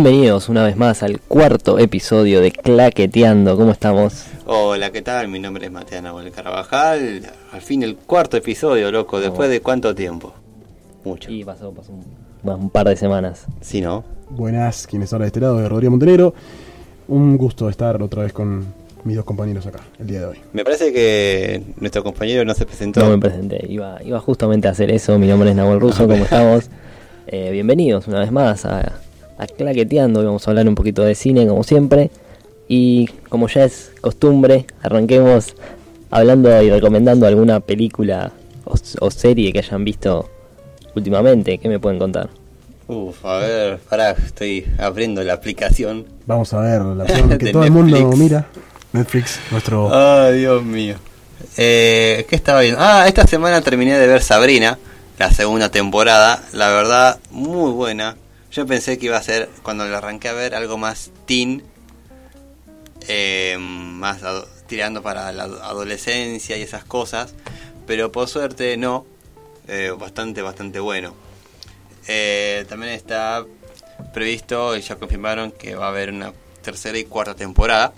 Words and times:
Bienvenidos 0.00 0.48
una 0.48 0.62
vez 0.62 0.76
más 0.76 1.02
al 1.02 1.18
cuarto 1.18 1.80
episodio 1.80 2.40
de 2.40 2.52
Claqueteando. 2.52 3.56
¿Cómo 3.56 3.72
estamos? 3.72 4.26
Hola, 4.46 4.92
¿qué 4.92 5.02
tal? 5.02 5.26
Mi 5.26 5.40
nombre 5.40 5.66
es 5.66 5.72
Matías 5.72 6.00
Nahuel 6.04 6.30
Carvajal. 6.30 7.22
Al 7.50 7.60
fin 7.60 7.82
el 7.82 7.96
cuarto 7.96 8.36
episodio, 8.36 8.92
loco. 8.92 9.18
¿Después 9.18 9.50
de 9.50 9.60
cuánto 9.60 9.96
tiempo? 9.96 10.32
Mucho. 11.02 11.32
Y 11.32 11.42
pasó, 11.42 11.72
pasó 11.72 11.90
un, 11.90 12.48
un 12.48 12.70
par 12.70 12.88
de 12.88 12.94
semanas. 12.94 13.46
Sí, 13.60 13.80
¿no? 13.80 14.04
Buenas, 14.30 14.86
quienes 14.86 15.12
ahora 15.12 15.24
de 15.24 15.30
este 15.30 15.40
lado, 15.40 15.58
de 15.58 15.68
Rodrigo 15.68 15.90
Montenegro. 15.90 16.32
Un 17.08 17.36
gusto 17.36 17.68
estar 17.68 18.00
otra 18.00 18.22
vez 18.22 18.32
con 18.32 18.66
mis 19.02 19.16
dos 19.16 19.24
compañeros 19.24 19.66
acá, 19.66 19.80
el 19.98 20.06
día 20.06 20.20
de 20.20 20.26
hoy. 20.26 20.38
Me 20.52 20.62
parece 20.62 20.92
que 20.92 21.60
nuestro 21.80 22.04
compañero 22.04 22.44
no 22.44 22.54
se 22.54 22.66
presentó. 22.66 23.00
No 23.00 23.10
me 23.10 23.18
presenté, 23.18 23.66
iba, 23.68 23.98
iba 24.04 24.20
justamente 24.20 24.68
a 24.68 24.70
hacer 24.70 24.92
eso. 24.92 25.18
Mi 25.18 25.26
nombre 25.26 25.50
es 25.50 25.56
Nahuel 25.56 25.80
Russo, 25.80 26.06
¿cómo 26.06 26.22
estamos? 26.22 26.70
Eh, 27.26 27.50
bienvenidos 27.50 28.06
una 28.06 28.20
vez 28.20 28.30
más 28.30 28.64
a, 28.64 29.00
a 29.38 29.46
Claqueteando. 29.46 30.24
Vamos 30.24 30.46
a 30.46 30.50
hablar 30.50 30.68
un 30.68 30.74
poquito 30.74 31.02
de 31.02 31.14
cine, 31.14 31.46
como 31.46 31.64
siempre. 31.64 32.10
Y 32.68 33.06
como 33.28 33.48
ya 33.48 33.64
es 33.64 33.92
costumbre, 34.00 34.66
arranquemos 34.82 35.54
hablando 36.10 36.62
y 36.62 36.70
recomendando 36.70 37.26
alguna 37.26 37.60
película 37.60 38.32
o, 38.64 38.74
o 39.00 39.10
serie 39.10 39.52
que 39.52 39.60
hayan 39.60 39.84
visto 39.84 40.28
últimamente. 40.94 41.58
¿Qué 41.58 41.68
me 41.68 41.78
pueden 41.78 41.98
contar? 41.98 42.28
Uf, 42.88 43.24
a 43.24 43.38
ver, 43.38 43.78
pará, 43.78 44.12
estoy 44.12 44.66
abriendo 44.78 45.22
la 45.22 45.34
aplicación. 45.34 46.06
Vamos 46.26 46.52
a 46.54 46.60
ver 46.60 46.80
la 46.82 47.04
que 47.38 47.52
todo 47.52 47.64
el 47.64 47.70
mundo 47.70 48.10
mira. 48.16 48.46
Netflix, 48.92 49.38
nuestro... 49.50 49.90
Ay, 49.92 50.38
Dios 50.38 50.64
mío. 50.64 50.96
Eh, 51.58 52.24
¿Qué 52.28 52.36
estaba 52.36 52.62
viendo? 52.62 52.80
Ah, 52.80 53.06
esta 53.06 53.26
semana 53.26 53.60
terminé 53.60 53.98
de 53.98 54.06
ver 54.06 54.22
Sabrina, 54.22 54.78
la 55.18 55.30
segunda 55.30 55.68
temporada. 55.70 56.42
La 56.54 56.70
verdad, 56.70 57.18
muy 57.30 57.72
buena. 57.72 58.16
Yo 58.50 58.66
pensé 58.66 58.98
que 58.98 59.06
iba 59.06 59.16
a 59.16 59.22
ser, 59.22 59.48
cuando 59.62 59.86
la 59.86 59.98
arranqué 59.98 60.28
a 60.28 60.32
ver, 60.32 60.54
algo 60.54 60.78
más 60.78 61.10
teen. 61.26 61.62
eh, 63.06 63.56
más 63.58 64.20
tirando 64.66 65.02
para 65.02 65.32
la 65.32 65.44
ado- 65.44 65.62
adolescencia 65.62 66.56
y 66.56 66.62
esas 66.62 66.84
cosas. 66.84 67.34
Pero 67.86 68.12
por 68.12 68.28
suerte 68.28 68.76
no. 68.76 69.06
Eh, 69.66 69.92
bastante, 69.98 70.42
bastante 70.42 70.80
bueno. 70.80 71.14
Eh, 72.06 72.64
también 72.68 72.92
está 72.92 73.44
previsto 74.14 74.76
y 74.76 74.80
ya 74.80 74.96
confirmaron 74.96 75.52
que 75.52 75.74
va 75.74 75.86
a 75.86 75.88
haber 75.88 76.10
una 76.10 76.32
tercera 76.62 76.98
y 76.98 77.04
cuarta 77.04 77.34
temporada. 77.34 77.92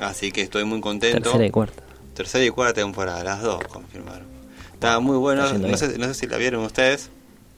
Así 0.00 0.32
que 0.32 0.42
estoy 0.42 0.64
muy 0.64 0.80
contento. 0.80 1.20
Tercera 1.22 1.46
y 1.46 1.50
cuarta. 1.50 1.82
Tercera 2.14 2.44
y 2.44 2.50
cuarta 2.50 2.74
temporada, 2.74 3.22
las 3.24 3.42
dos 3.42 3.62
confirmaron. 3.64 4.26
Estaba 4.72 5.00
muy 5.00 5.16
bueno, 5.16 5.44
Está 5.46 5.58
no 5.58 5.76
sé, 5.76 5.98
no 5.98 6.06
sé 6.08 6.14
si 6.14 6.26
la 6.26 6.36
vieron 6.36 6.64
ustedes. 6.64 7.10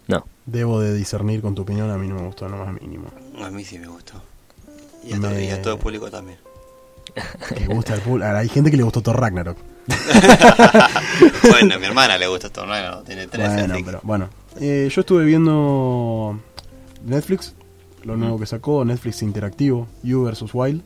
No. 0.09 0.25
Debo 0.47 0.81
de 0.81 0.95
discernir 0.95 1.41
con 1.43 1.55
tu 1.55 1.63
opinión, 1.63 1.91
a 1.91 1.99
mí 1.99 2.07
no 2.09 2.15
me 2.17 2.27
gustó, 2.27 2.49
no 2.49 2.57
más 2.65 2.81
mínimo. 2.81 3.09
A 3.43 3.51
mí 3.51 3.65
sí 3.65 3.79
me 3.79 3.89
gustó. 3.89 4.15
Y 5.05 5.13
a, 5.13 5.17
Me- 5.19 5.29
todo, 5.29 5.41
y 5.41 5.49
a 5.51 5.63
todo 5.63 5.75
el 5.75 5.81
público 5.81 6.11
también. 6.11 6.39
Que 7.57 7.67
gusta 7.67 7.95
el. 7.95 8.01
Ahora, 8.03 8.39
hay 8.39 8.49
gente 8.49 8.71
que 8.71 8.77
le 8.77 8.83
gustó 8.83 9.01
Thor 9.03 9.19
Ragnarok. 9.21 9.57
bueno, 11.51 11.75
a 11.75 11.79
mi 11.79 11.87
hermana 11.87 12.19
le 12.19 12.27
gusta 12.27 12.49
esto, 12.49 12.67
no, 12.67 13.03
tiene 13.03 13.27
tres. 13.27 13.49
Bueno, 13.49 13.75
así 13.75 13.83
pero 13.85 14.01
bueno. 14.03 14.29
Eh, 14.61 14.89
yo 14.93 15.01
estuve 15.01 15.25
viendo 15.25 16.39
Netflix, 17.05 17.55
lo 18.05 18.17
nuevo 18.17 18.39
que 18.39 18.47
sacó, 18.47 18.85
Netflix 18.85 19.23
interactivo, 19.23 19.87
You 20.03 20.25
vs. 20.25 20.51
Wild. 20.53 20.83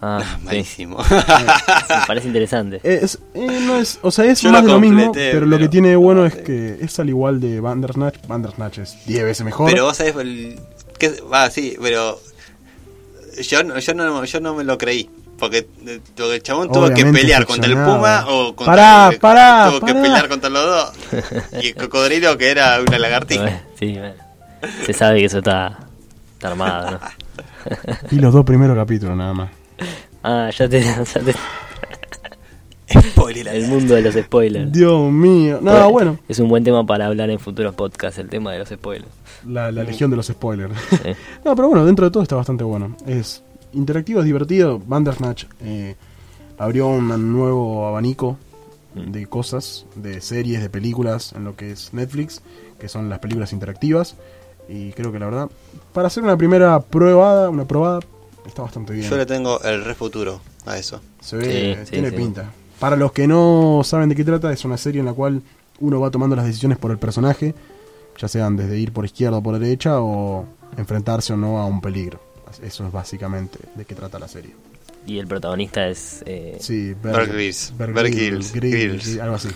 Ah, 0.00 0.18
Ah, 0.22 0.36
sí. 0.38 0.44
malísimo. 0.44 0.98
Me 0.98 2.06
parece 2.06 2.26
interesante. 2.26 2.76
Eh, 2.82 3.00
Es, 3.02 3.18
eh, 3.34 3.60
no 3.66 3.76
es, 3.76 3.98
o 4.02 4.10
sea, 4.10 4.26
es 4.26 4.40
Yo 4.42 4.50
más 4.50 4.60
lo 4.62 4.66
de 4.68 4.72
lo 4.74 4.80
mismo, 4.80 5.12
pero, 5.12 5.46
lo 5.46 5.58
que 5.58 5.68
tiene 5.68 5.96
bueno 5.96 6.20
no 6.22 6.26
es 6.26 6.34
que 6.34 6.76
es 6.80 6.98
al 7.00 7.08
igual 7.08 7.40
de 7.40 7.60
Bandersnatch. 7.60 8.26
Bandersnatch 8.26 8.78
es 8.78 9.06
10 9.06 9.24
veces 9.24 9.44
mejor. 9.44 9.70
pero 9.70 9.84
vos 9.86 9.96
sabés, 9.96 10.14
el, 10.16 10.60
que, 10.98 11.20
va, 11.22 11.48
sí, 11.50 11.76
pero 11.80 12.20
yo, 13.40 13.62
no- 13.64 13.78
yo, 13.78 13.94
no, 13.94 14.24
yo 14.24 14.40
no 14.40 14.54
me 14.54 14.64
lo 14.64 14.76
creí. 14.78 15.08
Porque 15.38 15.66
el 15.86 16.42
chabón 16.42 16.72
tuvo 16.72 16.88
que 16.94 17.04
pelear 17.04 17.44
contra 17.44 17.66
el. 17.70 17.74
Puma 17.74 18.24
o 18.28 18.56
contra 18.56 18.74
Pará, 18.74 19.08
el- 19.12 19.18
pará, 19.18 19.68
tuvo 19.70 19.86
que 19.86 19.94
pelear 19.94 20.28
contra 20.28 20.48
los 20.48 20.64
dos. 20.64 20.92
Y 21.62 21.68
el 21.68 21.74
cocodrilo 21.74 22.38
que 22.38 22.50
era 22.50 22.80
una 22.86 22.98
lagartija. 22.98 23.62
Sí, 23.78 23.92
bueno. 23.98 24.14
Se 24.86 24.92
sabe 24.94 25.18
que 25.20 25.26
eso 25.26 25.38
está, 25.38 25.78
está 26.34 26.48
armado, 26.48 26.92
¿no? 26.92 27.00
Y 28.10 28.16
los 28.16 28.32
dos 28.32 28.44
primeros 28.46 28.74
capítulos 28.76 29.14
nada 29.16 29.34
más. 29.34 29.50
Ah, 30.22 30.50
ya 30.56 30.68
te, 30.68 30.80
ya 30.82 31.04
te- 31.04 31.34
Spoiler 33.10 33.48
El 33.48 33.66
mundo 33.68 33.94
de 33.94 34.02
los 34.02 34.14
spoilers. 34.14 34.72
Dios 34.72 35.10
mío. 35.10 35.58
No, 35.60 35.90
bueno. 35.90 36.18
Es 36.28 36.38
un 36.38 36.48
buen 36.48 36.62
tema 36.62 36.86
para 36.86 37.06
hablar 37.06 37.30
en 37.30 37.38
futuros 37.38 37.74
podcasts, 37.74 38.18
el 38.18 38.28
tema 38.28 38.52
de 38.52 38.60
los 38.60 38.68
spoilers. 38.68 39.10
La, 39.46 39.72
la 39.72 39.82
legión 39.82 40.10
de 40.10 40.16
los 40.16 40.26
spoilers. 40.26 40.72
Sí. 40.90 41.10
no, 41.44 41.56
pero 41.56 41.68
bueno, 41.68 41.84
dentro 41.84 42.04
de 42.06 42.10
todo 42.12 42.22
está 42.22 42.36
bastante 42.36 42.62
bueno. 42.64 42.96
Es 43.06 43.42
interactivo, 43.72 44.20
es 44.20 44.26
divertido. 44.26 44.80
Bandersnatch 44.84 45.44
eh, 45.62 45.96
abrió 46.58 46.86
un 46.88 47.32
nuevo 47.32 47.86
abanico 47.88 48.38
de 48.94 49.26
cosas, 49.26 49.84
de 49.96 50.20
series, 50.20 50.62
de 50.62 50.70
películas 50.70 51.32
en 51.32 51.44
lo 51.44 51.56
que 51.56 51.72
es 51.72 51.92
Netflix, 51.92 52.40
que 52.78 52.88
son 52.88 53.08
las 53.10 53.18
películas 53.18 53.52
interactivas. 53.52 54.14
Y 54.68 54.92
creo 54.92 55.10
que 55.12 55.18
la 55.18 55.26
verdad, 55.26 55.48
para 55.92 56.06
hacer 56.06 56.22
una 56.22 56.36
primera 56.36 56.80
prueba, 56.80 57.48
una 57.50 57.66
probada, 57.66 58.00
está 58.46 58.62
bastante 58.62 58.92
bien. 58.92 59.08
Yo 59.08 59.16
le 59.16 59.26
tengo 59.26 59.60
el 59.62 59.84
re 59.84 59.94
futuro 59.94 60.40
a 60.66 60.78
eso. 60.78 61.00
Se 61.20 61.36
ve, 61.36 61.74
Sí, 61.80 61.84
sí, 61.86 61.90
tiene 61.92 62.10
sí. 62.10 62.16
pinta. 62.16 62.50
Para 62.78 62.96
los 62.96 63.12
que 63.12 63.26
no 63.26 63.80
saben 63.84 64.08
de 64.08 64.14
qué 64.14 64.24
trata, 64.24 64.52
es 64.52 64.64
una 64.64 64.76
serie 64.76 65.00
en 65.00 65.06
la 65.06 65.12
cual 65.14 65.42
uno 65.80 66.00
va 66.00 66.10
tomando 66.10 66.36
las 66.36 66.44
decisiones 66.46 66.78
por 66.78 66.90
el 66.90 66.98
personaje, 66.98 67.54
ya 68.18 68.28
sean 68.28 68.56
desde 68.56 68.78
ir 68.78 68.92
por 68.92 69.04
izquierda 69.04 69.38
o 69.38 69.42
por 69.42 69.58
derecha 69.58 70.00
o 70.00 70.46
enfrentarse 70.76 71.32
o 71.32 71.36
no 71.36 71.58
a 71.58 71.66
un 71.66 71.80
peligro. 71.80 72.20
Eso 72.62 72.86
es 72.86 72.92
básicamente 72.92 73.58
de 73.74 73.84
qué 73.84 73.94
trata 73.94 74.18
la 74.18 74.28
serie. 74.28 74.54
Y 75.06 75.18
el 75.18 75.26
protagonista 75.26 75.86
es. 75.88 76.22
Eh, 76.26 76.56
Sí, 76.60 76.94
Grylls. 77.02 77.28
Grylls, 77.30 77.72
Grylls. 77.78 78.52
Grylls, 78.52 78.52
Grylls. 78.52 79.04
sí, 79.04 79.20
algo 79.20 79.36
así. 79.36 79.48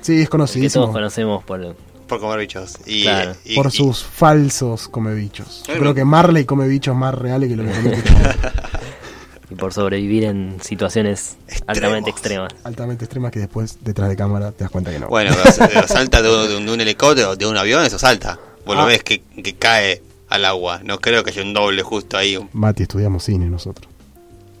Sí, 0.00 0.22
es 0.22 0.28
el 0.32 0.62
que 0.62 0.70
todos 0.70 0.90
conocemos 0.90 1.44
por. 1.44 1.76
Comer 2.18 2.38
bichos. 2.40 2.78
Y, 2.86 3.02
Claro. 3.02 3.36
y- 3.44 3.54
por 3.54 3.66
y- 3.66 3.70
sus 3.70 4.02
falsos 4.02 4.88
come 4.88 5.14
bichos. 5.14 5.62
Yo 5.68 5.74
creo 5.78 5.94
que 5.94 6.04
Marley 6.04 6.44
come 6.46 6.66
bichos 6.66 6.96
más 6.96 7.14
reales 7.14 7.48
que 7.50 7.56
lo 7.56 7.64
que 7.64 7.70
come 7.70 7.90
bichos 7.96 8.14
y 9.50 9.54
por 9.54 9.72
sobrevivir 9.72 10.24
en 10.24 10.58
situaciones 10.62 11.36
altamente 11.66 12.08
extremas. 12.10 12.52
altamente 12.64 13.04
extremas 13.04 13.30
que 13.32 13.40
después 13.40 13.78
detrás 13.82 14.08
de 14.08 14.16
cámara 14.16 14.52
te 14.52 14.64
das 14.64 14.70
cuenta 14.70 14.90
que 14.90 14.98
no. 14.98 15.08
Bueno, 15.08 15.32
pero, 15.58 15.86
salta 15.86 16.22
de, 16.22 16.56
un- 16.56 16.66
de 16.66 16.72
un 16.72 16.80
helicóptero, 16.80 17.36
de 17.36 17.46
un 17.46 17.56
avión, 17.56 17.84
eso 17.84 17.98
salta. 17.98 18.38
Vos 18.64 18.76
lo 18.76 18.82
Ah. 18.82 18.86
ves 18.86 19.02
que, 19.02 19.20
que 19.42 19.54
cae 19.56 20.02
al 20.28 20.44
agua. 20.44 20.80
No 20.84 20.98
creo 21.00 21.24
que 21.24 21.30
haya 21.30 21.42
un 21.42 21.52
doble 21.52 21.82
justo 21.82 22.16
ahí. 22.16 22.38
Mati, 22.52 22.82
estudiamos 22.84 23.24
cine 23.24 23.46
nosotros. 23.46 23.88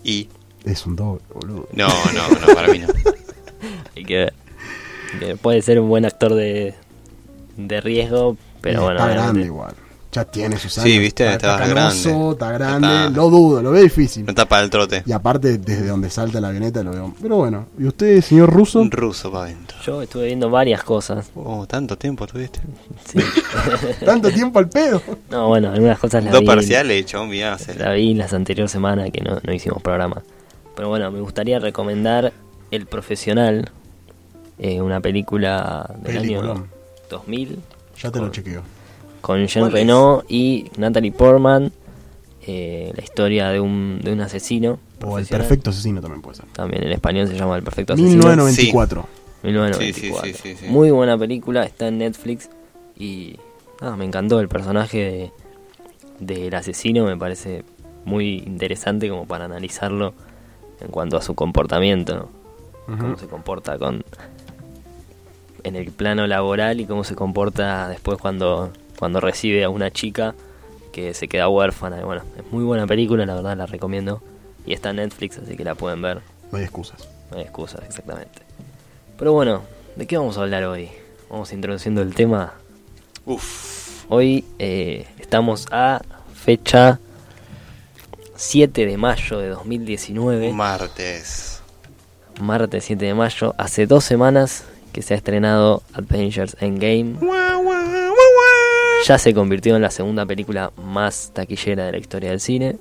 Y. 0.04 0.28
Es 0.64 0.84
un 0.86 0.94
doble, 0.96 1.22
boludo. 1.32 1.68
No, 1.72 1.88
no, 1.88 2.28
no, 2.46 2.54
para 2.54 2.68
mí 2.68 2.80
no. 2.80 2.88
Hay 3.96 4.04
que 4.04 4.16
ver. 4.16 4.34
Que 5.18 5.36
puede 5.36 5.62
ser 5.62 5.80
un 5.80 5.88
buen 5.88 6.04
actor 6.04 6.34
de, 6.34 6.74
de 7.56 7.80
riesgo, 7.80 8.36
pero 8.60 8.80
Y 8.80 8.84
bueno. 8.84 9.00
está 9.00 9.10
grande 9.12 9.42
igual. 9.42 9.74
Ya 10.12 10.24
tiene 10.24 10.58
sus 10.58 10.76
años. 10.76 10.90
Sí, 10.90 10.98
viste, 10.98 11.22
está, 11.24 11.34
está 11.54 11.64
está 11.64 11.74
canoso, 11.74 12.08
grande. 12.10 12.32
está 12.32 12.50
grande. 12.52 12.88
Está- 12.88 13.10
Lo 13.10 13.30
dudo, 13.30 13.62
lo 13.62 13.70
veo 13.70 13.82
difícil. 13.84 14.24
No 14.24 14.30
está 14.30 14.44
para 14.44 14.64
el 14.64 14.68
trote. 14.70 15.04
Y 15.06 15.12
aparte, 15.12 15.58
desde 15.58 15.86
donde 15.86 16.10
salta 16.10 16.40
la 16.40 16.48
avioneta 16.48 16.82
lo 16.82 16.90
veo. 16.90 17.14
Pero 17.22 17.36
bueno, 17.36 17.66
¿y 17.78 17.84
usted, 17.86 18.20
señor 18.20 18.52
ruso? 18.52 18.80
Un 18.80 18.90
ruso 18.90 19.30
para 19.30 19.44
adentro. 19.44 19.78
Yo 19.86 20.02
estuve 20.02 20.24
viendo 20.26 20.50
varias 20.50 20.82
cosas. 20.82 21.30
Oh, 21.36 21.64
tanto 21.68 21.96
tiempo 21.96 22.26
tuviste. 22.26 22.58
Sí. 23.04 23.20
Tanto 24.04 24.30
tiempo 24.32 24.58
al 24.58 24.68
pedo. 24.68 25.00
No, 25.30 25.46
bueno, 25.46 25.70
algunas 25.70 25.98
cosas 26.00 26.24
las 26.24 26.32
Dos 26.32 26.40
vi. 26.40 26.46
parciales, 26.48 27.06
chabón, 27.06 27.28
mirá. 27.28 27.56
La 27.78 27.92
vi 27.92 28.12
las 28.14 28.32
anteriores 28.32 28.72
semanas 28.72 29.10
que 29.12 29.20
no, 29.20 29.38
no 29.40 29.52
hicimos 29.52 29.80
programa. 29.80 30.22
Pero 30.74 30.88
bueno, 30.88 31.08
me 31.12 31.20
gustaría 31.20 31.60
recomendar 31.60 32.32
El 32.72 32.86
Profesional, 32.86 33.70
eh, 34.58 34.80
una 34.80 34.98
película 35.00 35.88
del 36.02 36.18
año. 36.18 36.66
2000 37.10 37.58
Ya 38.02 38.10
te 38.10 38.18
lo 38.18 38.30
chequeo. 38.30 38.62
con 39.20 39.44
Jean. 39.46 39.70
Reno 39.70 40.22
y 40.28 40.70
Natalie 40.78 41.12
Portman. 41.12 41.70
eh, 42.46 42.90
la 42.96 43.02
historia 43.04 43.50
de 43.50 43.60
un, 43.60 44.00
de 44.02 44.12
un 44.14 44.20
asesino. 44.22 44.78
O 45.04 45.18
el 45.18 45.26
perfecto 45.26 45.68
asesino 45.70 46.00
también 46.00 46.22
puede 46.22 46.36
ser. 46.38 46.46
También 46.52 46.84
en 46.84 46.92
español 46.92 47.28
se 47.28 47.34
llama 47.36 47.56
El 47.56 47.62
Perfecto 47.62 47.92
Asesino. 47.92 48.12
1994. 48.24 49.06
1994. 49.42 50.22
Sí, 50.22 50.32
sí, 50.32 50.32
sí, 50.42 50.54
sí, 50.56 50.64
sí. 50.64 50.70
Muy 50.70 50.90
buena 50.90 51.16
película, 51.18 51.64
está 51.64 51.88
en 51.88 51.98
Netflix 51.98 52.48
y 52.98 53.36
nada, 53.80 53.96
me 53.96 54.04
encantó 54.06 54.40
el 54.40 54.48
personaje 54.48 55.30
de- 56.18 56.42
del 56.44 56.54
asesino, 56.54 57.04
me 57.06 57.16
parece 57.16 57.64
muy 58.04 58.38
interesante 58.38 59.08
como 59.08 59.26
para 59.26 59.44
analizarlo 59.46 60.12
en 60.80 60.88
cuanto 60.88 61.16
a 61.18 61.22
su 61.22 61.34
comportamiento, 61.34 62.28
¿no? 62.86 62.98
Cómo 62.98 63.16
se 63.18 63.26
comporta 63.26 63.78
con 63.78 64.02
en 65.64 65.76
el 65.76 65.90
plano 65.92 66.26
laboral 66.26 66.80
y 66.80 66.86
cómo 66.86 67.04
se 67.04 67.14
comporta 67.14 67.88
después 67.88 68.18
cuando 68.18 68.72
cuando 69.00 69.18
recibe 69.18 69.64
a 69.64 69.70
una 69.70 69.90
chica 69.90 70.34
que 70.92 71.14
se 71.14 71.26
queda 71.26 71.48
huérfana. 71.48 71.98
Y 71.98 72.04
bueno, 72.04 72.22
es 72.36 72.52
muy 72.52 72.64
buena 72.64 72.86
película, 72.86 73.24
la 73.24 73.34
verdad 73.34 73.56
la 73.56 73.66
recomiendo 73.66 74.22
y 74.66 74.74
está 74.74 74.90
en 74.90 74.96
Netflix, 74.96 75.38
así 75.38 75.56
que 75.56 75.64
la 75.64 75.74
pueden 75.74 76.02
ver. 76.02 76.20
No 76.52 76.58
hay 76.58 76.64
excusas. 76.64 77.08
No 77.30 77.38
hay 77.38 77.44
excusas, 77.44 77.80
exactamente. 77.86 78.42
Pero 79.18 79.32
bueno, 79.32 79.62
¿de 79.96 80.06
qué 80.06 80.18
vamos 80.18 80.36
a 80.36 80.42
hablar 80.42 80.64
hoy? 80.64 80.90
Vamos 81.30 81.52
introduciendo 81.52 82.02
el 82.02 82.14
tema. 82.14 82.52
Uf. 83.24 84.04
Hoy 84.10 84.44
eh, 84.58 85.06
estamos 85.18 85.66
a 85.70 86.02
fecha 86.34 86.98
7 88.34 88.84
de 88.84 88.96
mayo 88.98 89.38
de 89.38 89.48
2019. 89.48 90.52
Martes. 90.52 91.62
martes 92.40 92.84
7 92.84 93.04
de 93.04 93.14
mayo. 93.14 93.54
Hace 93.56 93.86
dos 93.86 94.04
semanas 94.04 94.64
que 94.92 95.02
se 95.02 95.14
ha 95.14 95.16
estrenado 95.16 95.82
Avengers 95.94 96.56
Endgame. 96.60 97.16
Ya 99.06 99.18
se 99.18 99.32
convirtió 99.34 99.76
en 99.76 99.82
la 99.82 99.90
segunda 99.90 100.26
película 100.26 100.72
más 100.76 101.30
taquillera 101.32 101.86
de 101.86 101.92
la 101.92 101.98
historia 101.98 102.30
del 102.30 102.40
cine. 102.40 102.76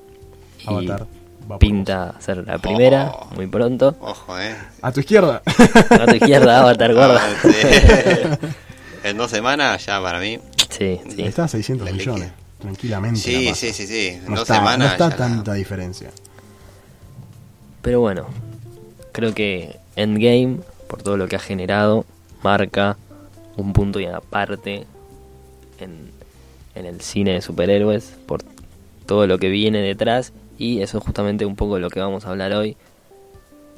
Y 0.59 0.67
Avatar. 0.67 1.01
va 1.43 1.47
por 1.47 1.59
pinta 1.59 2.15
ser 2.19 2.45
la 2.45 2.57
primera 2.57 3.11
Oh. 3.13 3.27
muy 3.35 3.47
pronto. 3.47 3.95
Ojo, 4.01 4.37
eh. 4.39 4.55
A 4.81 4.91
tu 4.91 4.99
izquierda. 4.99 5.41
A 5.89 6.05
tu 6.05 6.15
izquierda, 6.15 6.59
Avatar 6.59 6.93
gorda. 6.93 7.21
Ah, 7.23 7.33
sí. 7.41 8.47
en 9.05 9.17
dos 9.17 9.31
semanas 9.31 9.85
ya 9.85 10.01
para 10.01 10.19
mí. 10.19 10.39
Sí, 10.69 10.99
sí. 11.15 11.23
Está 11.23 11.45
a 11.45 11.47
600 11.47 11.85
La 11.87 11.93
millones. 11.93 12.31
Tranquilamente. 12.59 13.19
Sí, 13.21 13.53
sí, 13.55 13.71
sí, 13.71 13.87
sí. 13.87 14.07
En 14.09 14.25
No 14.25 14.31
dos 14.31 14.41
está, 14.41 14.55
semanas. 14.55 14.79
no 14.79 14.85
está 14.87 15.09
ya 15.09 15.15
tanta 15.15 15.53
diferencia. 15.53 16.09
Pero 17.81 18.01
bueno, 18.01 18.25
creo 19.13 19.33
que 19.33 19.77
Endgame, 19.95 20.57
por 20.89 21.03
todo 21.03 21.15
lo 21.15 21.27
que 21.27 21.35
ha 21.35 21.39
generado, 21.39 22.03
marca 22.43 22.97
un 23.55 23.73
punto 23.73 23.99
y 23.99 24.05
aparte 24.07 24.87
en, 25.79 26.11
en 26.75 26.85
el 26.85 26.99
cine 26.99 27.33
de 27.33 27.41
superhéroes, 27.41 28.17
por 28.25 28.41
todo 29.05 29.27
lo 29.27 29.37
que 29.37 29.49
viene 29.49 29.81
detrás, 29.81 30.33
y 30.57 30.81
eso 30.81 30.97
es 30.97 31.03
justamente 31.03 31.45
un 31.45 31.55
poco 31.55 31.75
de 31.75 31.81
lo 31.81 31.89
que 31.89 31.99
vamos 31.99 32.25
a 32.25 32.31
hablar 32.31 32.53
hoy, 32.53 32.75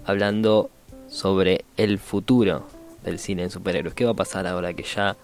hablando 0.06 0.70
sobre 1.10 1.66
el 1.76 2.00
futuro 2.00 2.64
del 3.04 3.20
cine 3.20 3.44
de 3.44 3.50
superhéroes. 3.50 3.94
¿Qué 3.94 4.06
va 4.06 4.12
a 4.12 4.16
pasar 4.16 4.48
ahora 4.48 4.74
que 4.74 4.84
ya 4.84 5.18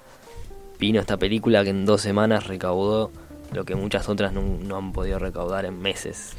vino 0.80 1.00
esta 1.00 1.18
película 1.18 1.64
que 1.64 1.70
en 1.70 1.86
dos 1.86 2.02
semanas 2.02 2.48
recaudó 2.48 3.12
lo 3.54 3.64
que 3.64 3.76
muchas 3.76 4.10
otras 4.10 4.34
no, 4.34 4.42
no 4.42 4.76
han 4.76 4.92
podido 4.92 5.20
recaudar 5.20 5.66
en 5.66 5.82
meses? 5.82 6.34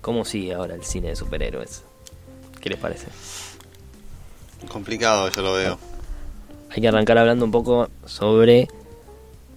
¿Cómo 0.00 0.24
sigue 0.24 0.54
ahora 0.54 0.76
el 0.76 0.84
cine 0.84 1.08
de 1.08 1.16
superhéroes? 1.16 1.82
¿Qué 2.60 2.70
les 2.70 2.78
parece? 2.78 3.08
Complicado, 4.68 5.30
yo 5.30 5.42
lo 5.42 5.52
veo. 5.54 5.78
Hay 6.70 6.80
que 6.80 6.88
arrancar 6.88 7.18
hablando 7.18 7.44
un 7.44 7.50
poco 7.50 7.88
sobre 8.04 8.68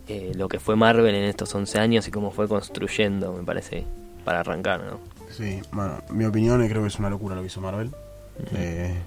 eh, 0.07 0.31
lo 0.35 0.47
que 0.47 0.59
fue 0.59 0.75
Marvel 0.75 1.13
en 1.13 1.23
estos 1.23 1.53
11 1.53 1.79
años 1.79 2.07
y 2.07 2.11
cómo 2.11 2.31
fue 2.31 2.47
construyendo, 2.47 3.33
me 3.33 3.43
parece, 3.43 3.85
para 4.23 4.39
arrancar, 4.41 4.81
¿no? 4.83 4.99
Sí, 5.31 5.61
bueno, 5.71 6.01
mi 6.09 6.25
opinión 6.25 6.61
es 6.63 6.69
creo 6.69 6.81
que 6.81 6.87
es 6.87 6.99
una 6.99 7.09
locura 7.09 7.35
lo 7.35 7.41
que 7.41 7.47
hizo 7.47 7.61
Marvel. 7.61 7.91
Eh, 8.53 8.97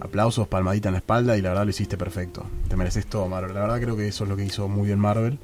aplausos, 0.00 0.46
palmadita 0.46 0.88
en 0.88 0.94
la 0.94 0.98
espalda 0.98 1.36
y 1.36 1.42
la 1.42 1.50
verdad 1.50 1.64
lo 1.64 1.70
hiciste 1.70 1.96
perfecto. 1.96 2.46
Te 2.68 2.76
mereces 2.76 3.06
todo, 3.06 3.26
Marvel. 3.28 3.54
La 3.54 3.60
verdad 3.60 3.80
creo 3.80 3.96
que 3.96 4.08
eso 4.08 4.24
es 4.24 4.30
lo 4.30 4.36
que 4.36 4.44
hizo 4.44 4.68
muy 4.68 4.86
bien 4.86 4.98
Marvel. 4.98 5.38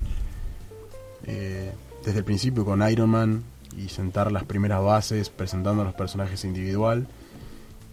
Eh, 1.27 1.73
desde 2.05 2.19
el 2.19 2.25
principio 2.25 2.65
con 2.65 2.89
Iron 2.89 3.11
Man 3.11 3.43
y 3.77 3.89
sentar 3.89 4.31
las 4.31 4.45
primeras 4.45 4.83
bases 4.83 5.31
presentando 5.31 5.83
a 5.83 5.85
los 5.85 5.95
personajes 5.95 6.45
individual 6.45 7.07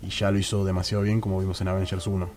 y 0.01 0.09
ya 0.09 0.31
lo 0.31 0.39
hizo 0.39 0.65
demasiado 0.65 1.03
bien 1.03 1.21
como 1.21 1.39
vimos 1.39 1.61
en 1.61 1.67
Avengers 1.67 2.07
1. 2.07 2.29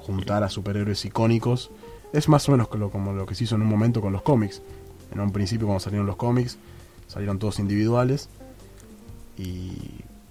Juntar 0.00 0.42
a 0.42 0.48
superhéroes 0.48 1.04
icónicos 1.04 1.70
es 2.12 2.28
más 2.28 2.48
o 2.48 2.52
menos 2.52 2.68
como 2.68 2.84
lo, 2.84 2.90
como 2.90 3.12
lo 3.12 3.26
que 3.26 3.34
se 3.34 3.44
hizo 3.44 3.54
en 3.54 3.62
un 3.62 3.68
momento 3.68 4.00
con 4.00 4.12
los 4.12 4.22
cómics. 4.22 4.62
En 5.12 5.20
un 5.20 5.32
principio 5.32 5.66
cuando 5.66 5.80
salieron 5.80 6.06
los 6.06 6.16
cómics 6.16 6.58
salieron 7.06 7.38
todos 7.38 7.58
individuales 7.58 8.28
y 9.36 9.72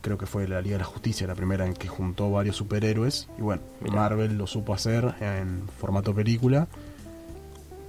creo 0.02 0.18
que 0.18 0.26
fue 0.26 0.48
la 0.48 0.62
Liga 0.62 0.76
de 0.76 0.80
la 0.80 0.86
Justicia 0.86 1.28
la 1.28 1.36
primera 1.36 1.66
en 1.66 1.74
que 1.74 1.88
juntó 1.88 2.32
varios 2.32 2.56
superhéroes 2.56 3.28
y 3.38 3.42
bueno, 3.42 3.62
Mirá. 3.82 3.96
Marvel 3.96 4.38
lo 4.38 4.48
supo 4.48 4.74
hacer 4.74 5.16
en 5.20 5.68
formato 5.80 6.14
película 6.14 6.68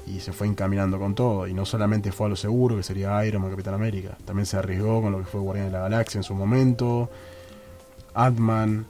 y 0.07 0.21
se 0.21 0.33
fue 0.33 0.47
encaminando 0.47 0.99
con 0.99 1.15
todo 1.15 1.47
y 1.47 1.55
no 1.55 1.67
solamente 1.67 2.13
fue 2.13 2.27
a 2.27 2.31
lo 2.31 2.37
seguro 2.37 2.77
que 2.77 2.83
sería 2.83 3.25
Iron 3.27 3.43
Man, 3.43 3.51
Capitán 3.51 3.75
América, 3.75 4.17
también 4.25 4.47
se 4.47 4.57
arriesgó 4.57 5.03
con 5.03 5.13
lo 5.13 5.19
que 5.19 5.27
fue 5.27 5.41
Guardián 5.41 5.67
de 5.67 5.73
la 5.73 5.81
Galaxia 5.81 6.19
en 6.19 6.25
su 6.25 6.35
momento, 6.35 7.11
Ant-Man, 8.15 8.87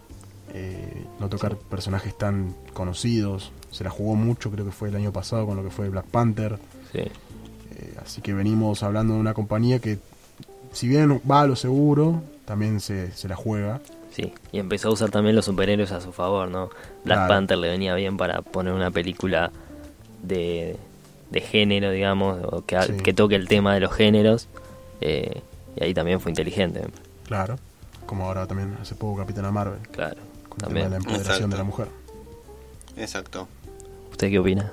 eh, 0.54 1.04
no 1.20 1.28
tocar 1.28 1.56
personajes 1.56 2.16
tan 2.16 2.54
conocidos, 2.72 3.52
se 3.70 3.84
la 3.84 3.90
jugó 3.90 4.14
mucho 4.14 4.50
creo 4.50 4.64
que 4.64 4.72
fue 4.72 4.88
el 4.88 4.96
año 4.96 5.12
pasado 5.12 5.46
con 5.46 5.56
lo 5.56 5.62
que 5.62 5.70
fue 5.70 5.88
Black 5.88 6.06
Panther, 6.06 6.58
Sí. 6.92 7.00
eh, 7.00 7.10
así 8.02 8.22
que 8.22 8.32
venimos 8.32 8.82
hablando 8.82 9.14
de 9.14 9.20
una 9.20 9.34
compañía 9.34 9.78
que, 9.78 9.98
si 10.72 10.88
bien 10.88 11.20
va 11.30 11.42
a 11.42 11.46
lo 11.46 11.56
seguro, 11.56 12.22
también 12.46 12.80
se, 12.80 13.12
se 13.12 13.28
la 13.28 13.36
juega. 13.36 13.80
Sí, 14.10 14.32
y 14.52 14.58
empezó 14.58 14.88
a 14.88 14.92
usar 14.92 15.10
también 15.10 15.36
los 15.36 15.44
superhéroes 15.44 15.92
a 15.92 16.00
su 16.00 16.12
favor, 16.12 16.48
¿no? 16.50 16.70
Black 17.04 17.18
Claro. 17.18 17.28
Panther 17.28 17.58
le 17.58 17.68
venía 17.68 17.94
bien 17.94 18.16
para 18.16 18.40
poner 18.42 18.72
una 18.72 18.90
película 18.90 19.50
de, 20.22 20.76
de 21.30 21.40
género, 21.42 21.90
digamos, 21.90 22.42
o 22.50 22.64
que, 22.64 22.80
Sí. 22.82 22.92
que 22.94 23.12
toque 23.12 23.34
el 23.36 23.46
tema 23.48 23.74
de 23.74 23.80
los 23.80 23.92
géneros, 23.92 24.48
eh, 25.02 25.42
y 25.76 25.84
ahí 25.84 25.92
también 25.94 26.20
fue 26.20 26.32
inteligente, 26.32 26.80
Claro. 27.26 27.56
Como 28.08 28.24
ahora 28.24 28.46
también 28.46 28.76
hace 28.80 28.94
poco 28.94 29.18
Capitana 29.18 29.52
Marvel, 29.52 29.80
claro. 29.92 30.16
con 30.48 30.52
el 30.52 30.56
tema 30.56 30.66
También. 30.66 30.84
de 30.86 30.90
la 30.90 30.96
empoderación 30.96 31.34
Exacto. 31.34 31.48
de 31.50 31.56
la 31.58 31.64
mujer. 31.64 31.88
Exacto. 32.96 33.48
¿Usted 34.10 34.30
qué 34.30 34.38
opina? 34.38 34.72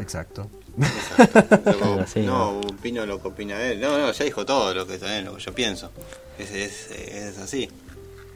Exacto. 0.00 0.48
No, 2.16 2.60
opino 2.60 3.04
lo 3.06 3.20
que 3.20 3.28
opina 3.28 3.60
él. 3.62 3.78
No, 3.80 3.98
no, 3.98 4.10
ya 4.10 4.24
dijo 4.24 4.46
todo 4.46 4.72
lo 4.74 4.86
que, 4.86 4.96
también 4.98 5.26
lo 5.26 5.36
que 5.36 5.42
yo 5.42 5.54
pienso. 5.54 5.90
Es, 6.38 6.50
es, 6.50 6.90
es 6.90 7.38
así. 7.38 7.68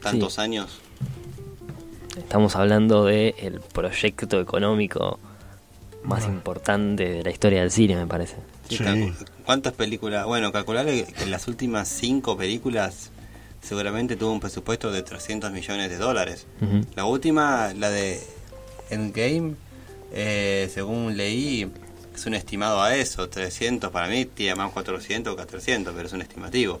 Tantos 0.03 0.35
Sí. 0.35 0.41
años. 0.41 0.79
Estamos 2.15 2.55
hablando 2.55 3.05
de 3.05 3.33
el 3.39 3.59
proyecto 3.59 4.39
económico 4.39 5.19
más 6.03 6.21
Bueno. 6.21 6.35
importante 6.35 7.09
de 7.09 7.23
la 7.23 7.31
historia 7.31 7.61
del 7.61 7.71
cine, 7.71 7.95
me 7.95 8.05
parece. 8.07 8.35
Sí, 8.69 8.77
¿Cuántas 9.45 9.73
películas? 9.73 10.25
Bueno, 10.25 10.51
calcularle 10.51 11.05
que 11.05 11.25
las 11.25 11.47
últimas 11.47 11.87
cinco 11.87 12.37
películas 12.37 13.09
seguramente 13.61 14.15
tuvo 14.15 14.31
un 14.31 14.39
presupuesto 14.39 14.91
de 14.91 15.03
300 15.03 15.51
millones 15.51 15.89
de 15.89 15.97
dólares. 15.97 16.45
La 16.95 17.05
última, 17.05 17.73
la 17.73 17.89
de 17.89 18.21
Endgame, 18.89 19.55
eh, 20.13 20.69
según 20.73 21.17
leí, 21.17 21.69
es 22.15 22.25
un 22.25 22.33
estimado 22.33 22.81
a 22.81 22.95
eso, 22.95 23.29
300 23.29 23.91
para 23.91 24.07
mí, 24.07 24.25
tiene 24.25 24.55
más 24.55 24.71
400 24.71 25.35
que 25.35 25.45
300, 25.45 25.93
pero 25.95 26.07
es 26.07 26.13
un 26.13 26.21
estimativo. 26.21 26.79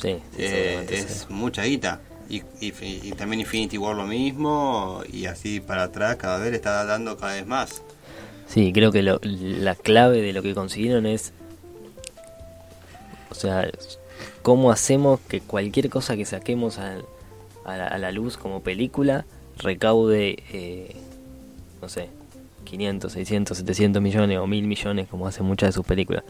Sí, 0.00 0.16
Eh, 0.38 0.86
es 0.90 1.04
sí. 1.06 1.26
mucha 1.28 1.62
guita. 1.64 2.00
Y, 2.28 2.42
y- 2.60 2.72
y 2.80 3.12
también 3.12 3.40
Infinity 3.40 3.76
War 3.76 3.96
lo 3.96 4.06
mismo, 4.06 5.02
y 5.12 5.26
así 5.26 5.60
para 5.60 5.84
atrás 5.84 6.16
cada 6.16 6.38
vez 6.38 6.50
le 6.50 6.56
está 6.56 6.84
dando 6.84 7.16
cada 7.16 7.34
vez 7.34 7.46
más. 7.46 7.82
Sí, 8.46 8.72
creo 8.72 8.92
que 8.92 9.02
lo- 9.02 9.20
la 9.22 9.74
clave 9.74 10.22
de 10.22 10.32
lo 10.32 10.40
que 10.42 10.54
consiguieron 10.54 11.06
es, 11.06 11.32
o 13.30 13.34
sea, 13.34 13.68
cómo 14.42 14.70
hacemos 14.72 15.20
que 15.20 15.40
cualquier 15.40 15.88
cosa 15.90 16.16
que 16.16 16.24
saquemos 16.24 16.78
al- 16.78 17.04
a, 17.64 17.76
la, 17.76 17.86
a 17.86 17.98
la 17.98 18.12
luz 18.12 18.36
como 18.36 18.62
película 18.62 19.24
recaude, 19.58 20.42
eh, 20.52 20.96
no 21.82 21.88
sé, 21.88 22.08
500, 22.64 23.12
600, 23.12 23.58
700 23.58 24.00
millones 24.02 24.38
o 24.38 24.46
1000 24.46 24.66
millones 24.66 25.08
como 25.08 25.26
hacen 25.26 25.44
muchas 25.46 25.68
de 25.70 25.72
sus 25.72 25.84
películas. 25.86 26.24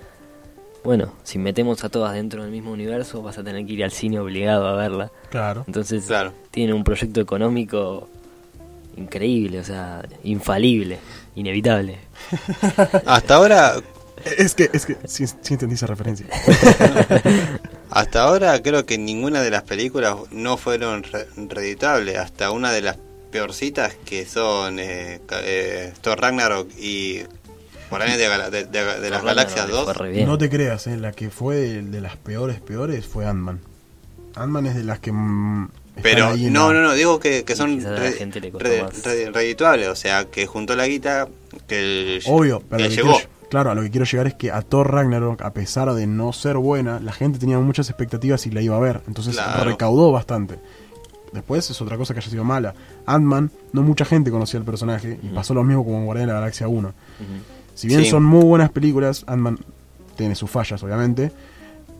Bueno, 0.82 1.12
si 1.24 1.38
metemos 1.38 1.84
a 1.84 1.90
todas 1.90 2.14
dentro 2.14 2.42
del 2.42 2.50
mismo 2.50 2.72
universo 2.72 3.20
vas 3.22 3.36
a 3.38 3.44
tener 3.44 3.66
que 3.66 3.74
ir 3.74 3.84
al 3.84 3.90
cine 3.90 4.18
obligado 4.18 4.66
a 4.66 4.74
verla. 4.76 5.10
Claro. 5.30 5.64
Entonces 5.66 6.06
Claro. 6.06 6.32
tienen 6.50 6.74
un 6.74 6.84
proyecto 6.84 7.20
económico 7.20 8.08
increíble, 8.96 9.60
o 9.60 9.64
sea, 9.64 10.02
infalible, 10.24 10.98
inevitable. 11.36 11.98
Hasta 13.06 13.34
ahora, 13.36 13.74
Es 14.38 14.54
que, 14.54 14.68
es 14.72 14.84
que, 14.86 14.96
sí, 15.06 15.26
sí 15.26 15.54
entendí 15.54 15.74
esa 15.74 15.86
referencia. 15.86 16.26
hasta 17.90 18.22
ahora 18.22 18.60
creo 18.62 18.86
que 18.86 18.98
ninguna 18.98 19.42
de 19.42 19.50
las 19.50 19.62
películas 19.62 20.16
no 20.30 20.56
fueron 20.56 21.02
re- 21.02 21.26
reditables. 21.48 22.16
Hasta 22.18 22.50
una 22.50 22.72
de 22.72 22.82
las 22.82 22.96
peorcitas 23.30 23.94
que 24.04 24.26
son 24.26 24.78
eh, 24.78 25.20
eh, 25.42 25.92
Thor 26.00 26.20
Ragnarok 26.20 26.68
y 26.78 27.20
Guardianes 27.88 28.18
de, 28.18 28.28
de- 28.50 28.64
de- 28.66 29.00
de 29.00 29.10
las 29.10 29.22
Galaxias 29.22 29.66
Ragnarok 29.66 29.86
2. 29.86 29.96
fue 29.96 30.06
re 30.06 30.12
bien. 30.12 30.26
No 30.26 30.38
te 30.38 30.48
creas, 30.48 30.86
eh, 30.86 30.96
la 30.96 31.12
que 31.12 31.30
fue 31.30 31.56
de, 31.82 32.00
las 32.00 32.16
peores, 32.16 32.60
peores 32.60 33.06
fue 33.06 33.26
Ant-Man. 33.26 33.60
Ant-Man 34.36 34.66
es 34.66 34.74
de 34.76 34.84
las 34.84 35.00
que... 35.00 35.10
mm, 35.12 35.68
Pero 36.02 36.36
no, 36.36 36.72
no, 36.72 36.82
no, 36.82 36.94
digo 36.94 37.18
que, 37.18 37.44
que 37.44 37.56
son 37.56 37.82
la 37.82 37.96
re- 37.96 38.12
re- 38.58 39.88
o 39.88 39.96
sea, 39.96 40.24
que 40.26 40.46
juntó 40.46 40.76
la 40.76 40.86
guita 40.86 41.28
que 41.66 41.78
el, 42.16 42.22
Obvio, 42.26 42.62
pero 42.68 42.78
que 42.78 42.82
lo 42.84 42.88
que 42.90 42.96
llegó. 42.96 43.18
Claro, 43.50 43.70
a 43.70 43.74
lo 43.74 43.82
que 43.82 43.90
quiero 43.90 44.06
llegar 44.06 44.26
es 44.28 44.34
que 44.34 44.50
a 44.50 44.62
Thor 44.62 44.90
Ragnarok, 44.90 45.42
a 45.42 45.52
pesar 45.52 45.92
de 45.92 46.06
no 46.06 46.32
ser 46.32 46.56
buena, 46.56 46.98
la 47.00 47.12
gente 47.12 47.38
tenía 47.38 47.58
muchas 47.58 47.90
expectativas 47.90 48.46
y 48.46 48.50
la 48.50 48.62
iba 48.62 48.76
a 48.76 48.80
ver. 48.80 49.02
Entonces 49.06 49.34
Claro. 49.34 49.64
recaudó 49.64 50.10
bastante. 50.12 50.58
Después 51.32 51.68
es 51.70 51.80
otra 51.80 51.96
cosa 51.96 52.12
que 52.14 52.20
haya 52.20 52.30
sido 52.30 52.42
mala. 52.44 52.74
Ant-Man, 53.06 53.50
no 53.72 53.82
mucha 53.82 54.04
gente 54.04 54.30
conocía 54.30 54.58
el 54.58 54.64
personaje 54.64 55.20
y 55.22 55.28
pasó 55.28 55.52
lo 55.54 55.62
mismo 55.62 55.84
como 55.84 55.98
en 55.98 56.04
Guardián 56.06 56.26
de 56.28 56.32
la 56.32 56.40
Galaxia 56.40 56.66
1. 56.66 56.88
Ujú. 56.88 56.94
Si 57.74 57.86
bien 57.86 58.02
Sí. 58.04 58.10
son 58.10 58.24
muy 58.24 58.42
buenas 58.44 58.70
películas, 58.70 59.24
Ant-Man 59.26 59.58
tiene 60.16 60.34
sus 60.34 60.50
fallas, 60.50 60.82
obviamente. 60.82 61.30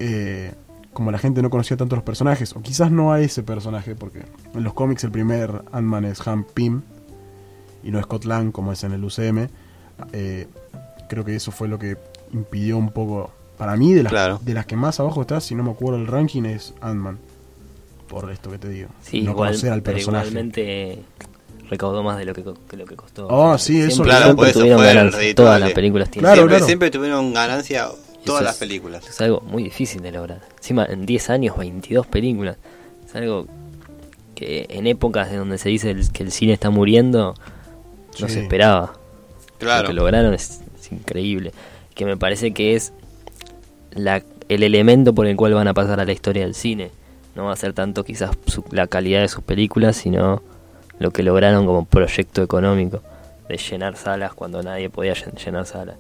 eh, 0.03 0.53
como 0.95 1.11
la 1.13 1.19
gente 1.19 1.43
no 1.43 1.51
conocía 1.51 1.77
tanto 1.77 1.95
los 1.95 2.03
personajes, 2.05 2.57
o 2.57 2.63
quizás 2.63 2.91
no 2.91 3.13
a 3.13 3.21
ese 3.21 3.43
personaje, 3.43 3.95
porque 3.95 4.23
en 4.55 4.65
los 4.65 4.73
cómics 4.73 5.05
el 5.05 5.11
primer 5.11 5.63
Ant-Man 5.73 6.07
es 6.07 6.21
Hank 6.23 6.47
Pym 6.55 6.81
y 7.85 7.91
no 7.91 8.01
Scott 8.03 8.25
Lang 8.25 8.51
como 8.51 8.73
es 8.73 8.83
en 8.83 8.93
el 8.93 9.05
UCM. 9.05 9.49
eh, 10.15 10.49
creo 11.11 11.25
que 11.25 11.35
eso 11.37 11.51
fue 11.51 11.69
lo 11.69 11.79
que 11.79 11.97
impidió 12.33 12.79
un 12.79 12.91
poco 12.91 13.31
para 13.59 13.77
mí, 13.77 13.93
de 13.93 14.05
las, 14.05 14.13
Claro. 14.13 14.41
de 14.43 14.55
las 14.55 14.65
que 14.65 14.77
más 14.77 14.99
abajo 15.01 15.21
está, 15.21 15.41
si 15.41 15.55
no 15.55 15.63
me 15.63 15.71
acuerdo 15.73 15.99
el 15.99 16.07
ranking, 16.07 16.45
es 16.45 16.73
Ant-Man. 16.81 17.19
Por 18.09 18.31
esto 18.31 18.51
que 18.51 18.59
te 18.59 18.69
digo. 18.69 18.89
Sí, 19.03 19.21
no 19.23 19.33
igual, 19.33 19.51
conocer 19.51 19.73
al 19.73 19.83
pero 19.83 19.97
personaje. 19.97 20.29
igualmente 20.29 20.99
recaudó 21.69 22.03
más 22.03 22.17
de 22.19 22.25
lo 22.25 22.33
que, 22.35 22.43
lo 22.43 22.85
que 22.87 22.97
costó. 22.97 23.29
Oh, 23.29 23.57
sí, 23.59 23.79
eso- 23.81 23.91
Siempre- 23.91 24.11
Claro, 24.11 24.25
siempre 24.25 24.37
por 24.43 24.49
eso 24.49 24.59
tuvieron 24.61 24.79
fue 24.81 24.87
ganancias. 24.89 25.21
redituable. 25.21 25.35
Todas 25.49 25.61
las 25.61 25.73
películas 25.73 26.11
tienen. 26.11 26.23
Claro, 26.25 26.37
siempre, 26.37 26.55
claro. 26.57 26.67
siempre 26.67 26.91
tuvieron 26.91 27.35
ganancia 27.35 27.89
todas 28.25 28.41
Eso 28.41 28.45
las 28.45 28.55
es- 28.55 28.59
películas. 28.61 29.07
Es 29.09 29.21
algo 29.21 29.41
muy 29.43 29.63
difícil 29.65 30.01
de 30.03 30.13
lograr. 30.13 30.41
Encima, 30.57 30.87
en 30.87 31.07
10 31.07 31.31
años, 31.31 31.57
22 31.57 32.07
películas. 32.07 32.57
Es 33.07 33.15
algo 33.15 33.47
que 34.35 34.67
en 34.71 34.87
épocas 34.87 35.31
de 35.31 35.37
donde 35.37 35.59
se 35.59 35.69
dice 35.69 35.91
el- 35.91 36.11
que 36.11 36.23
el 36.23 36.33
cine 36.33 36.55
está 36.55 36.71
muriendo, 36.71 37.35
no 38.21 38.27
Sí. 38.29 38.33
se 38.35 38.41
esperaba. 38.43 38.95
Lo 39.53 39.59
Claro. 39.59 39.89
que 39.89 39.95
lograron 39.95 40.33
es, 40.35 40.63
es 40.91 41.01
increíble. 41.01 41.53
Que 41.95 42.05
me 42.05 42.17
parece 42.17 42.53
que 42.53 42.75
es 42.75 42.93
la, 43.93 44.23
el 44.49 44.63
elemento 44.63 45.15
por 45.15 45.27
el 45.27 45.37
cual 45.37 45.55
van 45.55 45.69
a 45.69 45.75
pasar 45.75 46.01
a 46.01 46.05
la 46.05 46.13
historia 46.13 46.43
del 46.45 46.55
cine. 46.55 46.91
No 47.35 47.45
va 47.45 47.53
a 47.53 47.57
ser 47.57 47.73
tanto 47.73 48.05
quizás 48.05 48.31
su- 48.47 48.65
la 48.71 48.87
calidad 48.87 49.21
de 49.21 49.29
sus 49.29 49.43
películas, 49.45 49.97
sino 49.97 50.43
lo 50.99 51.11
que 51.11 51.23
lograron 51.23 51.67
como 51.67 51.85
proyecto 51.85 52.43
económico. 52.43 53.03
De 53.49 53.57
llenar 53.57 53.97
salas 53.97 54.33
cuando 54.35 54.63
nadie 54.63 54.91
podía 54.91 55.15
llen- 55.15 55.35
llenar 55.45 55.67
salas. 55.67 55.97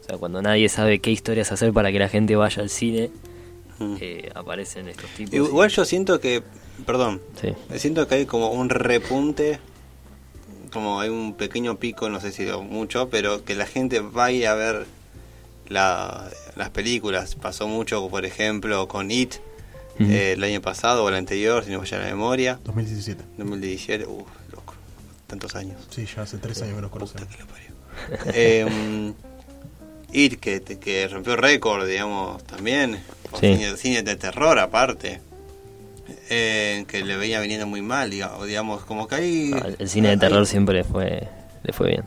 O 0.00 0.04
sea, 0.04 0.18
cuando 0.18 0.42
nadie 0.42 0.68
sabe 0.68 0.98
qué 0.98 1.10
historias 1.10 1.52
hacer 1.52 1.72
para 1.72 1.92
que 1.92 1.98
la 1.98 2.08
gente 2.08 2.34
vaya 2.36 2.62
al 2.62 2.70
cine, 2.70 3.10
Mm. 3.78 3.96
eh, 4.00 4.30
aparecen 4.34 4.88
estos 4.88 5.08
tipos. 5.10 5.32
Igual 5.34 5.70
yo 5.70 5.84
siento 5.84 6.20
que, 6.20 6.42
perdón, 6.86 7.20
Sí. 7.40 7.52
siento 7.78 8.06
que 8.06 8.16
hay 8.16 8.26
como 8.26 8.50
un 8.50 8.68
repunte, 8.68 9.58
como 10.72 11.00
hay 11.00 11.08
un 11.10 11.34
pequeño 11.34 11.76
pico, 11.78 12.08
no 12.08 12.20
sé 12.20 12.32
si 12.32 12.44
mucho, 12.68 13.08
pero 13.08 13.44
que 13.44 13.54
la 13.54 13.66
gente 13.66 14.00
vaya 14.00 14.52
a 14.52 14.54
ver 14.54 14.86
la- 15.68 16.28
las 16.56 16.70
películas. 16.70 17.34
Pasó 17.36 17.68
mucho, 17.68 18.08
por 18.08 18.24
ejemplo, 18.24 18.88
con 18.88 19.10
It 19.10 19.34
eh, 20.00 20.32
el 20.32 20.42
año 20.42 20.60
pasado 20.60 21.04
o 21.04 21.08
el 21.08 21.14
anterior, 21.14 21.64
si 21.64 21.70
no 21.70 21.80
me 21.80 21.86
falla 21.86 22.02
la 22.02 22.08
memoria, 22.08 22.58
2017. 22.64 23.22
2017, 23.36 24.06
uff, 24.06 24.26
loco, 24.52 24.74
tantos 25.26 25.54
años. 25.54 25.76
Sí, 25.90 26.06
ya 26.16 26.22
hace 26.22 26.38
tres 26.38 26.60
años 26.62 26.76
que 26.76 26.82
Puta 26.82 26.90
conocemos. 26.90 27.28
que 27.28 27.42
lo 27.42 27.46
parió. 27.46 27.72
Eh, 28.34 29.12
It, 30.14 30.40
que, 30.40 30.60
que 30.62 31.08
rompió 31.08 31.36
récord, 31.36 31.86
digamos, 31.86 32.42
también. 32.44 33.02
Sí. 33.40 33.54
Cine, 33.54 33.76
cine 33.76 34.02
de 34.02 34.16
terror, 34.16 34.58
aparte. 34.58 35.20
Eh, 36.30 36.84
que 36.88 37.04
le 37.04 37.16
venía 37.16 37.40
viniendo 37.40 37.66
muy 37.66 37.82
mal, 37.82 38.10
digamos, 38.10 38.84
como 38.84 39.06
que 39.06 39.14
hay... 39.14 39.50
Ah, 39.54 39.66
el 39.78 39.88
cine 39.88 40.10
de 40.10 40.16
terror 40.16 40.46
siempre 40.46 40.82
fue 40.84 41.28
le 41.62 41.72
fue 41.72 41.88
bien. 41.88 42.04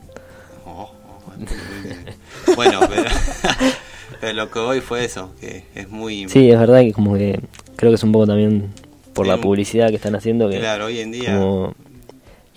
Oh, 0.66 0.92
oh, 0.92 2.56
bueno, 2.56 2.80
pero, 2.90 3.04
pero 4.22 4.34
lo 4.34 4.52
que 4.52 4.60
hoy 4.60 4.82
fue 4.82 5.06
eso, 5.06 5.32
que 5.40 5.64
es 5.76 5.90
muy... 5.90 6.28
Sí, 6.28 6.50
es 6.50 6.60
verdad 6.60 6.82
que 6.82 6.92
como 6.94 7.16
que 7.16 7.40
creo 7.78 7.92
que 7.92 7.96
es 7.96 8.04
un 8.04 8.12
poco 8.12 8.28
también 8.28 8.70
por 9.14 9.26
Sí, 9.26 9.32
la 9.32 9.38
publicidad 9.38 9.90
que 9.90 9.96
están 9.96 10.16
haciendo 10.16 10.50
que 10.50 10.60
Claro, 10.60 10.86
hoy 10.86 11.00
en 11.00 11.12
día... 11.12 11.36
como- 11.38 11.74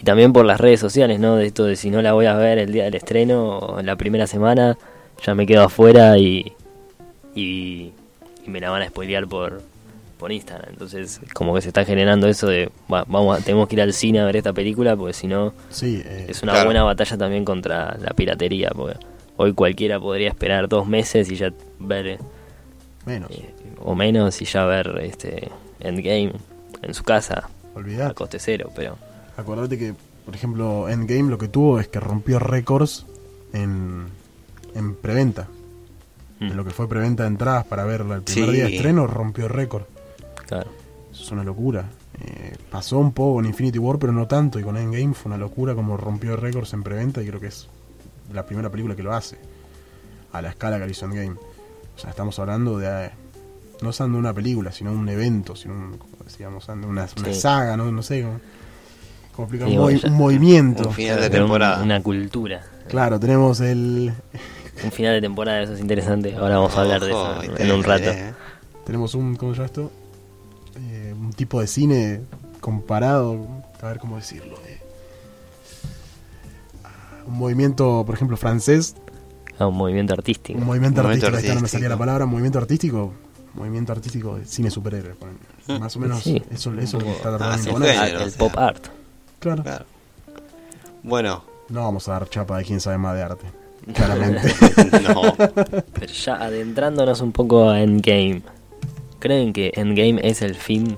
y 0.00 0.04
también 0.04 0.32
por 0.32 0.44
las 0.44 0.60
redes 0.60 0.78
sociales, 0.78 1.18
¿no? 1.18 1.34
De 1.36 1.46
esto 1.46 1.64
de 1.64 1.74
si 1.74 1.90
no 1.90 2.00
la 2.02 2.12
voy 2.12 2.26
a 2.26 2.34
ver 2.34 2.58
el 2.58 2.72
día 2.72 2.84
del 2.84 2.94
estreno 2.94 3.58
o 3.58 3.80
en 3.80 3.86
la 3.86 3.96
primera 3.96 4.28
semana, 4.28 4.78
ya 5.26 5.34
me 5.34 5.44
quedo 5.44 5.64
afuera 5.64 6.16
y 6.18 6.52
y, 7.34 7.92
y 8.46 8.50
me 8.50 8.60
la 8.60 8.70
van 8.70 8.82
a 8.82 8.88
spoilear 8.88 9.26
por 9.26 9.60
por 10.18 10.32
Instagram. 10.32 10.70
Entonces, 10.70 11.20
como 11.34 11.54
que 11.54 11.60
se 11.62 11.68
está 11.68 11.84
generando 11.84 12.26
eso 12.28 12.46
de 12.48 12.70
"Va, 12.92 13.04
vamos, 13.06 13.38
a- 13.38 13.44
tenemos 13.44 13.68
que 13.68 13.76
ir 13.76 13.82
al 13.82 13.92
cine 13.92 14.20
a 14.20 14.24
ver 14.24 14.36
esta 14.36 14.52
película 14.52 14.96
porque 14.96 15.12
si 15.14 15.26
no 15.28 15.52
Sí, 15.70 16.02
eh, 16.04 16.26
es 16.28 16.42
una 16.42 16.52
Claro. 16.52 16.66
buena 16.66 16.82
batalla 16.82 17.16
también 17.16 17.44
contra 17.44 17.96
la 17.98 18.10
piratería, 18.10 18.70
porque 18.74 18.98
hoy 19.36 19.52
cualquiera 19.54 20.00
podría 20.00 20.28
esperar 20.28 20.68
dos 20.68 20.86
meses 20.88 21.30
y 21.30 21.36
ya 21.36 21.52
ver 21.78 22.18
menos. 23.06 23.30
eh, 23.30 23.54
o 23.80 23.94
menos 23.94 24.42
y 24.42 24.44
ya 24.44 24.64
ver 24.64 24.98
este 25.02 25.50
Endgame 25.80 26.32
en 26.82 26.94
su 26.94 27.04
casa 27.04 27.48
a 27.74 27.78
Olvidate. 27.78 28.14
coste 28.14 28.38
cero, 28.40 28.70
pero 28.74 28.96
Acordate 29.36 29.78
que, 29.78 29.94
por 30.24 30.34
ejemplo, 30.34 30.88
Endgame 30.88 31.30
lo 31.30 31.38
que 31.38 31.46
tuvo 31.46 31.78
es 31.78 31.86
que 31.86 32.00
rompió 32.00 32.40
récords 32.40 33.06
en, 33.52 34.06
en 34.74 34.94
preventa. 34.96 35.46
mm, 36.40 36.44
En 36.46 36.56
lo 36.56 36.64
que 36.64 36.70
fue 36.70 36.88
preventa 36.88 37.22
de 37.22 37.28
entradas 37.30 37.64
para 37.66 37.84
verla 37.84 38.16
el 38.16 38.22
primer 38.22 38.50
Sí. 38.50 38.56
día 38.56 38.64
de 38.66 38.74
estreno, 38.76 39.06
rompió 39.06 39.46
récord. 39.48 39.84
Claro. 40.48 40.70
Eso 41.12 41.22
es 41.22 41.30
una 41.32 41.44
locura. 41.44 41.84
Eh, 42.20 42.56
pasó 42.70 42.98
un 42.98 43.12
poco 43.12 43.36
con 43.36 43.46
Infinity 43.46 43.78
War, 43.78 43.98
pero 43.98 44.12
no 44.12 44.26
tanto. 44.26 44.58
Y 44.58 44.62
con 44.62 44.76
Endgame 44.76 45.14
fue 45.14 45.30
una 45.30 45.38
locura 45.38 45.74
como 45.74 45.96
rompió 45.96 46.36
récords 46.36 46.72
en 46.74 46.82
preventa. 46.82 47.22
Y 47.22 47.26
creo 47.28 47.40
que 47.40 47.46
es 47.46 47.68
la 48.32 48.44
primera 48.44 48.68
película 48.70 48.94
que 48.96 49.02
lo 49.02 49.14
hace. 49.14 49.38
A 50.32 50.42
la 50.42 50.50
escala 50.50 50.78
que 50.78 50.84
lo 50.84 50.90
hizo 50.90 51.06
Endgame. 51.06 51.36
O 51.96 51.98
sea, 51.98 52.10
estamos 52.10 52.38
hablando 52.38 52.78
de. 52.78 53.06
eh, 53.06 53.10
no 53.80 53.90
de 53.92 54.04
una 54.04 54.34
película, 54.34 54.70
sino 54.72 54.92
un 54.92 55.08
evento, 55.08 55.54
sino 55.56 55.74
un, 55.74 55.98
como 55.98 56.12
decíamos, 56.24 56.66
de 56.66 56.72
una, 56.74 56.86
una 56.86 57.06
Sí. 57.06 57.34
saga, 57.34 57.76
no, 57.76 57.90
no 57.90 58.02
sé 58.02 58.22
cómo, 58.22 58.40
cómo 59.34 59.46
explicar. 59.46 59.68
Sí, 59.68 59.76
un, 59.76 59.84
movi- 59.84 60.10
movimiento. 60.10 60.88
Un 60.88 60.94
final 60.94 61.20
de 61.20 61.30
temporada. 61.30 61.82
una 61.82 62.02
cultura. 62.02 62.62
Claro, 62.88 63.18
tenemos 63.18 63.60
el. 63.60 64.12
Un 64.84 64.92
final 64.92 65.14
de 65.14 65.20
temporada, 65.20 65.62
eso 65.62 65.72
es 65.74 65.80
interesante. 65.80 66.34
Ahora 66.36 66.56
vamos 66.58 66.76
a 66.76 66.80
hablar 66.82 67.00
de 67.00 67.08
eso 67.10 67.42
en- 67.42 67.60
en 67.66 67.72
un 67.72 67.82
rato. 67.82 68.10
eh. 68.10 68.32
Tenemos 68.84 69.14
un. 69.14 69.36
¿Cómo 69.36 69.52
se 69.52 69.56
llama 69.58 69.66
esto? 69.66 69.92
Tipo 71.38 71.60
de 71.60 71.66
cine 71.68 72.20
comparado. 72.60 73.46
A 73.80 73.86
ver 73.86 73.98
cómo 74.00 74.16
decirlo. 74.16 74.56
eh. 74.66 74.80
Un 77.26 77.38
movimiento, 77.38 78.02
por 78.04 78.14
ejemplo, 78.14 78.36
francés. 78.36 78.96
Ah, 79.58 79.66
un 79.68 79.76
movimiento 79.76 80.14
artístico. 80.14 80.58
Un 80.58 80.66
movimiento, 80.66 81.00
Un 81.00 81.06
movimiento 81.06 81.26
artístico. 81.28 81.36
ahí 81.36 81.42
está, 81.44 81.54
no 81.54 81.60
me 81.62 81.68
salía 81.68 81.86
artístico. 81.86 81.88
la 81.90 81.98
palabra. 81.98 82.26
Movimiento 82.26 82.58
artístico. 82.58 83.12
Movimiento 83.54 83.92
artístico 83.92 84.36
de 84.36 84.44
cine 84.46 84.70
superhéroe. 84.70 85.14
Mm, 85.68 85.78
Más 85.78 85.96
o 85.96 86.00
menos 86.00 86.22
sí. 86.22 86.42
eso, 86.50 86.72
eso 86.74 86.80
es 86.80 86.92
lo 86.92 86.98
que 87.00 87.10
está 87.12 87.34
Ah, 87.34 87.38
tratando 87.38 87.76
fue. 87.76 87.96
Ah, 87.96 88.08
el 88.08 88.16
o 88.16 88.28
sea. 88.30 88.38
pop 88.38 88.58
art. 88.58 88.86
Claro. 89.40 89.62
Claro. 89.62 89.84
Bueno, 91.02 91.44
No 91.68 91.82
vamos 91.82 92.08
a 92.08 92.12
dar 92.12 92.28
chapa 92.28 92.58
de 92.58 92.64
quién 92.64 92.80
sabe 92.80 92.98
más 92.98 93.14
de 93.14 93.22
arte. 93.22 93.46
Claramente. 93.94 94.52
no. 95.06 95.34
Pero 95.92 96.06
ya 96.12 96.34
adentrándonos 96.36 97.20
un 97.20 97.30
poco 97.32 97.68
a 97.70 97.80
Endgame. 97.80 98.42
¿Creen 99.18 99.52
que 99.52 99.72
Endgame 99.74 100.20
es 100.22 100.42
el 100.42 100.54
fin 100.54 100.96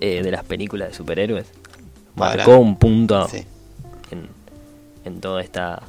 eh, 0.00 0.22
de 0.22 0.30
las 0.30 0.44
películas 0.44 0.88
de 0.90 0.94
superhéroes? 0.94 1.46
Para- 2.14 2.36
Marcó 2.36 2.58
un 2.58 2.78
punto 2.78 3.28
Sí. 3.28 3.44
en, 4.10 4.28
en 5.04 5.20
toda 5.20 5.42
esta 5.42 5.82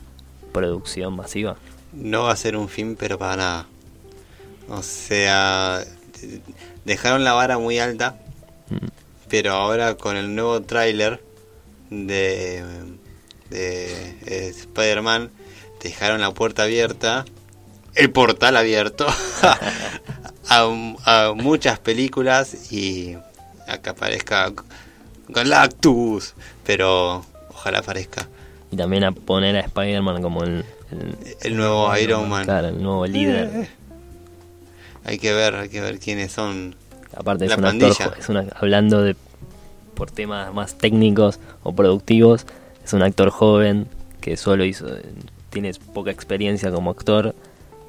producción 0.51 1.15
masiva. 1.15 1.55
No 1.93 2.23
va 2.23 2.31
a 2.33 2.35
ser 2.35 2.55
un 2.57 2.67
fin, 2.69 2.95
pero 2.99 3.17
para 3.17 3.35
nada. 3.37 3.67
O 4.69 4.81
sea, 4.83 5.83
dejaron 6.85 7.23
la 7.23 7.33
vara 7.33 7.57
muy 7.57 7.79
alta, 7.79 8.17
Mm. 8.69 8.87
pero 9.29 9.53
ahora 9.53 9.95
con 9.95 10.17
el 10.17 10.35
nuevo 10.35 10.61
tráiler 10.61 11.23
de, 11.89 12.63
de 13.49 14.17
eh, 14.25 14.47
Spider-Man, 14.49 15.31
dejaron 15.81 16.19
la 16.19 16.31
puerta 16.33 16.63
abierta, 16.63 17.23
el 17.95 18.11
portal 18.11 18.57
abierto 18.57 19.07
a, 20.49 20.63
a 21.05 21.33
muchas 21.33 21.79
películas 21.79 22.71
y 22.73 23.15
que 23.81 23.89
aparezca 23.89 24.51
Galactus, 25.29 26.33
pero 26.65 27.23
ojalá 27.49 27.79
aparezca 27.79 28.27
Y 28.71 28.77
también 28.77 29.03
a 29.03 29.11
poner 29.11 29.55
a 29.57 29.59
Spider-Man 29.61 30.21
como 30.21 30.43
el, 30.43 30.63
el- 30.91 31.15
el 31.41 31.57
nuevo 31.57 31.95
Iron 31.97 32.29
Man. 32.29 32.45
claro, 32.45 32.69
el 32.69 32.81
nuevo 32.81 33.05
líder. 33.05 33.67
Hay 35.03 35.19
que 35.19 35.33
ver, 35.33 35.55
hay 35.55 35.69
que 35.69 35.81
ver 35.81 35.99
quiénes 35.99 36.31
son. 36.31 36.75
Aparte 37.15 37.45
es 37.45 37.49
La 37.51 37.57
un 37.57 37.65
actor, 37.65 37.79
pandilla. 37.89 38.05
jo- 38.09 38.15
es 38.19 38.29
una, 38.29 38.45
hablando 38.55 39.01
de 39.01 39.15
por 39.95 40.11
temas 40.11 40.53
más 40.53 40.77
técnicos 40.77 41.39
o 41.63 41.73
productivos, 41.73 42.45
es 42.83 42.93
un 42.93 43.01
actor 43.01 43.29
joven 43.31 43.87
que 44.21 44.37
solo 44.37 44.63
hizo, 44.65 44.85
tiene 45.49 45.71
poca 45.93 46.11
experiencia 46.11 46.71
como 46.71 46.91
actor 46.91 47.33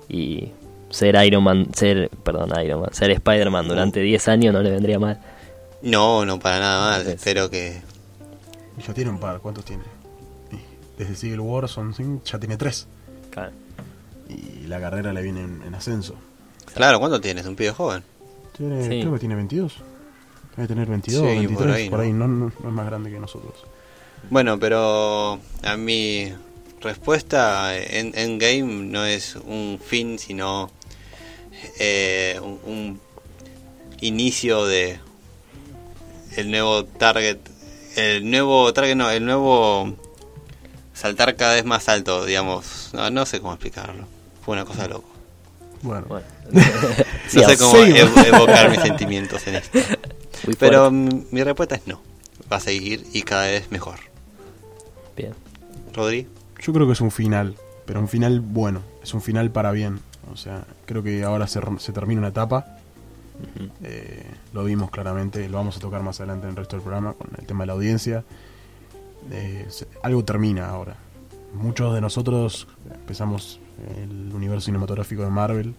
y 0.08 0.50
ser 0.90 1.16
Iron 1.26 1.42
Man, 1.44 1.66
ser, 1.74 2.08
perdón, 2.22 2.50
Iron 2.64 2.80
Man, 2.80 2.90
ser 2.94 3.10
Spider-Man 3.10 3.68
durante 3.68 4.00
10 4.00 4.26
años 4.28 4.54
no 4.54 4.62
le 4.62 4.70
vendría 4.70 4.98
mal. 4.98 5.20
No, 5.82 6.24
no 6.24 6.38
para 6.38 6.58
nada 6.60 6.90
mal. 6.90 7.04
Sí. 7.04 7.10
Espero 7.12 7.50
que. 7.50 7.80
Y 8.78 8.82
ya 8.82 8.94
tiene 8.94 9.10
un 9.10 9.18
par. 9.20 9.40
¿Cuántos 9.40 9.64
tiene? 9.64 9.82
Y 10.52 10.56
Desde 11.00 11.14
Civil 11.16 11.40
War 11.40 11.68
son 11.68 11.94
cinco, 11.94 12.22
ya 12.24 12.38
tiene 12.38 12.56
tres. 12.56 12.86
Claro. 13.30 13.52
Y 14.28 14.66
la 14.66 14.80
carrera 14.80 15.12
le 15.12 15.22
viene 15.22 15.42
en, 15.42 15.62
en 15.62 15.74
ascenso. 15.74 16.14
Claro, 16.74 16.98
¿cuánto 17.00 17.20
tienes? 17.20 17.46
Un 17.46 17.56
pibe 17.56 17.70
joven. 17.72 18.02
Tiene, 18.56 18.82
Sí. 18.82 19.00
Creo 19.00 19.12
que 19.14 19.18
tiene 19.20 19.34
22. 19.36 19.72
Debe 20.56 20.68
tener 20.68 20.88
22, 20.88 21.20
Sí, 21.20 21.26
23, 21.26 21.56
por 21.58 21.70
ahí, 21.70 21.88
por 21.90 21.98
¿no? 22.00 22.04
ahí. 22.04 22.12
No, 22.12 22.28
no- 22.28 22.52
no 22.60 22.68
es 22.68 22.74
más 22.74 22.86
grande 22.86 23.10
que 23.10 23.18
nosotros. 23.20 23.54
Bueno, 24.30 24.58
pero 24.58 25.38
a 25.62 25.76
mi 25.76 26.32
respuesta 26.80 27.76
en 27.76 28.12
Endgame 28.18 28.64
no 28.86 29.04
es 29.04 29.36
un 29.36 29.80
fin, 29.82 30.18
sino 30.18 30.70
eh, 31.78 32.38
un, 32.42 32.58
un 32.66 33.00
inicio 34.00 34.66
de 34.66 34.98
el 36.40 36.50
nuevo 36.50 36.84
target, 36.84 37.38
el 37.96 38.30
nuevo 38.30 38.72
target 38.72 38.94
no, 38.96 39.10
el 39.10 39.24
nuevo 39.24 39.94
saltar 40.94 41.36
cada 41.36 41.54
vez 41.54 41.64
más 41.64 41.88
alto, 41.88 42.24
digamos. 42.24 42.90
No, 42.92 43.10
no 43.10 43.26
sé 43.26 43.40
cómo 43.40 43.52
explicarlo. 43.54 44.04
Fue 44.44 44.54
una 44.54 44.64
cosa 44.64 44.86
loco. 44.88 45.08
Bueno, 45.82 46.06
Bueno. 46.08 46.26
no 46.52 47.42
sé 47.48 47.58
cómo 47.58 47.74
ev- 47.78 48.26
evocar 48.26 48.70
mis 48.70 48.80
sentimientos 48.80 49.46
en 49.46 49.56
esto. 49.56 49.78
Muy 50.46 50.54
Pero 50.56 50.90
mm, 50.90 51.24
mi 51.30 51.42
respuesta 51.42 51.74
es 51.74 51.86
no. 51.86 52.00
Va 52.50 52.56
a 52.56 52.60
seguir 52.60 53.04
y 53.12 53.22
cada 53.22 53.46
vez 53.46 53.70
mejor. 53.70 53.98
Bien. 55.16 55.34
Rodri, 55.92 56.26
yo 56.60 56.72
creo 56.72 56.86
que 56.86 56.92
es 56.92 57.00
un 57.00 57.10
final, 57.10 57.56
pero 57.84 58.00
un 58.00 58.08
final 58.08 58.40
bueno, 58.40 58.82
es 59.02 59.12
un 59.14 59.20
final 59.20 59.50
para 59.50 59.72
bien. 59.72 60.00
O 60.32 60.36
sea, 60.36 60.64
creo 60.86 61.02
que 61.02 61.24
ahora 61.24 61.46
se 61.46 61.60
termina 61.92 62.20
una 62.20 62.28
etapa. 62.28 62.77
Eh, 63.82 64.26
lo 64.52 64.64
vimos 64.64 64.90
claramente, 64.90 65.48
lo 65.48 65.58
vamos 65.58 65.76
a 65.76 65.80
tocar 65.80 66.02
más 66.02 66.20
adelante 66.20 66.46
en 66.46 66.50
el 66.50 66.56
resto 66.56 66.76
del 66.76 66.82
programa 66.82 67.12
con 67.12 67.30
el 67.38 67.46
tema 67.46 67.62
de 67.62 67.66
la 67.66 67.72
audiencia. 67.74 68.24
Eh, 69.30 69.68
algo 70.02 70.24
termina 70.24 70.68
ahora. 70.68 70.96
Muchos 71.54 71.94
de 71.94 72.00
nosotros 72.00 72.68
empezamos 72.92 73.60
el 73.96 74.32
universo 74.34 74.66
cinematográfico 74.66 75.22
de 75.22 75.30
Marvel 75.30 75.74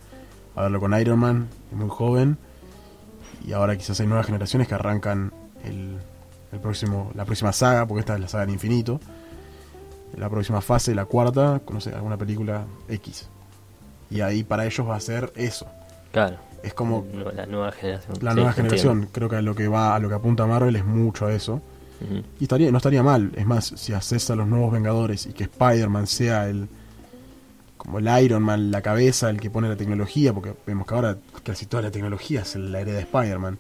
a 0.56 0.64
verlo 0.64 0.80
con 0.80 1.00
Iron 1.00 1.20
Man, 1.20 1.48
muy 1.72 1.90
joven, 1.90 2.38
y 3.46 3.54
ahora 3.54 3.78
quizás 3.78 4.00
hay 4.00 4.08
nuevas 4.08 4.26
generaciones 4.26 4.68
que 4.68 4.76
arrancan 4.76 5.32
el, 5.64 5.98
el 6.52 6.60
próximo, 6.60 7.12
la 7.16 7.26
próxima 7.26 7.54
saga, 7.54 7.86
porque 7.86 8.02
esta 8.02 8.16
es 8.16 8.20
la 8.20 8.28
saga 8.28 8.46
del 8.46 8.54
infinito. 8.54 9.00
La 10.18 10.28
próxima 10.30 10.60
fase, 10.60 10.96
la 10.96 11.06
cuarta, 11.06 11.62
no 11.72 11.80
sé, 11.80 11.94
alguna 11.94 12.18
película 12.18 12.66
X. 12.88 13.30
Y 14.10 14.22
ahí 14.22 14.44
para 14.44 14.66
ellos 14.66 14.88
va 14.88 14.96
a 14.96 15.00
ser 15.00 15.32
eso. 15.36 15.68
Claro. 16.12 16.38
Es 16.64 16.74
como 16.74 17.06
la 17.36 17.46
nueva 17.46 17.72
generación. 17.72 18.18
la 18.22 18.32
Sí, 18.32 18.36
nueva 18.36 18.50
entiendo. 18.52 18.54
generación. 18.76 19.10
Creo 19.12 19.30
que 19.30 19.36
a 19.38 19.42
lo 19.42 19.56
que 19.56 19.68
va, 19.68 19.96
a 19.96 20.00
lo 20.00 20.10
que 20.10 20.16
apunta 20.16 20.46
Marvel 20.46 20.76
es 20.76 20.86
mucho 20.86 21.26
a 21.28 21.34
eso. 21.34 21.62
Y 22.40 22.44
estaría, 22.44 22.72
no 22.72 22.78
estaría 22.78 23.04
mal. 23.04 23.32
Es 23.36 23.46
más, 23.46 23.74
si 23.76 23.92
haces 23.94 24.30
a 24.30 24.36
los 24.36 24.48
nuevos 24.48 24.72
Vengadores 24.72 25.26
y 25.26 25.34
que 25.34 25.44
Spider-Man 25.44 26.08
sea 26.08 26.48
el 26.50 26.68
como 27.76 28.00
el 28.00 28.24
Iron 28.24 28.44
Man, 28.44 28.72
la 28.72 28.82
cabeza, 28.82 29.30
el 29.30 29.40
que 29.40 29.50
pone 29.50 29.68
la 29.70 29.76
tecnología, 29.78 30.34
porque 30.34 30.54
vemos 30.68 30.86
que 30.86 30.94
ahora 30.96 31.18
casi 31.44 31.66
toda 31.66 31.84
la 31.84 31.92
tecnología 31.92 32.42
es 32.42 32.56
la 32.56 32.80
hereda 32.82 32.96
de 32.98 33.02
Spider-Man. 33.04 33.58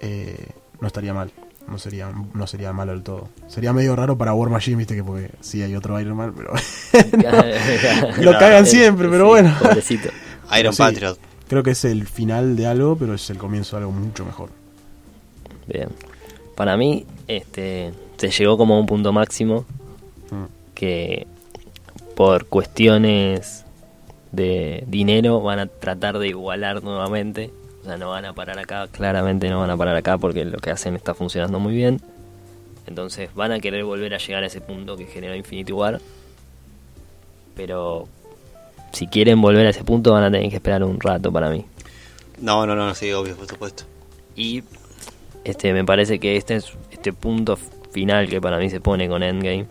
eh, 0.00 0.46
no 0.80 0.86
estaría 0.86 1.12
mal. 1.12 1.30
No 1.68 1.78
sería, 1.78 2.10
no 2.34 2.46
sería 2.48 2.72
malo 2.72 2.92
del 2.92 3.02
todo. 3.02 3.28
Sería 3.46 3.72
medio 3.72 3.94
raro 3.94 4.16
para 4.18 4.32
War 4.34 4.48
Machine, 4.50 4.76
viste 4.78 4.96
que 4.96 5.04
porque 5.04 5.30
sí 5.40 5.62
hay 5.62 5.76
otro 5.76 6.00
Iron 6.00 6.16
Man, 6.16 6.32
pero 6.36 6.52
Lo 8.20 8.32
cagan 8.38 8.66
siempre, 8.66 9.08
pero 9.08 9.28
bueno. 9.28 9.54
Pobrecito. 9.60 10.08
Iron 10.58 10.72
sí. 10.72 10.78
Patriot. 10.82 11.18
Creo 11.50 11.62
que 11.64 11.72
es 11.72 11.84
el 11.84 12.06
final 12.06 12.54
de 12.54 12.66
algo, 12.66 12.96
pero 12.96 13.12
es 13.14 13.28
el 13.28 13.36
comienzo 13.36 13.76
de 13.76 13.82
algo 13.82 13.92
mucho 13.92 14.24
mejor. 14.24 14.50
Bien. 15.66 15.88
Para 16.54 16.76
mí, 16.76 17.04
este, 17.26 17.92
se 18.16 18.30
llegó 18.30 18.56
como 18.56 18.76
a 18.76 18.78
un 18.80 18.86
punto 18.86 19.12
máximo 19.12 19.66
Mm. 20.30 20.44
que 20.74 21.26
por 22.14 22.46
cuestiones 22.46 23.64
de 24.30 24.84
dinero 24.86 25.40
van 25.40 25.58
a 25.58 25.66
tratar 25.66 26.18
de 26.20 26.28
igualar 26.28 26.84
nuevamente. 26.84 27.50
O 27.82 27.84
sea, 27.84 27.96
no 27.96 28.10
van 28.10 28.26
a 28.26 28.32
parar 28.32 28.58
acá, 28.60 28.86
claramente 28.88 29.48
no 29.48 29.58
van 29.58 29.70
a 29.70 29.76
parar 29.76 29.96
acá 29.96 30.18
porque 30.18 30.44
lo 30.44 30.58
que 30.58 30.70
hacen 30.70 30.94
está 30.94 31.14
funcionando 31.14 31.58
muy 31.58 31.74
bien. 31.74 32.00
Entonces 32.86 33.34
van 33.34 33.50
a 33.50 33.58
querer 33.58 33.82
volver 33.82 34.14
a 34.14 34.18
llegar 34.18 34.44
a 34.44 34.46
ese 34.46 34.60
punto 34.60 34.96
que 34.96 35.06
generó 35.06 35.34
Infinity 35.34 35.72
War. 35.72 36.00
Pero 37.56 38.06
si 38.92 39.06
quieren 39.06 39.40
volver 39.40 39.66
a 39.66 39.70
ese 39.70 39.84
punto 39.84 40.12
van 40.12 40.24
a 40.24 40.30
tener 40.30 40.48
que 40.50 40.56
esperar 40.56 40.82
un 40.84 41.00
rato 41.00 41.32
para 41.32 41.50
mí. 41.50 41.64
No, 42.40 42.66
no, 42.66 42.74
no, 42.74 42.94
sí, 42.94 43.12
obvio, 43.12 43.36
por 43.36 43.46
supuesto. 43.46 43.84
Y 44.36 44.62
este 45.44 45.72
me 45.72 45.84
parece 45.84 46.18
que 46.18 46.36
este 46.36 46.56
es 46.56 46.72
este 46.90 47.12
punto 47.12 47.56
final 47.90 48.28
que 48.28 48.40
para 48.40 48.58
mí 48.58 48.70
se 48.70 48.80
pone 48.80 49.08
con 49.08 49.22
Endgame. 49.22 49.66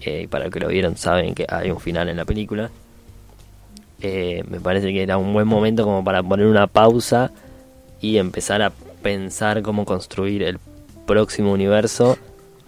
eh, 0.00 0.22
y 0.22 0.26
para 0.26 0.44
los 0.44 0.52
que 0.52 0.60
lo 0.60 0.68
vieron 0.68 0.96
saben 0.96 1.34
que 1.34 1.46
hay 1.48 1.70
un 1.70 1.80
final 1.80 2.08
en 2.08 2.16
la 2.16 2.24
película. 2.24 2.70
Eh, 4.00 4.44
me 4.48 4.60
parece 4.60 4.92
que 4.92 5.02
era 5.02 5.18
un 5.18 5.32
buen 5.32 5.48
momento 5.48 5.84
como 5.84 6.04
para 6.04 6.22
poner 6.22 6.46
una 6.46 6.68
pausa 6.68 7.32
y 8.00 8.18
empezar 8.18 8.62
a 8.62 8.70
pensar 9.02 9.62
cómo 9.62 9.84
construir 9.84 10.42
el 10.42 10.58
próximo 11.06 11.52
universo. 11.52 12.16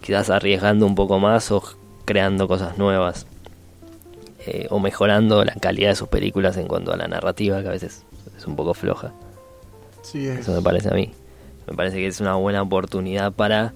Quizás 0.01 0.29
arriesgando 0.29 0.85
un 0.85 0.95
poco 0.95 1.19
más 1.19 1.51
o 1.51 1.63
creando 2.05 2.47
cosas 2.47 2.77
nuevas. 2.77 3.27
Eh, 4.45 4.67
o 4.69 4.79
mejorando 4.79 5.43
la 5.43 5.53
calidad 5.55 5.89
de 5.89 5.95
sus 5.95 6.07
películas 6.07 6.57
en 6.57 6.67
cuanto 6.67 6.91
a 6.93 6.97
la 6.97 7.07
narrativa, 7.07 7.61
que 7.61 7.67
a 7.67 7.71
veces 7.71 8.03
es 8.37 8.45
un 8.45 8.55
poco 8.55 8.73
floja. 8.73 9.11
Sí, 10.01 10.27
es, 10.27 10.39
Eso 10.39 10.53
me 10.53 10.61
parece 10.61 10.89
a 10.89 10.93
mí. 10.93 11.11
Me 11.67 11.75
parece 11.75 11.97
que 11.97 12.07
es 12.07 12.19
una 12.19 12.35
buena 12.35 12.61
oportunidad 12.61 13.31
para 13.33 13.73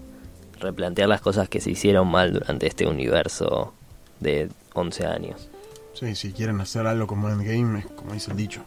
replantear 0.59 1.07
las 1.07 1.21
cosas 1.21 1.49
que 1.49 1.61
se 1.61 1.71
hicieron 1.71 2.07
mal 2.07 2.33
durante 2.33 2.65
este 2.67 2.87
universo 2.87 3.73
de 4.19 4.49
11 4.73 5.05
años. 5.05 5.49
Sí, 5.93 6.15
si 6.15 6.31
quieren 6.33 6.59
hacer 6.61 6.87
algo 6.87 7.07
como 7.07 7.29
Endgame, 7.29 7.79
es 7.79 7.85
como 7.85 8.13
dice 8.13 8.31
el 8.31 8.37
dicho. 8.37 8.61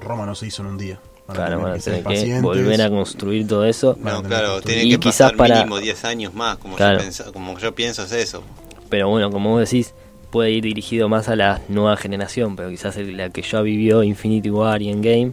Roma 0.00 0.24
no 0.26 0.34
se 0.34 0.46
hizo 0.46 0.62
en 0.62 0.68
un 0.68 0.78
día. 0.78 0.98
Van 1.26 1.36
Claro, 1.36 1.50
tener 1.50 1.64
van 1.64 1.72
a 1.72 2.14
que 2.14 2.20
tener 2.22 2.42
volver 2.42 2.82
a 2.82 2.90
construir 2.90 3.46
todo 3.46 3.64
eso. 3.64 3.96
Van 4.00 4.08
a 4.08 4.16
No, 4.16 4.22
tener 4.22 4.38
claro, 4.38 4.60
que 4.60 4.66
tiene 4.66 4.84
Y 4.84 4.90
que 4.92 4.98
quizás 5.00 5.32
pasar 5.32 5.36
para- 5.36 5.56
mínimo 5.56 5.78
10 5.78 6.04
años 6.04 6.32
más, 6.34 6.58
como, 6.58 6.76
Claro. 6.76 7.00
yo 7.02 7.32
como 7.32 7.58
yo 7.58 7.74
pienso 7.74 8.02
es 8.04 8.12
eso. 8.12 8.42
Pero 8.88 9.08
bueno, 9.08 9.30
como 9.30 9.50
vos 9.50 9.60
decís, 9.68 9.94
puede 10.30 10.50
ir 10.52 10.62
dirigido 10.64 11.08
más 11.08 11.28
a 11.28 11.36
la 11.36 11.60
nueva 11.68 11.96
generación. 11.96 12.56
Pero 12.56 12.68
quizás 12.70 12.96
la 12.96 13.30
que 13.30 13.42
ya 13.42 13.60
vivió 13.62 14.02
Infinity 14.02 14.50
War 14.50 14.80
y 14.82 14.90
Endgame, 14.90 15.32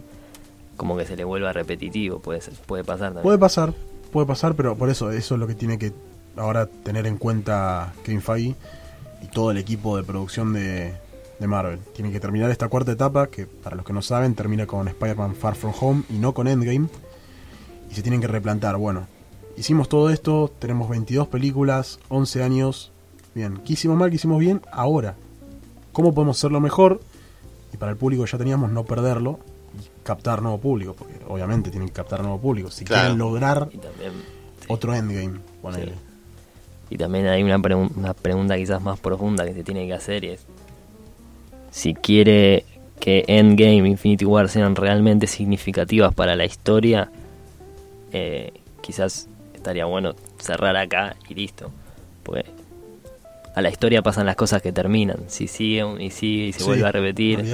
como 0.76 0.96
que 0.96 1.06
se 1.06 1.16
le 1.16 1.24
vuelva 1.24 1.52
repetitivo. 1.52 2.18
Puede, 2.20 2.40
ser- 2.40 2.54
puede 2.66 2.84
pasar 2.84 3.08
también. 3.08 3.22
Puede 3.22 3.38
pasar, 3.38 3.72
puede 4.12 4.26
pasar, 4.26 4.54
pero 4.54 4.76
por 4.76 4.90
eso, 4.90 5.10
eso 5.10 5.34
es 5.34 5.40
lo 5.40 5.46
que 5.46 5.54
tiene 5.54 5.78
que 5.78 5.92
ahora 6.36 6.66
tener 6.66 7.06
en 7.06 7.16
cuenta 7.18 7.92
Kevin 8.04 8.22
Feige 8.22 8.54
y 9.22 9.26
todo 9.26 9.50
el 9.50 9.56
equipo 9.58 9.96
de 9.96 10.04
producción 10.04 10.52
de, 10.52 10.92
de 11.40 11.46
Marvel. 11.48 11.80
Tienen 11.94 12.12
que 12.12 12.20
terminar 12.20 12.50
esta 12.50 12.68
cuarta 12.68 12.92
etapa, 12.92 13.26
que 13.26 13.46
para 13.46 13.74
los 13.74 13.84
que 13.84 13.92
no 13.92 14.02
saben, 14.02 14.34
termina 14.36 14.66
con 14.66 14.86
Spider-Man 14.86 15.34
Far 15.34 15.56
From 15.56 15.72
Home 15.80 16.02
y 16.10 16.14
no 16.14 16.32
con 16.34 16.46
Endgame. 16.46 16.88
Y 17.90 17.94
se 17.94 18.02
tienen 18.02 18.20
que 18.20 18.28
replantar, 18.28 18.76
bueno, 18.76 19.06
hicimos 19.56 19.88
todo 19.88 20.10
esto, 20.10 20.52
tenemos 20.60 20.88
22 20.88 21.26
películas, 21.28 21.98
11 22.08 22.42
años. 22.44 22.92
Bien, 23.34 23.58
¿qué 23.64 23.74
hicimos 23.74 23.96
mal, 23.96 24.10
qué 24.10 24.16
hicimos 24.16 24.38
bien? 24.38 24.60
Ahora, 24.72 25.14
¿cómo 25.92 26.12
podemos 26.14 26.38
hacerlo 26.38 26.60
mejor? 26.60 27.00
Y 27.72 27.76
para 27.76 27.92
el 27.92 27.98
público 27.98 28.24
que 28.24 28.30
ya 28.30 28.38
teníamos, 28.38 28.70
no 28.70 28.84
perderlo 28.84 29.38
y 29.78 30.04
captar 30.04 30.42
nuevo 30.42 30.58
público, 30.58 30.94
porque 30.98 31.14
obviamente 31.28 31.70
tienen 31.70 31.88
que 31.88 31.94
captar 31.94 32.22
nuevo 32.22 32.38
público. 32.40 32.70
Si 32.70 32.84
Claro. 32.84 33.02
quieren 33.02 33.18
lograr 33.18 33.68
Y 33.72 33.78
también, 33.78 34.12
sí. 34.60 34.66
otro 34.68 34.94
endgame, 34.94 35.38
ponele. 35.62 35.92
Sí. 35.92 35.98
Y 36.90 36.96
también 36.96 37.26
hay 37.26 37.42
una, 37.42 37.56
una 37.58 38.14
pregunta 38.14 38.56
quizás 38.56 38.82
más 38.82 38.98
profunda 38.98 39.44
que 39.44 39.52
se 39.52 39.62
tiene 39.62 39.86
que 39.86 39.92
hacer 39.92 40.24
y 40.24 40.28
es 40.30 40.46
si 41.70 41.94
quiere 41.94 42.64
que 42.98 43.24
Endgame 43.28 43.74
y 43.86 43.90
Infinity 43.90 44.24
War 44.24 44.48
sean 44.48 44.74
realmente 44.74 45.26
significativas 45.26 46.14
para 46.14 46.34
la 46.34 46.46
historia, 46.46 47.10
eh, 48.10 48.52
quizás 48.80 49.28
estaría 49.54 49.84
bueno 49.84 50.14
cerrar 50.38 50.74
acá 50.76 51.14
y 51.28 51.34
listo. 51.34 51.70
Porque 52.22 52.46
a 53.58 53.62
la 53.62 53.70
historia 53.70 54.02
pasan 54.02 54.24
las 54.26 54.36
cosas 54.36 54.62
que 54.62 54.72
terminan. 54.72 55.24
Si 55.28 55.48
sigue 55.48 55.84
y 55.98 56.10
sigue 56.10 56.46
y 56.46 56.52
se 56.52 56.60
Sí, 56.60 56.64
vuelve 56.64 56.86
a 56.86 56.92
repetir, 56.92 57.44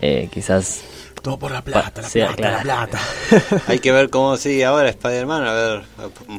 eh, 0.00 0.28
quizás... 0.32 0.82
Todo 1.22 1.38
por 1.38 1.50
la 1.50 1.60
plata, 1.62 2.00
la 2.00 2.08
sea, 2.08 2.28
plata, 2.34 2.50
la 2.50 2.62
plata. 2.62 3.00
Hay 3.68 3.78
que 3.78 3.92
ver 3.92 4.08
cómo 4.08 4.38
sigue 4.38 4.64
ahora 4.64 4.88
Spider-Man. 4.88 5.46
A 5.46 5.52
ver, 5.52 5.82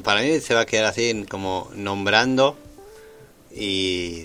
para 0.03 0.21
mí 0.21 0.39
se 0.39 0.55
va 0.55 0.61
a 0.61 0.65
quedar 0.65 0.85
así 0.85 1.23
como 1.29 1.69
nombrando. 1.75 2.57
Y 3.55 4.23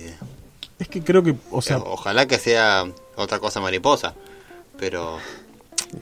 Es 0.78 0.88
que 0.88 1.02
creo 1.02 1.22
que, 1.22 1.34
o 1.50 1.60
sea, 1.60 1.76
ojalá 1.78 2.26
que 2.26 2.38
sea 2.38 2.86
otra 3.16 3.38
cosa 3.38 3.60
mariposa. 3.60 4.14
Pero 4.78 5.18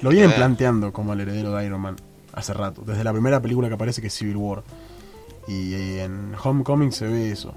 lo 0.01 0.11
vienen 0.11 0.31
Eh. 0.31 0.35
planteando 0.37 0.93
como 0.93 1.15
el 1.15 1.21
heredero 1.23 1.53
de 1.53 1.67
Iron 1.67 1.81
Man 1.81 1.97
hace 2.33 2.53
rato. 2.55 2.83
Desde 2.87 3.03
la 3.03 3.13
primera 3.13 3.41
película 3.41 3.67
que 3.67 3.75
aparece 3.75 4.01
que 4.01 4.07
es 4.07 4.15
Civil 4.15 4.37
War. 4.37 4.63
Y, 5.49 5.75
y 5.75 5.99
en 5.99 6.37
Homecoming 6.41 6.93
se 6.93 7.07
ve 7.09 7.33
eso. 7.33 7.55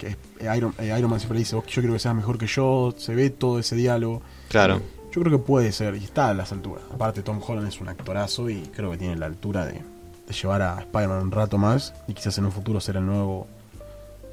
Que 0.00 0.06
es- 0.08 0.16
eh, 0.40 0.48
Iron, 0.56 0.74
eh, 0.78 0.94
Iron 0.98 1.10
Man 1.10 1.20
siempre 1.20 1.34
le 1.36 1.40
dice, 1.40 1.54
"Vos, 1.56 1.66
yo 1.66 1.82
quiero 1.82 1.92
que 1.92 1.98
seas 2.00 2.14
mejor 2.14 2.38
que 2.38 2.46
yo. 2.46 2.94
Se 2.96 3.14
ve 3.14 3.28
todo 3.30 3.58
ese 3.58 3.76
diálogo. 3.76 4.22
claro, 4.48 4.80
Yo 5.12 5.20
creo 5.22 5.38
que 5.38 5.44
puede 5.44 5.72
ser, 5.72 5.96
y 5.96 6.04
está 6.04 6.28
a 6.28 6.34
las 6.34 6.52
alturas. 6.52 6.84
Aparte, 6.94 7.22
Tom 7.22 7.40
Holland 7.46 7.66
es 7.68 7.80
un 7.80 7.88
actorazo 7.88 8.48
y 8.48 8.62
creo 8.74 8.92
que 8.92 8.96
tiene 8.96 9.16
la 9.16 9.26
altura 9.26 9.66
de, 9.66 9.72
de 9.74 10.32
llevar 10.32 10.62
a 10.62 10.78
Spider-Man 10.78 11.22
un 11.22 11.30
rato 11.32 11.58
más 11.58 11.92
y 12.06 12.14
quizás 12.14 12.38
en 12.38 12.44
un 12.46 12.52
futuro 12.52 12.80
ser 12.80 12.96
el 12.96 13.04
nuevo 13.06 13.46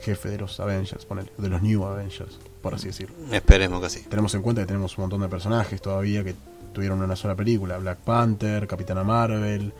jefe 0.01 0.29
de 0.29 0.37
los 0.37 0.59
Avengers, 0.59 1.03
ponele, 1.05 1.31
de 1.37 1.49
los 1.49 1.61
New 1.63 1.83
Avengers, 1.83 2.37
por 2.61 2.75
así 2.75 2.87
decirlo. 2.87 3.15
esperemos 3.31 3.33
esperemos 3.35 3.81
que 3.81 3.89
sí. 3.89 4.05
Tenemos 4.07 4.33
en 4.35 4.41
cuenta 4.43 4.61
que 4.61 4.67
tenemos 4.67 4.95
un 4.97 5.03
montón 5.05 5.21
de 5.21 5.27
personajes 5.27 5.81
todavía 5.81 6.23
que 6.23 6.35
tuvieron 6.73 7.01
una 7.01 7.15
sola 7.15 7.33
película: 7.35 7.77
Black 7.79 7.97
Panther, 7.97 8.67
Capitana 8.67 9.03
Marvel, 9.03 9.73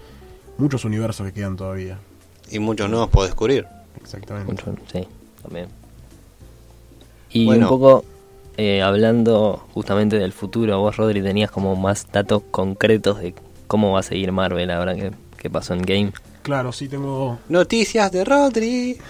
muchos 0.57 0.83
universos 0.83 1.27
que 1.27 1.33
quedan 1.33 1.55
todavía. 1.55 1.99
Y 2.49 2.57
muchos 2.57 2.89
nuevos 2.89 3.09
por 3.09 3.25
descubrir. 3.25 3.67
Exactamente. 4.01 4.51
Mucho, 4.51 4.73
sí, 4.91 5.07
también. 5.43 5.67
Y 7.31 7.45
Bueno. 7.45 7.65
un 7.65 7.69
poco 7.69 8.05
eh, 8.57 8.81
hablando 8.81 9.65
justamente 9.73 10.17
del 10.17 10.33
futuro, 10.33 10.79
vos 10.79 10.97
Rodri 10.97 11.21
tenías 11.21 11.51
como 11.51 11.75
más 11.75 12.07
datos 12.11 12.43
concretos 12.51 13.19
de 13.19 13.33
cómo 13.67 13.91
va 13.93 13.99
a 13.99 14.03
seguir 14.03 14.31
Marvel 14.31 14.71
ahora 14.71 14.95
que, 14.95 15.11
que 15.37 15.49
pasó 15.49 15.73
en 15.73 15.81
Game. 15.83 16.11
Claro, 16.41 16.71
sí 16.71 16.87
tengo. 16.87 17.39
Noticias 17.49 18.11
de 18.11 18.23
Rodri. 18.23 18.97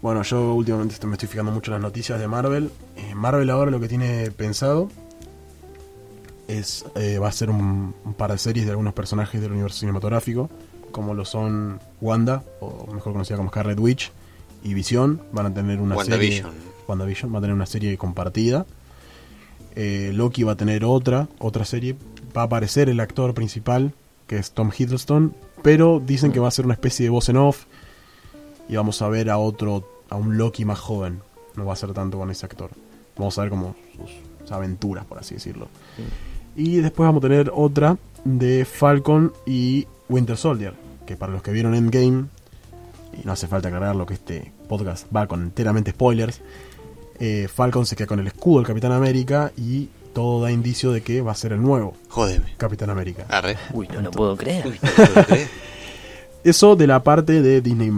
Bueno, 0.00 0.22
yo 0.24 0.54
últimamente 0.54 1.06
me 1.06 1.12
estoy 1.12 1.28
fijando 1.28 1.52
mucho 1.52 1.70
en 1.70 1.74
las 1.74 1.82
noticias 1.82 2.18
de 2.18 2.26
Marvel. 2.26 2.72
Eh, 2.96 3.14
Marvel 3.14 3.48
ahora 3.50 3.70
lo 3.70 3.78
que 3.78 3.86
tiene 3.86 4.32
pensado 4.32 4.88
es 6.48 6.84
eh, 6.96 7.18
va 7.18 7.28
a 7.28 7.32
ser 7.32 7.50
un, 7.50 7.94
un 8.04 8.14
par 8.14 8.32
de 8.32 8.38
series 8.38 8.64
de 8.66 8.72
algunos 8.72 8.94
personajes 8.94 9.40
del 9.40 9.52
universo 9.52 9.78
cinematográfico, 9.78 10.50
como 10.90 11.14
lo 11.14 11.24
son 11.24 11.78
Wanda, 12.00 12.42
o 12.58 12.92
mejor 12.92 13.12
conocida 13.12 13.36
como 13.36 13.50
Scarlet 13.50 13.78
Witch, 13.78 14.10
y 14.62 14.74
Visión. 14.74 15.22
Van 15.32 15.46
a 15.46 15.54
tener 15.54 15.80
una 15.80 16.02
serie. 16.04 16.44
WandaVision. 16.86 17.34
Va 17.34 17.38
a 17.38 17.40
tener 17.40 17.54
una 17.54 17.66
serie 17.66 17.96
compartida. 17.96 18.66
Eh, 19.74 20.10
Loki 20.14 20.42
va 20.42 20.52
a 20.52 20.56
tener 20.56 20.84
otra, 20.84 21.28
otra 21.38 21.64
serie. 21.64 21.96
Va 22.36 22.42
a 22.42 22.44
aparecer 22.44 22.88
el 22.88 23.00
actor 23.00 23.34
principal, 23.34 23.92
que 24.26 24.38
es 24.38 24.52
Tom 24.52 24.70
Hiddleston, 24.76 25.34
pero 25.62 26.00
dicen 26.04 26.32
que 26.32 26.40
va 26.40 26.48
a 26.48 26.50
ser 26.50 26.64
una 26.64 26.74
especie 26.74 27.04
de 27.04 27.10
voz 27.10 27.28
en 27.28 27.36
off. 27.36 27.64
Y 28.68 28.76
vamos 28.76 29.02
a 29.02 29.08
ver 29.08 29.30
a 29.30 29.38
otro, 29.38 29.88
a 30.08 30.16
un 30.16 30.38
Loki 30.38 30.64
más 30.64 30.78
joven. 30.78 31.20
No 31.56 31.66
va 31.66 31.74
a 31.74 31.76
ser 31.76 31.92
tanto 31.92 32.18
con 32.18 32.30
ese 32.30 32.46
actor. 32.46 32.70
Vamos 33.16 33.38
a 33.38 33.42
ver 33.42 33.50
como 33.50 33.74
sus, 33.96 34.10
sus 34.40 34.52
aventuras, 34.52 35.04
por 35.04 35.18
así 35.18 35.34
decirlo. 35.34 35.68
Y 36.56 36.76
después 36.76 37.06
vamos 37.06 37.22
a 37.24 37.28
tener 37.28 37.50
otra 37.54 37.98
de 38.24 38.64
Falcon 38.64 39.32
y 39.46 39.86
Winter 40.08 40.36
Soldier, 40.36 40.74
que 41.06 41.16
para 41.16 41.32
los 41.32 41.42
que 41.42 41.52
vieron 41.52 41.74
Endgame, 41.74 42.26
y 43.12 43.26
no 43.26 43.32
hace 43.32 43.46
falta 43.46 43.68
aclararlo 43.68 44.06
que 44.06 44.14
este 44.14 44.52
podcast 44.68 45.06
va 45.14 45.26
con 45.26 45.42
enteramente 45.42 45.92
spoilers, 45.92 46.40
eh, 47.18 47.48
Falcon 47.52 47.86
se 47.86 47.96
queda 47.96 48.06
con 48.06 48.20
el 48.20 48.26
escudo 48.26 48.58
del 48.58 48.66
Capitán 48.66 48.92
América 48.92 49.52
y 49.56 49.88
todo 50.12 50.42
da 50.42 50.50
indicio 50.50 50.92
de 50.92 51.02
que 51.02 51.20
va 51.20 51.32
a 51.32 51.36
ser 51.36 51.52
el 51.52 51.62
nuevo 51.62 51.94
Jódeme. 52.08 52.54
Capitán 52.56 52.90
América. 52.90 53.26
Arre. 53.28 53.56
Uy, 53.72 53.88
no 53.88 54.00
lo 54.00 54.10
puedo 54.10 54.36
creer. 54.36 54.66
Uy, 54.66 54.78
no 54.82 55.04
puedo 55.04 55.26
creer. 55.26 55.48
Eso 56.44 56.74
de 56.74 56.86
la 56.86 57.02
parte 57.02 57.40
de 57.40 57.60
Disney 57.60 57.92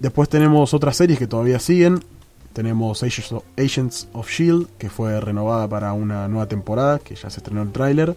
Después 0.00 0.28
tenemos 0.28 0.72
otras 0.74 0.96
series 0.96 1.18
que 1.18 1.26
todavía 1.26 1.58
siguen. 1.58 2.02
Tenemos 2.52 3.02
Agents 3.02 3.32
of, 3.32 3.44
Agents 3.56 4.08
of 4.12 4.28
Shield, 4.30 4.68
que 4.78 4.88
fue 4.88 5.20
renovada 5.20 5.68
para 5.68 5.92
una 5.92 6.26
nueva 6.28 6.46
temporada, 6.46 6.98
que 6.98 7.14
ya 7.14 7.28
se 7.30 7.40
estrenó 7.40 7.62
el 7.62 7.72
tráiler. 7.72 8.16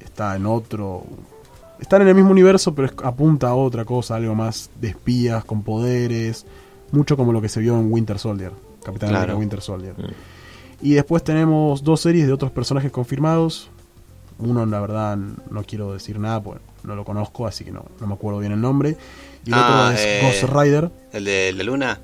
Está 0.00 0.36
en 0.36 0.46
otro. 0.46 1.04
Están 1.82 2.00
en 2.02 2.08
el 2.08 2.14
mismo 2.14 2.30
universo, 2.30 2.74
pero 2.74 2.90
apunta 3.02 3.48
a 3.48 3.54
otra 3.54 3.84
cosa, 3.84 4.14
algo 4.14 4.34
más 4.34 4.70
de 4.80 4.88
espías, 4.88 5.44
con 5.44 5.62
poderes. 5.62 6.46
Mucho 6.92 7.16
como 7.16 7.32
lo 7.32 7.42
que 7.42 7.48
se 7.48 7.58
vio 7.60 7.74
en 7.78 7.92
Winter 7.92 8.18
Soldier. 8.18 8.52
Capitán 8.84 9.08
Claro. 9.10 9.24
América 9.24 9.38
Winter 9.38 9.60
Soldier. 9.60 9.94
Mm. 9.98 10.84
Y 10.86 10.92
después 10.94 11.22
tenemos 11.24 11.82
dos 11.82 12.00
series 12.00 12.26
de 12.26 12.32
otros 12.32 12.50
personajes 12.52 12.90
confirmados. 12.92 13.68
Uno, 14.38 14.64
la 14.64 14.80
verdad, 14.80 15.16
no 15.16 15.62
quiero 15.64 15.92
decir 15.92 16.18
nada, 16.18 16.42
porque 16.42 16.60
no 16.84 16.94
lo 16.96 17.04
conozco, 17.04 17.46
así 17.46 17.64
que 17.64 17.72
no, 17.72 17.84
no 18.00 18.06
me 18.06 18.14
acuerdo 18.14 18.38
bien 18.40 18.52
el 18.52 18.60
nombre. 18.60 18.96
Y 19.44 19.48
el 19.50 19.54
Ah, 19.54 19.88
otro 19.90 19.98
es 19.98 20.04
eh, 20.06 20.20
Ghost 20.22 20.52
Rider. 20.54 20.90
El 21.12 21.24
de 21.24 21.52
la 21.52 21.64
luna, 21.64 22.00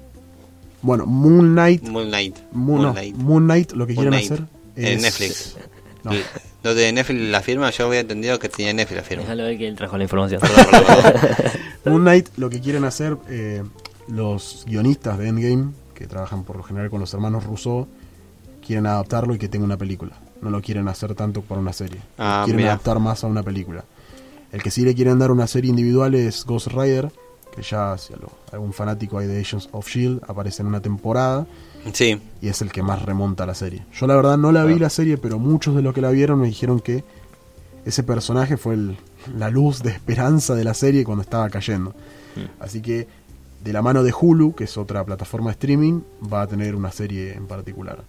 Bueno, 0.83 1.07
Moon 1.07 1.53
Knight. 1.53 1.85
Moon 1.89 2.09
Knight. 2.09 2.37
Moon, 2.53 2.83
no, 2.83 2.93
Knight. 2.93 3.17
Moon 3.17 3.45
Knight, 3.45 3.73
lo 3.73 3.87
que 3.87 3.95
Moon 3.95 4.05
quieren 4.11 4.27
Knight. 4.29 4.33
hacer 4.33 4.47
En 4.77 4.97
es- 4.99 5.03
Netflix. 5.03 5.57
No, 6.05 6.11
Lo 6.63 6.75
de 6.75 6.93
Netflix 6.93 7.21
la 7.21 7.41
firma, 7.41 7.71
yo 7.71 7.87
había 7.87 8.01
entendido 8.01 8.39
que 8.39 8.49
tenía 8.49 8.73
Netflix 8.73 8.97
la 8.97 9.05
firma. 9.05 9.23
Déjalo 9.23 9.45
ver 9.45 9.59
que 9.59 9.69
él 9.69 9.77
trajo 9.77 9.97
la 9.97 10.03
información. 10.05 10.41
Moon 11.85 12.03
Knight, 12.03 12.29
lo 12.37 12.51
que 12.51 12.61
quieren 12.61 12.85
hacer 12.85 13.17
eh, 13.29 13.63
los 14.09 14.65
guionistas 14.67 15.19
de 15.19 15.29
Endgame, 15.29 15.73
que 15.95 16.07
trabajan 16.07 16.45
por 16.45 16.57
lo 16.57 16.63
general 16.63 16.91
con 16.91 17.01
los 17.01 17.15
hermanos 17.15 17.45
Rousseau, 17.45 17.87
quieren 18.67 18.87
adaptarlo 18.87 19.35
y 19.35 19.39
que 19.39 19.49
tenga 19.49 19.65
una 19.65 19.77
película. 19.77 20.13
No 20.43 20.51
lo 20.51 20.61
quieren 20.61 20.89
hacer 20.89 21.15
tanto 21.15 21.43
para 21.43 21.61
una 21.61 21.73
serie. 21.73 22.01
Ah, 22.19 22.43
quieren 22.45 22.59
mira. 22.59 22.73
adaptar 22.73 22.99
más 22.99 23.25
a 23.25 23.27
una 23.29 23.43
película. 23.43 23.85
El 24.53 24.63
que 24.63 24.71
sí 24.71 24.85
le 24.85 24.95
quieren 24.95 25.19
dar 25.19 25.31
una 25.31 25.47
serie 25.47 25.71
individual 25.71 26.15
es 26.15 26.45
Ghost 26.45 26.69
Rider, 26.69 27.11
que 27.59 27.65
ya 27.65 27.99
si 27.99 28.13
algún 28.53 28.73
fanático 28.73 29.19
hay 29.19 29.27
de 29.27 29.41
Agents 29.41 29.69
of 29.73 29.89
Shield 29.89 30.21
aparece 30.29 30.63
en 30.63 30.69
una 30.69 30.81
temporada 30.81 31.47
Sí, 31.93 32.21
y 32.41 32.49
es 32.49 32.61
el 32.63 32.71
que 32.71 32.83
más 32.83 33.03
remonta 33.03 33.45
a 33.45 33.47
la 33.47 33.55
serie. 33.55 33.85
Yo 33.93 34.07
la 34.07 34.15
verdad 34.17 34.37
no 34.37 34.53
la 34.53 34.65
vi 34.65 34.79
la 34.79 34.91
serie, 34.91 35.17
pero 35.17 35.39
muchos 35.39 35.75
de 35.75 35.83
los 35.83 35.95
que 35.95 36.01
la 36.01 36.11
vieron 36.11 36.41
me 36.41 36.47
dijeron 36.49 36.81
que 36.81 37.03
ese 37.85 38.03
personaje 38.03 38.57
fue 38.57 38.75
el- 38.75 38.97
la 39.37 39.49
luz 39.51 39.83
de 39.83 39.91
esperanza 39.91 40.55
de 40.55 40.65
la 40.65 40.75
serie 40.75 41.05
cuando 41.05 41.23
estaba 41.23 41.49
cayendo. 41.51 41.91
Mm. 42.37 42.63
Así 42.63 42.81
que 42.83 43.07
de 43.65 43.73
la 43.73 43.81
mano 43.83 44.03
de 44.03 44.13
Hulu, 44.19 44.55
que 44.55 44.65
es 44.65 44.77
otra 44.77 45.05
plataforma 45.05 45.49
de 45.51 45.53
streaming, 45.53 46.01
va 46.33 46.43
a 46.43 46.47
tener 46.47 46.75
una 46.77 46.93
serie 46.93 47.33
en 47.35 47.47
particular. 47.47 48.03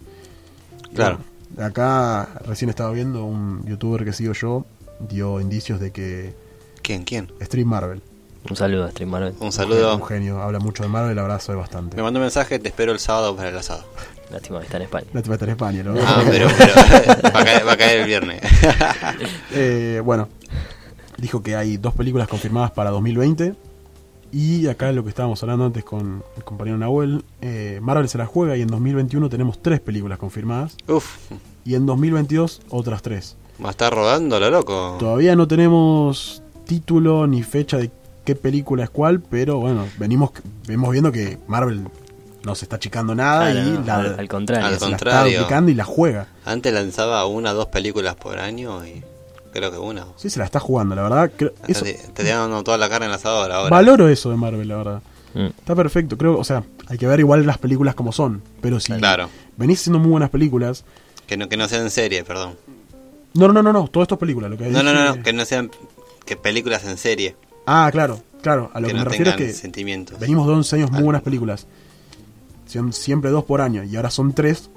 Claro. 0.94 1.18
Bueno, 1.54 1.66
acá 1.66 2.28
recién 2.46 2.68
estaba 2.70 2.90
viendo 2.92 3.24
un 3.24 3.64
youtuber 3.66 4.04
que 4.04 4.12
sigo 4.12 4.32
yo, 4.32 4.66
dio 5.08 5.40
indicios 5.40 5.80
de 5.80 5.90
que 5.92 6.34
¿quién? 6.82 7.04
¿Quién? 7.04 7.28
Stream 7.40 7.68
Marvel. 7.68 8.02
Un 8.48 8.56
saludo 8.56 8.84
a 8.84 8.90
Stream 8.90 9.10
Marvel. 9.10 9.34
Un 9.38 9.46
Un 9.46 9.52
saludo. 9.52 10.00
genio, 10.06 10.40
habla 10.40 10.58
mucho 10.60 10.82
de 10.82 10.88
Marvel, 10.88 11.14
la 11.14 11.22
verdad 11.22 11.40
sabe 11.40 11.58
bastante. 11.58 11.96
Me 11.96 12.02
mandó 12.02 12.18
un 12.18 12.24
mensaje, 12.24 12.58
te 12.58 12.68
espero 12.68 12.92
el 12.92 12.98
sábado 12.98 13.36
para 13.36 13.50
el 13.50 13.56
asado. 13.58 13.84
Lástima 14.30 14.58
que 14.60 14.64
está 14.66 14.76
en 14.78 14.84
España. 14.84 15.06
No 15.12 15.22
te 15.22 15.28
va 15.28 15.34
a 15.34 15.36
estar 15.36 15.48
en 15.48 15.52
España, 15.54 15.82
¿no? 15.82 15.94
Ah, 16.06 16.22
pero, 16.28 16.48
pero 16.58 16.72
va, 17.34 17.40
a 17.40 17.44
caer, 17.44 17.66
va 17.66 17.72
a 17.72 17.76
caer 17.76 18.00
el 18.00 18.06
viernes. 18.06 18.40
Eh, 19.52 20.00
bueno, 20.04 20.28
dijo 21.18 21.42
que 21.42 21.56
hay 21.56 21.76
dos 21.76 21.92
películas 21.94 22.28
confirmadas 22.28 22.70
para 22.70 22.90
2020. 22.90 23.54
Y 24.32 24.68
acá 24.68 24.92
lo 24.92 25.02
que 25.02 25.08
estábamos 25.08 25.42
hablando 25.42 25.64
antes 25.64 25.84
con 25.84 26.22
el 26.36 26.44
compañero 26.44 26.78
Nahuel, 26.78 27.24
eh, 27.40 27.80
Marvel 27.82 28.08
se 28.08 28.16
la 28.16 28.26
juega 28.26 28.56
y 28.56 28.62
en 28.62 28.68
2021 28.68 29.28
tenemos 29.28 29.60
tres 29.60 29.80
películas 29.80 30.18
confirmadas. 30.18 30.76
Uf, 30.86 31.16
Y 31.64 31.74
en 31.74 31.84
2022 31.84 32.62
otras 32.70 33.02
tres. 33.02 33.36
va 33.62 33.68
a 33.68 33.70
estar 33.72 33.92
rodando 33.92 34.38
lo 34.38 34.48
loco. 34.50 34.96
Todavía 35.00 35.34
no 35.34 35.48
tenemos 35.48 36.42
título 36.64 37.26
ni 37.26 37.42
fecha 37.42 37.76
de 37.78 37.90
qué 38.34 38.36
película 38.36 38.84
es 38.84 38.90
cuál, 38.90 39.20
pero 39.20 39.58
bueno, 39.58 39.86
venimos, 39.98 40.30
venimos 40.66 40.90
viendo 40.92 41.10
que 41.12 41.38
Marvel 41.48 41.84
no 42.44 42.54
se 42.54 42.64
está 42.64 42.76
achicando 42.76 43.14
nada 43.14 43.50
Claro, 43.50 43.68
y 43.68 43.72
no, 43.72 43.84
la, 43.84 43.94
al, 43.96 44.18
al 44.20 44.28
contrario. 44.28 44.64
Al 44.66 44.70
la 44.80 44.96
está 44.96 45.20
aplicando 45.22 45.70
y 45.70 45.74
la 45.74 45.84
juega. 45.84 46.26
Antes 46.44 46.72
lanzaba 46.72 47.26
una 47.26 47.50
o 47.52 47.54
dos 47.54 47.66
películas 47.66 48.14
por 48.14 48.38
año 48.38 48.86
y 48.86 49.02
creo 49.52 49.70
que 49.70 49.78
una. 49.78 50.06
Sí, 50.16 50.30
se 50.30 50.38
la 50.38 50.44
está 50.44 50.60
jugando, 50.60 50.94
la 50.94 51.02
verdad. 51.02 51.30
creo- 51.36 51.52
eso- 51.68 51.84
Te, 51.84 51.94
te 52.14 52.22
dando 52.24 52.62
toda 52.62 52.78
la 52.78 52.88
carne 52.88 53.06
en 53.06 53.12
asador 53.12 53.50
ahora. 53.50 53.68
valoro 53.70 54.08
eso 54.08 54.30
de 54.30 54.36
Marvel, 54.36 54.68
la 54.68 54.76
verdad. 54.76 55.02
Mm. 55.34 55.46
Está 55.46 55.74
perfecto, 55.74 56.16
creo, 56.16 56.38
o 56.38 56.44
sea, 56.44 56.64
hay 56.88 56.98
que 56.98 57.06
ver 57.06 57.20
igual 57.20 57.44
las 57.46 57.58
películas 57.58 57.94
como 57.94 58.12
son, 58.12 58.42
pero 58.60 58.80
si 58.80 58.92
Claro. 58.94 59.28
venís 59.56 59.80
haciendo 59.80 59.98
muy 59.98 60.10
buenas 60.10 60.30
películas, 60.30 60.84
Que 61.26 61.36
no, 61.36 61.48
que 61.48 61.56
no 61.56 61.68
sean 61.68 61.90
serie, 61.90 62.24
perdón. 62.24 62.54
no, 63.34 63.46
no, 63.48 63.52
no, 63.54 63.62
no, 63.62 63.72
no, 63.72 63.88
todo 63.88 64.02
esto 64.02 64.14
es 64.16 64.18
película, 64.18 64.48
lo 64.48 64.56
que 64.56 64.68
No, 64.70 64.82
no, 64.82 64.92
no, 64.94 65.14
no, 65.16 65.22
que 65.22 65.32
no 65.32 65.44
sean 65.44 65.70
que 66.24 66.36
películas 66.36 66.84
en 66.84 66.96
serie. 66.96 67.36
Ah, 67.72 67.88
claro, 67.92 68.20
claro, 68.42 68.70
a 68.74 68.80
lo 68.80 68.86
que 68.88 68.92
que, 68.92 68.98
no 68.98 69.04
me 69.04 69.10
refiero 69.10 69.30
es 69.30 69.36
que 69.36 69.52
sentimientos. 69.52 70.18
venimos 70.18 70.46
de 70.46 70.52
11 70.54 70.76
años 70.76 70.90
muy 70.90 71.02
buenas 71.02 71.22
películas, 71.22 71.66
son 72.66 72.92
siempre 72.92 73.30
dos 73.30 73.44
por 73.44 73.60
año 73.60 73.84
y 73.84 73.96
ahora 73.96 74.10
son 74.10 74.32
tres, 74.32 74.70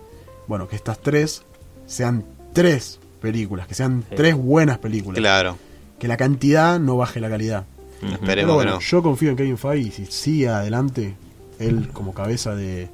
bueno, 0.47 0.67
que 0.67 0.75
estas 0.75 0.99
tres 0.99 1.43
sean 1.88 2.23
tres 2.53 2.99
películas, 3.21 3.67
que 3.67 3.73
sean 3.75 4.03
Sí. 4.10 4.15
tres 4.15 4.36
buenas 4.36 4.77
películas, 4.79 5.19
Claro. 5.19 5.58
que 5.99 6.08
la 6.08 6.17
cantidad 6.17 6.79
no 6.79 6.97
baje 6.97 7.19
la 7.19 7.29
calidad. 7.29 7.65
Ujú. 8.01 8.13
Esperemos 8.13 8.27
Pero 8.36 8.53
bueno, 8.56 8.71
que 8.73 8.84
no. 8.86 8.89
yo 8.91 9.01
confío 9.03 9.29
en 9.32 9.38
Kevin 9.38 9.58
Feige 9.58 9.88
y 9.88 9.91
si 9.91 10.06
sigue 10.08 10.49
adelante, 10.49 11.15
él 11.60 11.89
como 11.93 12.13
cabeza 12.13 12.53
de, 12.56 12.89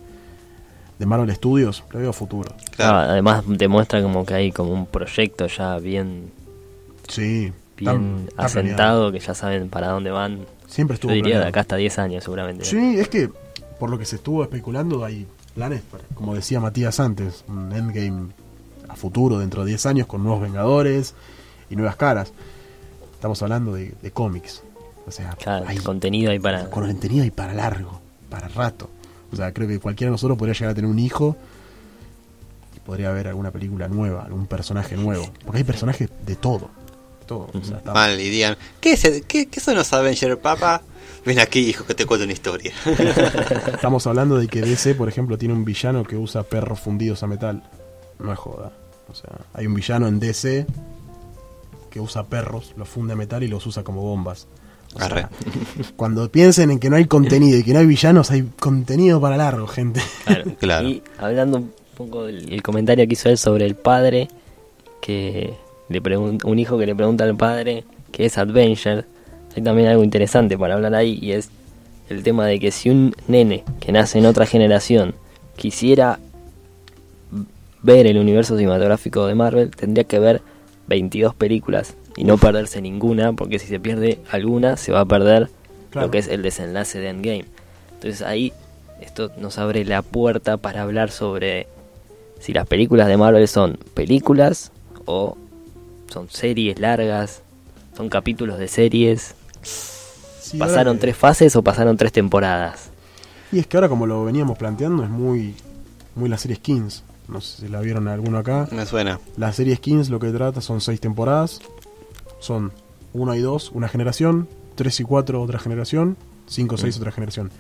de 0.99 1.05
Marvel 1.05 1.33
Studios, 1.33 1.83
le 1.93 1.99
veo 2.01 2.13
futuro. 2.13 2.53
Claro. 2.75 2.97
Ah, 2.97 3.03
además 3.11 3.43
demuestra 3.47 4.01
como 4.01 4.25
que 4.25 4.33
hay 4.33 4.51
como 4.51 4.71
un 4.71 4.85
proyecto 4.85 5.47
ya 5.47 5.77
bien, 5.79 6.31
Sí, 7.07 7.51
bien 7.79 8.25
está- 8.29 8.29
está 8.29 8.59
asentado, 8.59 9.11
que 9.11 9.19
ya 9.19 9.33
saben 9.33 9.69
para 9.69 9.89
dónde 9.89 10.11
van. 10.11 10.45
Siempre 10.67 10.93
Yo 10.95 10.95
estuvo 10.95 11.11
diría 11.13 11.39
de 11.39 11.47
acá 11.47 11.61
hasta 11.61 11.75
10 11.75 11.97
años 11.99 12.23
seguramente. 12.23 12.65
Sí, 12.65 12.99
es 12.99 13.07
que 13.09 13.29
por 13.79 13.89
lo 13.89 13.97
que 13.97 14.05
se 14.05 14.17
estuvo 14.17 14.43
especulando 14.43 15.03
hay 15.05 15.25
planes, 15.55 15.81
como 16.13 16.35
decía 16.35 16.59
Matías 16.59 16.99
antes, 16.99 17.43
un 17.47 17.71
endgame 17.71 18.31
a 18.87 18.95
futuro 18.95 19.39
dentro 19.39 19.63
de 19.63 19.69
10 19.69 19.85
años 19.85 20.07
con 20.07 20.23
nuevos 20.23 20.41
Vengadores 20.41 21.13
y 21.69 21.75
nuevas 21.75 21.95
caras. 21.95 22.31
Estamos 23.13 23.41
hablando 23.41 23.73
de, 23.73 23.93
de 24.01 24.11
cómics. 24.11 24.63
O 25.07 25.11
sea, 25.11 25.31
Claro, 25.33 25.65
hay 25.67 25.77
contenido 25.77 26.31
ahí 26.31 26.39
para... 26.39 26.69
con 26.69 26.85
contenido 26.85 27.25
y 27.25 27.31
para 27.31 27.53
largo, 27.53 27.99
para 28.29 28.47
rato. 28.47 28.89
O 29.31 29.35
sea, 29.35 29.51
creo 29.53 29.67
que 29.67 29.79
cualquiera 29.79 30.09
de 30.09 30.13
nosotros 30.13 30.37
podría 30.37 30.53
llegar 30.53 30.71
a 30.71 30.75
tener 30.75 30.89
un 30.89 30.99
hijo 30.99 31.35
y 32.75 32.79
podría 32.79 33.09
haber 33.09 33.27
alguna 33.27 33.51
película 33.51 33.87
nueva, 33.87 34.23
algún 34.23 34.45
personaje 34.47 34.95
nuevo. 34.97 35.25
Porque 35.43 35.57
hay 35.59 35.63
personajes 35.63 36.09
de 36.25 36.35
todo. 36.35 36.69
Todo. 37.29 37.47
O 37.53 37.63
sea, 37.63 37.77
está- 37.77 37.93
Mal, 37.93 38.19
y 38.19 38.29
digan, 38.29 38.57
¿qué, 38.81 38.93
es 38.93 39.05
el- 39.05 39.23
qué, 39.23 39.45
qué 39.47 39.59
son 39.59 39.75
los 39.75 39.93
Avengers, 39.93 40.37
papá? 40.37 40.81
Ven 41.25 41.39
aquí, 41.39 41.59
hijo, 41.59 41.85
que 41.85 41.93
te 41.93 42.05
cuento 42.05 42.23
una 42.23 42.33
historia. 42.33 42.73
Estamos 43.73 44.07
hablando 44.07 44.37
de 44.37 44.47
que 44.47 44.61
DC, 44.61 44.95
por 44.95 45.07
ejemplo, 45.09 45.37
tiene 45.37 45.53
un 45.53 45.63
villano 45.65 46.03
que 46.03 46.15
usa 46.15 46.43
perros 46.43 46.79
fundidos 46.79 47.21
a 47.23 47.27
metal. 47.27 47.63
No 48.19 48.33
es 48.33 48.39
joda. 48.39 48.71
O 49.09 49.13
sea, 49.13 49.29
hay 49.53 49.67
un 49.67 49.73
villano 49.75 50.07
en 50.07 50.19
DC 50.19 50.65
que 51.89 51.99
usa 51.99 52.23
perros, 52.27 52.73
los 52.77 52.87
funde 52.87 53.13
a 53.13 53.15
metal 53.15 53.43
y 53.43 53.47
los 53.47 53.65
usa 53.65 53.83
como 53.83 54.01
bombas. 54.01 54.47
O 54.95 54.97
sea, 54.97 55.05
Arre. 55.07 55.27
cuando 55.95 56.31
piensen 56.31 56.71
en 56.71 56.79
que 56.79 56.89
no 56.89 56.95
hay 56.95 57.05
contenido 57.05 57.57
y 57.59 57.63
que 57.63 57.73
no 57.73 57.79
hay 57.79 57.85
villanos, 57.85 58.31
hay 58.31 58.43
contenido 58.59 59.19
para 59.21 59.37
largo, 59.37 59.67
gente. 59.67 60.01
Claro. 60.25 60.51
Claro. 60.59 60.87
Y 60.87 61.03
hablando 61.19 61.57
un 61.59 61.73
poco 61.95 62.23
del 62.25 62.51
el 62.51 62.63
comentario 62.63 63.05
que 63.07 63.13
hizo 63.13 63.29
él 63.29 63.37
sobre 63.37 63.65
el 63.65 63.75
padre, 63.75 64.29
que 65.01 65.53
le 65.89 66.17
un 66.17 66.59
hijo 66.59 66.77
que 66.77 66.85
le 66.85 66.95
pregunta 66.95 67.23
al 67.23 67.35
padre 67.35 67.83
que 68.11 68.25
es 68.25 68.37
Adventure, 68.37 69.05
hay 69.55 69.63
también 69.63 69.87
algo 69.87 70.03
interesante 70.03 70.57
para 70.57 70.75
hablar 70.75 70.93
ahí 70.95 71.19
y 71.21 71.31
es 71.31 71.49
el 72.09 72.23
tema 72.23 72.45
de 72.45 72.59
que 72.59 72.71
si 72.71 72.89
un 72.89 73.15
nene 73.27 73.63
que 73.79 73.91
nace 73.91 74.17
en 74.19 74.25
otra 74.25 74.45
generación 74.45 75.13
quisiera 75.55 76.19
ver 77.81 78.07
el 78.07 78.17
universo 78.17 78.57
cinematográfico 78.57 79.25
de 79.27 79.35
Marvel, 79.35 79.71
tendría 79.71 80.03
que 80.03 80.19
ver 80.19 80.41
22 80.87 81.33
películas 81.35 81.95
y 82.17 82.23
no 82.23 82.37
perderse 82.37 82.81
ninguna, 82.81 83.33
porque 83.33 83.59
si 83.59 83.67
se 83.67 83.79
pierde 83.79 84.19
alguna 84.31 84.75
se 84.77 84.91
va 84.91 85.01
a 85.01 85.05
perder 85.05 85.49
Claro. 85.91 86.07
lo 86.07 86.11
que 86.11 86.19
es 86.19 86.27
el 86.27 86.43
desenlace 86.43 86.99
de 86.99 87.09
Endgame. 87.09 87.45
Entonces 87.95 88.21
ahí 88.21 88.53
esto 89.01 89.31
nos 89.39 89.57
abre 89.57 89.85
la 89.85 90.01
puerta 90.03 90.57
para 90.57 90.83
hablar 90.83 91.09
sobre 91.09 91.67
si 92.39 92.53
las 92.53 92.67
películas 92.67 93.07
de 93.07 93.17
Marvel 93.17 93.47
son 93.47 93.77
películas 93.95 94.71
o 95.05 95.35
son 96.11 96.29
series 96.29 96.79
largas, 96.79 97.41
son 97.95 98.09
capítulos 98.09 98.57
de 98.59 98.67
series, 98.67 99.35
Sí, 99.61 100.57
pasaron 100.57 100.95
que- 100.97 101.01
tres 101.01 101.17
fases 101.17 101.55
o 101.55 101.61
pasaron 101.63 101.95
tres 101.97 102.11
temporadas. 102.11 102.89
Y 103.51 103.59
es 103.59 103.67
que 103.67 103.77
ahora 103.77 103.89
como 103.89 104.05
lo 104.07 104.23
veníamos 104.25 104.57
planteando 104.57 105.03
es 105.03 105.09
muy 105.09 105.55
muy 106.15 106.27
la 106.29 106.37
serie 106.37 106.57
Skins. 106.57 107.03
No 107.27 107.39
sé 107.41 107.61
si 107.61 107.67
la 107.67 107.79
vieron 107.81 108.07
alguno 108.07 108.39
acá. 108.39 108.67
Me 108.71 108.85
suena. 108.85 109.19
La 109.37 109.53
serie 109.53 109.75
Skins 109.75 110.09
lo 110.09 110.19
que 110.19 110.29
trata 110.31 110.61
son 110.61 110.81
seis 110.81 110.99
temporadas. 110.99 111.61
Son 112.39 112.71
1 113.13 113.35
y 113.35 113.39
2, 113.39 113.71
una 113.73 113.87
generación. 113.87 114.47
3 114.75 114.99
y 114.99 115.03
4, 115.03 115.41
otra 115.41 115.59
generación. 115.59 116.17
5 116.47 116.75
y 116.75 116.77
6, 116.79 116.97
otra 116.97 117.11
generación. 117.11 117.51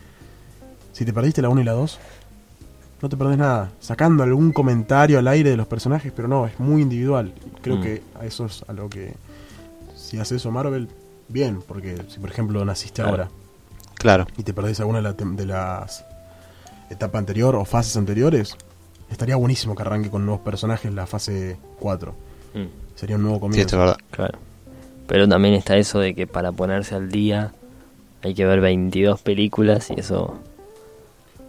Si 0.93 1.05
te 1.05 1.13
perdiste 1.13 1.41
la 1.43 1.49
1 1.49 1.61
y 1.61 1.63
la 1.63 1.73
2, 1.73 1.99
no 3.01 3.09
te 3.09 3.17
perdés 3.17 3.37
nada. 3.37 3.71
Sacando 3.79 4.23
algún 4.23 4.51
comentario 4.51 5.19
al 5.19 5.27
aire 5.27 5.51
de 5.51 5.57
los 5.57 5.67
personajes, 5.67 6.11
pero 6.15 6.27
no, 6.27 6.45
es 6.47 6.59
muy 6.59 6.81
individual. 6.81 7.33
Creo 7.61 7.77
Mm. 7.77 7.81
que 7.81 8.01
a 8.19 8.25
eso 8.25 8.45
es 8.45 8.63
a 8.67 8.73
lo 8.73 8.89
que. 8.89 9.13
Si 9.95 10.17
hace 10.19 10.35
eso 10.37 10.51
Marvel, 10.51 10.87
bien. 11.27 11.61
Porque 11.67 11.97
si 12.09 12.19
por 12.19 12.29
ejemplo 12.29 12.63
naciste 12.65 13.01
Claro. 13.01 13.09
ahora 13.11 13.29
Claro. 13.95 14.27
y 14.37 14.43
te 14.43 14.53
perdés 14.53 14.79
alguna 14.79 14.99
de, 14.99 15.03
la 15.03 15.15
tem- 15.15 15.35
de 15.35 15.45
las 15.45 16.03
etapas 16.89 17.19
anterior 17.19 17.55
o 17.55 17.65
fases 17.65 17.95
anteriores, 17.97 18.55
estaría 19.09 19.35
buenísimo 19.35 19.75
que 19.75 19.81
arranque 19.83 20.09
con 20.09 20.25
nuevos 20.25 20.41
personajes 20.43 20.91
la 20.93 21.05
fase 21.05 21.57
4. 21.79 22.13
Mm. 22.53 22.65
Sería 22.95 23.15
un 23.15 23.21
nuevo 23.23 23.37
Sí, 23.37 23.41
comienzo. 23.41 23.61
esto 23.61 23.75
es 23.75 23.79
verdad. 23.79 23.97
Claro. 24.11 24.39
Pero 25.07 25.27
también 25.27 25.53
está 25.53 25.77
eso 25.77 25.99
de 25.99 26.13
que 26.15 26.27
para 26.27 26.51
ponerse 26.51 26.95
al 26.95 27.09
día 27.09 27.53
hay 28.23 28.33
que 28.33 28.45
ver 28.45 28.59
22 28.61 29.21
películas 29.21 29.89
y 29.91 29.99
eso 29.99 30.37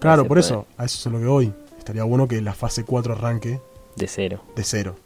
claro, 0.00 0.26
por 0.26 0.38
eso, 0.38 0.66
a 0.76 0.84
eso 0.84 1.08
es 1.08 1.12
lo 1.12 1.20
que 1.20 1.26
voy. 1.26 1.52
Estaría 1.78 2.04
bueno 2.04 2.26
que 2.28 2.40
la 2.40 2.54
fase 2.54 2.84
4 2.84 3.14
arranque 3.14 3.60
de 3.96 4.06
cero. 4.08 4.42
de 4.56 4.64
cero. 4.64 4.96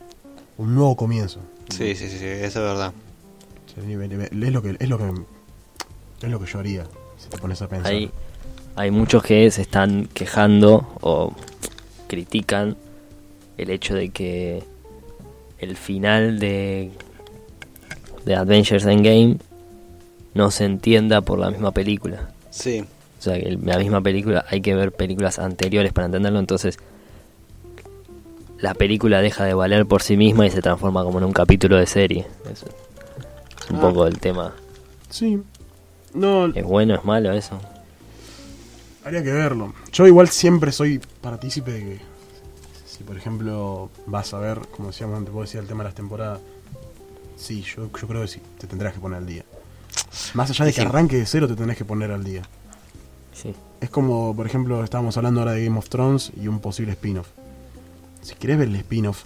Un 0.59 0.75
nuevo 0.75 0.97
comienzo. 0.97 1.41
Sí, 1.71 1.95
sí, 1.95 2.09
sí, 2.09 2.19
sí, 2.19 2.27
eso 2.27 2.45
es 2.45 2.55
verdad. 2.55 2.93
Es 3.77 4.53
lo 4.53 4.63
que 4.63 4.77
es 4.79 4.89
lo 4.89 4.99
que 4.99 5.13
es 6.23 6.29
lo 6.31 6.39
que 6.39 6.47
yo 6.47 6.59
haría 6.59 6.85
si 7.19 7.29
te 7.29 7.39
pones 7.39 7.61
a 7.61 7.69
pensar. 7.69 7.91
Hay, 7.91 8.11
hay 8.77 8.91
muchos 8.91 9.23
que 9.23 9.51
se 9.51 9.63
están 9.63 10.09
quejando 10.13 10.87
o 11.01 11.33
critican 12.07 12.77
el 13.57 13.71
hecho 13.71 13.95
de 13.95 14.11
que 14.11 14.63
el 15.59 15.77
final 15.77 16.39
de, 16.39 16.91
de 18.25 18.35
Adventures 18.35 18.85
Endgame 18.85 19.39
no 20.35 20.51
se 20.51 20.65
entienda 20.65 21.21
por 21.21 21.39
la 21.39 21.51
misma 21.51 21.73
película. 21.73 22.31
Sí. 22.51 22.85
O 23.27 23.31
sea, 23.31 23.41
que 23.41 23.59
la 23.63 23.79
misma 23.79 24.03
película 24.03 24.45
hay 24.51 24.61
que 24.61 24.75
ver 24.75 24.93
películas 24.93 25.39
anteriores 25.39 25.93
para 25.95 26.07
entenderlo, 26.07 26.39
entonces 26.41 26.79
la 28.59 28.75
película 28.75 29.21
deja 29.23 29.45
de 29.45 29.55
valer 29.55 29.87
por 29.87 30.03
sí 30.03 30.17
misma 30.17 30.47
y 30.47 30.51
se 30.51 30.61
transforma 30.61 31.03
como 31.05 31.19
en 31.19 31.25
un 31.25 31.33
capítulo 31.33 31.77
de 31.77 31.87
serie. 31.87 32.27
Es, 32.51 32.63
es 32.65 33.71
un 33.71 33.77
Ah. 33.77 33.81
poco 33.81 34.07
el 34.07 34.19
tema. 34.21 34.53
Sí. 35.11 35.41
No, 36.13 36.47
¿Es 36.47 36.65
bueno, 36.65 36.95
es 36.95 37.05
malo 37.05 37.33
eso? 37.33 37.59
Habría 39.05 39.23
que 39.23 39.33
verlo. 39.33 39.73
Yo 39.93 40.07
igual 40.07 40.29
siempre 40.29 40.71
soy 40.71 41.01
partícipe 41.21 41.73
de 41.73 41.81
que 41.81 42.01
si 42.87 43.05
por 43.05 43.17
ejemplo 43.17 43.91
vas 44.07 44.33
a 44.35 44.39
ver, 44.39 44.61
como 44.77 44.89
decíamos 44.89 45.17
antes, 45.19 45.33
vos 45.33 45.49
decías 45.49 45.63
el 45.63 45.69
tema 45.69 45.83
de 45.83 45.89
las 45.89 45.95
temporadas, 45.95 46.41
sí, 47.37 47.63
yo, 47.63 47.91
yo 47.99 48.07
creo 48.07 48.21
que 48.23 48.29
sí, 48.29 48.41
te 48.59 48.67
tendrás 48.67 48.93
que 48.95 49.01
poner 49.01 49.19
al 49.19 49.27
día. 49.27 49.45
Más 50.35 50.51
allá 50.51 50.67
de 50.67 50.73
que 50.73 50.81
Sí. 50.83 50.87
arranque 50.87 51.17
de 51.17 51.27
cero, 51.27 51.49
te 51.49 51.55
tendrás 51.57 51.77
que 51.79 51.85
poner 51.85 52.11
al 52.13 52.23
día. 52.23 52.43
Sí. 53.35 53.55
Es 53.81 53.91
como, 53.91 54.35
por 54.35 54.47
ejemplo, 54.47 54.83
estábamos 54.83 55.17
hablando 55.19 55.41
ahora 55.41 55.53
de 55.53 55.65
Game 55.65 55.79
of 55.79 55.91
Thrones 55.91 56.33
y 56.41 56.49
un 56.49 56.61
posible 56.61 56.93
spin-off. 56.93 57.29
Si 58.23 58.35
querés 58.37 58.57
ver 58.57 58.69
el 58.69 58.77
spin-off, 58.77 59.25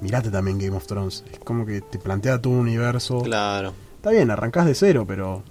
mirate 0.00 0.30
también 0.30 0.58
Game 0.58 0.76
of 0.76 0.86
Thrones. 0.86 1.24
Es 1.32 1.40
como 1.40 1.66
que 1.66 1.80
te 1.80 1.98
plantea 1.98 2.40
todo 2.40 2.52
un 2.52 2.60
universo. 2.60 3.22
Claro. 3.22 3.72
Está 3.96 4.10
bien, 4.10 4.30
arrancás 4.30 4.66
de 4.66 4.74
cero, 4.74 5.04
pero 5.08 5.42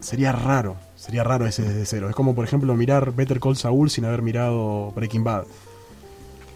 sería 0.00 0.30
raro. 0.32 0.76
Sería 0.94 1.24
raro 1.24 1.46
ese 1.46 1.62
desde 1.62 1.86
cero. 1.86 2.08
Es 2.08 2.14
como, 2.14 2.34
por 2.34 2.44
ejemplo, 2.44 2.74
mirar 2.76 3.12
Better 3.12 3.40
Call 3.40 3.56
Saul 3.56 3.90
sin 3.90 4.04
haber 4.04 4.22
mirado 4.22 4.92
Breaking 4.92 5.24
Bad. 5.24 5.44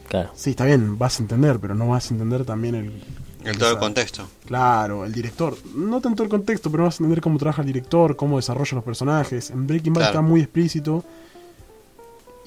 Claro. 0.09 0.31
Sí, 0.35 0.51
está 0.51 0.65
bien, 0.65 0.99
vas 0.99 1.19
a 1.19 1.23
entender, 1.23 1.59
pero 1.59 1.75
no 1.75 1.89
vas 1.89 2.11
a 2.11 2.15
entender 2.15 2.45
también 2.45 2.75
el... 2.75 3.03
En 3.45 3.59
todo 3.59 3.71
el 3.73 3.79
contexto. 3.79 4.27
Claro, 4.47 5.05
el 5.05 5.13
director. 5.13 5.55
No 5.75 6.01
tanto 6.01 6.23
el 6.23 6.29
contexto, 6.29 6.71
pero 6.71 6.85
vas 6.85 6.95
a 6.95 7.05
entender 7.05 7.21
cómo 7.21 7.39
trabaja 7.39 7.63
el 7.63 7.67
director, 7.67 8.17
cómo 8.17 8.37
desarrolla 8.37 8.77
los 8.77 8.85
personajes. 8.85 9.51
En 9.51 9.67
Breaking 9.67 9.93
Bad 9.93 10.01
Claro. 10.03 10.13
está 10.19 10.23
muy 10.23 10.41
explícito. 10.41 11.05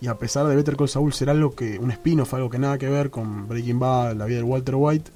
Y 0.01 0.07
a 0.07 0.15
pesar 0.15 0.45
de 0.47 0.55
Better 0.55 0.75
Call 0.75 0.89
Saul 0.89 1.11
ser 1.13 1.29
algo 1.29 1.55
que... 1.55 1.79
Un 1.79 1.89
spin-off, 1.91 2.33
algo 2.35 2.49
que 2.49 2.59
nada 2.59 2.77
que 2.77 2.87
ver 2.87 3.09
con 3.09 3.47
Breaking 3.47 3.79
Bad, 3.79 4.15
la 4.15 4.25
vida 4.25 4.37
de 4.37 4.43
Walter 4.43 4.75
White. 4.77 5.11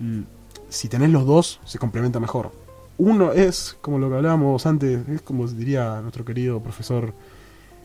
l- 0.00 0.24
Si 0.68 0.88
tenés 0.88 1.10
los 1.10 1.24
dos, 1.26 1.60
se 1.64 1.78
complementa 1.78 2.18
mejor. 2.20 2.50
Uno 2.98 3.32
es, 3.32 3.76
como 3.80 3.98
lo 3.98 4.08
que 4.10 4.16
hablábamos 4.16 4.66
antes, 4.66 5.06
es 5.08 5.22
como 5.22 5.46
diría 5.46 6.00
nuestro 6.00 6.24
querido 6.24 6.60
profesor 6.60 7.14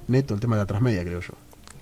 Neto, 0.07 0.33
el 0.33 0.39
tema 0.39 0.55
de 0.55 0.63
la 0.63 0.65
transmedia, 0.65 1.03
creo 1.03 1.19
yo. 1.21 1.33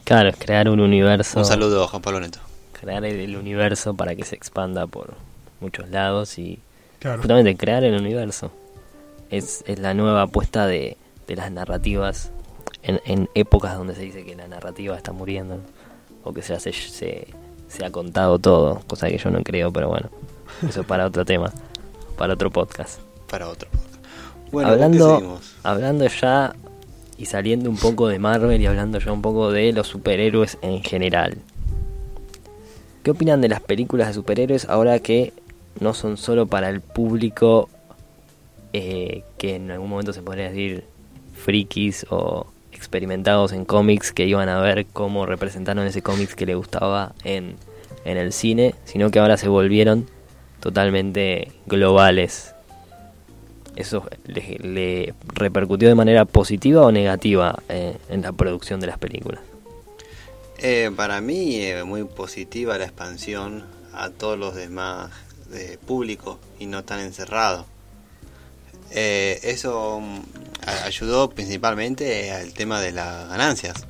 Claro, 0.03 0.29
es 0.29 0.35
crear 0.37 0.67
un 0.69 0.79
universo. 0.81 1.39
Un 1.39 1.45
saludo 1.45 1.87
Juan 1.87 2.01
Pablo 2.01 2.19
Neto. 2.19 2.39
Crear 2.81 3.05
el, 3.05 3.19
el 3.19 3.35
universo 3.37 3.93
para 3.93 4.15
que 4.15 4.23
se 4.25 4.35
expanda 4.35 4.87
por 4.87 5.13
muchos 5.59 5.89
lados 5.89 6.37
y 6.37 6.59
Claro. 6.99 7.17
justamente 7.19 7.55
crear 7.55 7.83
el 7.83 7.95
universo. 7.99 8.51
Es, 9.31 9.63
es 9.65 9.79
la 9.79 9.93
nueva 9.93 10.23
apuesta 10.23 10.67
de, 10.67 10.97
de 11.27 11.35
las 11.35 11.51
narrativas 11.51 12.31
en, 12.83 12.99
en 13.05 13.29
épocas 13.33 13.75
donde 13.77 13.95
se 13.95 14.01
dice 14.01 14.23
que 14.25 14.35
la 14.35 14.47
narrativa 14.47 14.95
está 14.97 15.11
muriendo 15.13 15.55
¿no? 15.55 15.61
o 16.23 16.33
que 16.33 16.41
se, 16.43 16.53
hace, 16.53 16.73
se, 16.73 17.27
se 17.67 17.85
ha 17.85 17.91
contado 17.91 18.37
todo, 18.39 18.81
cosa 18.87 19.07
que 19.07 19.17
yo 19.17 19.29
no 19.31 19.41
creo, 19.43 19.71
pero 19.71 19.87
bueno, 19.89 20.09
eso 20.67 20.83
para 20.83 21.05
otro 21.07 21.23
tema, 21.25 21.51
para 22.17 22.33
otro 22.33 22.51
podcast. 22.51 22.99
Para 23.29 23.47
otro. 23.47 23.69
Bueno, 24.51 24.69
¿con 24.69 24.77
qué 24.77 24.83
hablando, 24.83 25.15
seguimos? 25.15 25.55
hablando 25.63 26.07
ya 26.07 26.55
y 27.17 27.25
saliendo 27.25 27.69
un 27.69 27.77
poco 27.77 28.07
de 28.09 28.19
Marvel 28.19 28.61
y 28.61 28.65
hablando 28.67 28.99
ya 28.99 29.11
un 29.11 29.21
poco 29.21 29.51
de 29.51 29.71
los 29.73 29.87
superhéroes 29.87 30.57
en 30.61 30.83
general. 30.83 31.37
¿Qué 33.03 33.11
opinan 33.11 33.41
de 33.41 33.49
las 33.49 33.61
películas 33.61 34.07
de 34.07 34.13
superhéroes 34.13 34.69
ahora 34.69 34.99
que 34.99 35.33
no 35.79 35.93
son 35.93 36.17
solo 36.17 36.45
para 36.45 36.69
el 36.69 36.81
público 36.81 37.67
eh, 38.73 39.23
que 39.37 39.55
en 39.55 39.71
algún 39.71 39.89
momento 39.89 40.13
se 40.13 40.21
podría 40.21 40.49
decir 40.49 40.85
frikis 41.33 42.05
o 42.09 42.45
experimentados 42.71 43.53
en 43.53 43.65
cómics 43.65 44.11
que 44.11 44.25
iban 44.25 44.49
a 44.49 44.61
ver 44.61 44.85
cómo 44.85 45.25
representaron 45.25 45.85
ese 45.87 46.01
cómics 46.01 46.35
que 46.35 46.45
le 46.45 46.55
gustaba 46.55 47.13
en, 47.23 47.55
en 48.05 48.17
el 48.17 48.33
cine, 48.33 48.75
sino 48.85 49.09
que 49.09 49.19
ahora 49.19 49.37
se 49.37 49.49
volvieron 49.49 50.07
totalmente 50.59 51.51
globales? 51.65 52.53
¿Eso 53.75 54.03
le, 54.25 55.13
repercutió 55.33 55.89
de 55.89 55.95
manera 55.95 56.25
positiva 56.25 56.81
o 56.85 56.91
negativa 56.91 57.57
eh, 57.67 57.97
en 58.09 58.21
la 58.21 58.31
producción 58.31 58.79
de 58.79 58.87
las 58.87 58.97
películas? 58.97 59.41
Eh, 60.61 60.91
para 60.95 61.21
mí 61.21 61.55
eh, 61.57 61.83
muy 61.83 62.03
positiva 62.03 62.77
la 62.77 62.85
expansión 62.85 63.65
a 63.93 64.09
todos 64.09 64.37
los 64.37 64.55
demás 64.55 65.11
de 65.49 65.77
público 65.77 66.39
y 66.59 66.65
no 66.65 66.83
tan 66.83 66.99
encerrado. 66.99 67.65
Eh, 68.91 69.39
eso 69.43 69.99
mm, 70.01 70.21
ayudó 70.85 71.29
principalmente 71.29 72.31
al 72.31 72.53
tema 72.53 72.81
de 72.81 72.91
las 72.91 73.29
ganancias. 73.29 73.85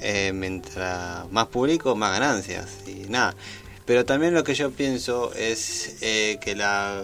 Eh, 0.00 0.32
mientras 0.34 1.30
más 1.30 1.46
público, 1.46 1.96
más 1.96 2.12
ganancias 2.12 2.68
y 2.86 3.08
nada. 3.08 3.34
Pero 3.86 4.04
también 4.04 4.34
lo 4.34 4.44
que 4.44 4.54
yo 4.54 4.70
pienso 4.70 5.32
es 5.34 5.96
eh, 6.02 6.38
que 6.42 6.54
la 6.54 7.02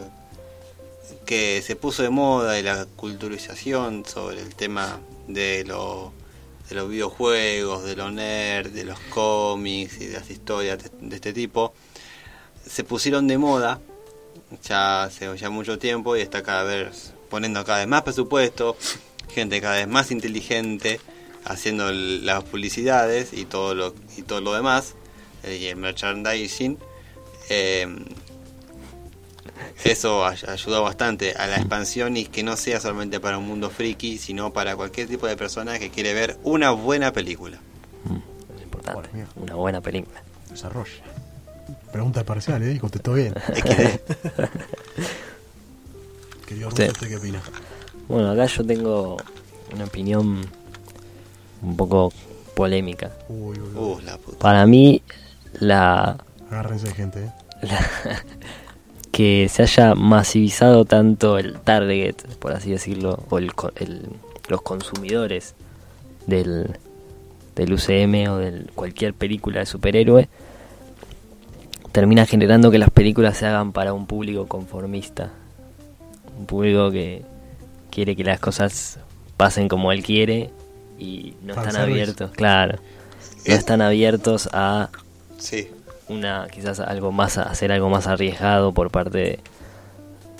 que 1.24 1.62
se 1.62 1.76
puso 1.76 2.02
de 2.02 2.10
moda 2.10 2.58
y 2.58 2.62
la 2.62 2.86
culturización 2.96 4.04
sobre 4.06 4.40
el 4.40 4.54
tema 4.54 5.00
de 5.28 5.64
lo 5.64 6.12
de 6.70 6.76
los 6.76 6.88
videojuegos, 6.88 7.84
de 7.84 7.96
los 7.96 8.12
nerds, 8.12 8.72
de 8.72 8.84
los 8.84 8.98
cómics 9.10 10.00
y 10.00 10.06
de 10.06 10.14
las 10.14 10.30
historias 10.30 10.78
de, 11.00 11.16
este 11.16 11.32
tipo, 11.32 11.74
se 12.64 12.84
pusieron 12.84 13.26
de 13.26 13.38
moda 13.38 13.80
ya 14.62 15.04
hace 15.04 15.36
ya 15.36 15.50
mucho 15.50 15.78
tiempo 15.78 16.16
y 16.16 16.20
está 16.20 16.42
cada 16.42 16.62
vez 16.64 17.12
poniendo 17.28 17.64
cada 17.64 17.80
vez 17.80 17.88
más 17.88 18.02
presupuesto, 18.02 18.76
gente 19.28 19.60
cada 19.60 19.76
vez 19.76 19.88
más 19.88 20.10
inteligente 20.10 21.00
haciendo 21.44 21.90
las 21.92 22.44
publicidades 22.44 23.32
y 23.32 23.44
todo 23.44 23.74
lo 23.74 23.94
y 24.16 24.22
todo 24.22 24.40
lo 24.40 24.54
demás 24.54 24.94
eh, 25.42 25.58
y 25.60 25.66
el 25.66 25.76
merchandising 25.76 26.78
eh, 27.48 27.88
eso 29.84 30.26
ay- 30.26 30.38
ayudó 30.48 30.82
bastante 30.82 31.32
a 31.34 31.46
la 31.46 31.56
expansión 31.56 32.16
y 32.16 32.24
que 32.26 32.42
no 32.42 32.56
sea 32.56 32.80
solamente 32.80 33.20
para 33.20 33.38
un 33.38 33.46
mundo 33.46 33.70
friki, 33.70 34.18
sino 34.18 34.52
para 34.52 34.76
cualquier 34.76 35.08
tipo 35.08 35.26
de 35.26 35.36
persona 35.36 35.78
que 35.78 35.90
quiere 35.90 36.12
ver 36.14 36.38
una 36.42 36.70
buena 36.70 37.12
película. 37.12 37.58
Es 38.56 38.62
importante, 38.62 39.08
Bueno, 39.12 39.28
una 39.36 39.54
buena 39.54 39.80
película. 39.80 40.22
Desarrolla. 40.50 40.90
Pregunta 41.92 42.24
parcial, 42.24 42.62
¿eh? 42.62 42.78
Contestó 42.78 43.14
bien. 43.14 43.34
Querido 46.46 46.68
¿usted 46.68 46.92
qué 46.92 47.16
opina? 47.16 47.40
Bueno, 48.08 48.30
acá 48.32 48.46
yo 48.46 48.64
tengo 48.66 49.16
una 49.72 49.84
opinión 49.84 50.40
un 51.62 51.76
poco 51.76 52.12
polémica. 52.54 53.10
Uy, 53.28 53.58
uy, 53.58 53.68
uy. 53.68 53.76
Uh, 53.76 54.00
la 54.00 54.18
puta. 54.18 54.38
Para 54.38 54.66
mí, 54.66 55.02
la, 55.60 56.16
Agárrense 56.50 56.88
de 56.88 56.94
gente, 56.94 57.24
¿eh? 57.24 57.30
que 59.12 59.48
se 59.48 59.62
haya 59.62 59.94
masivizado 59.94 60.84
tanto 60.84 61.38
el 61.38 61.58
target, 61.60 62.14
por 62.38 62.52
así 62.52 62.70
decirlo, 62.70 63.24
o 63.30 63.38
el, 63.38 63.54
co- 63.54 63.72
el- 63.76 64.06
los 64.48 64.62
consumidores 64.62 65.54
del, 66.26 66.76
del 67.56 67.72
UCM 67.72 68.28
o 68.30 68.36
de 68.38 68.66
cualquier 68.74 69.14
película 69.14 69.60
de 69.60 69.66
superhéroe, 69.66 70.28
termina 71.92 72.26
generando 72.26 72.70
que 72.70 72.78
las 72.78 72.90
películas 72.90 73.36
se 73.36 73.46
hagan 73.46 73.72
para 73.72 73.92
un 73.92 74.06
público 74.06 74.46
conformista. 74.46 75.30
Un 76.38 76.46
público 76.46 76.90
que 76.90 77.22
quiere 77.90 78.14
que 78.16 78.24
las 78.24 78.40
cosas 78.40 78.98
pasen 79.36 79.68
como 79.68 79.90
él 79.92 80.02
quiere 80.02 80.50
y 80.98 81.34
no 81.42 81.54
están 81.54 81.74
abiertos, 81.82 82.30
claro, 82.32 82.78
no 83.46 83.54
están 83.54 83.80
abiertos 83.82 84.48
a 84.52 84.90
Sí. 85.38 85.68
Una 86.10 86.48
quizás 86.52 86.80
algo 86.80 87.12
más 87.12 87.38
hacer 87.38 87.72
algo 87.72 87.88
más 87.88 88.06
arriesgado 88.06 88.72
por 88.72 88.90
parte 88.90 89.18
de, 89.18 89.38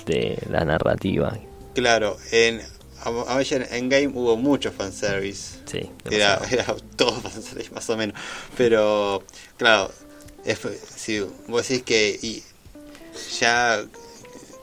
de 0.05 0.37
la 0.49 0.65
narrativa 0.65 1.37
Claro, 1.73 2.17
en 2.31 2.61
Avengers 3.27 3.71
Endgame 3.71 4.09
hubo 4.09 4.35
mucho 4.37 4.71
fanservice. 4.71 5.59
sí 5.65 5.89
Era, 6.09 6.39
era 6.51 6.65
todo 6.97 7.13
fanservice 7.21 7.71
más 7.71 7.89
o 7.89 7.95
menos. 7.97 8.19
Pero, 8.57 9.23
claro, 9.57 9.89
es- 10.45 10.59
si 10.95 11.19
vos 11.47 11.67
decís 11.67 11.83
que 11.83 12.19
y 12.21 12.43
ya 13.39 13.83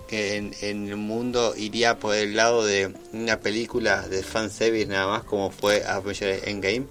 que 0.07 0.37
en, 0.37 0.55
en 0.63 0.89
el 0.89 0.97
mundo 0.97 1.55
iría 1.57 1.99
por 1.99 2.15
el 2.15 2.37
lado 2.37 2.65
de 2.65 2.93
una 3.13 3.41
película 3.41 4.07
de 4.09 4.23
fanservice 4.23 4.87
nada 4.87 5.07
más 5.07 5.25
como 5.25 5.51
fue 5.51 5.85
Avengers 5.87 6.47
Endgame. 6.47 6.87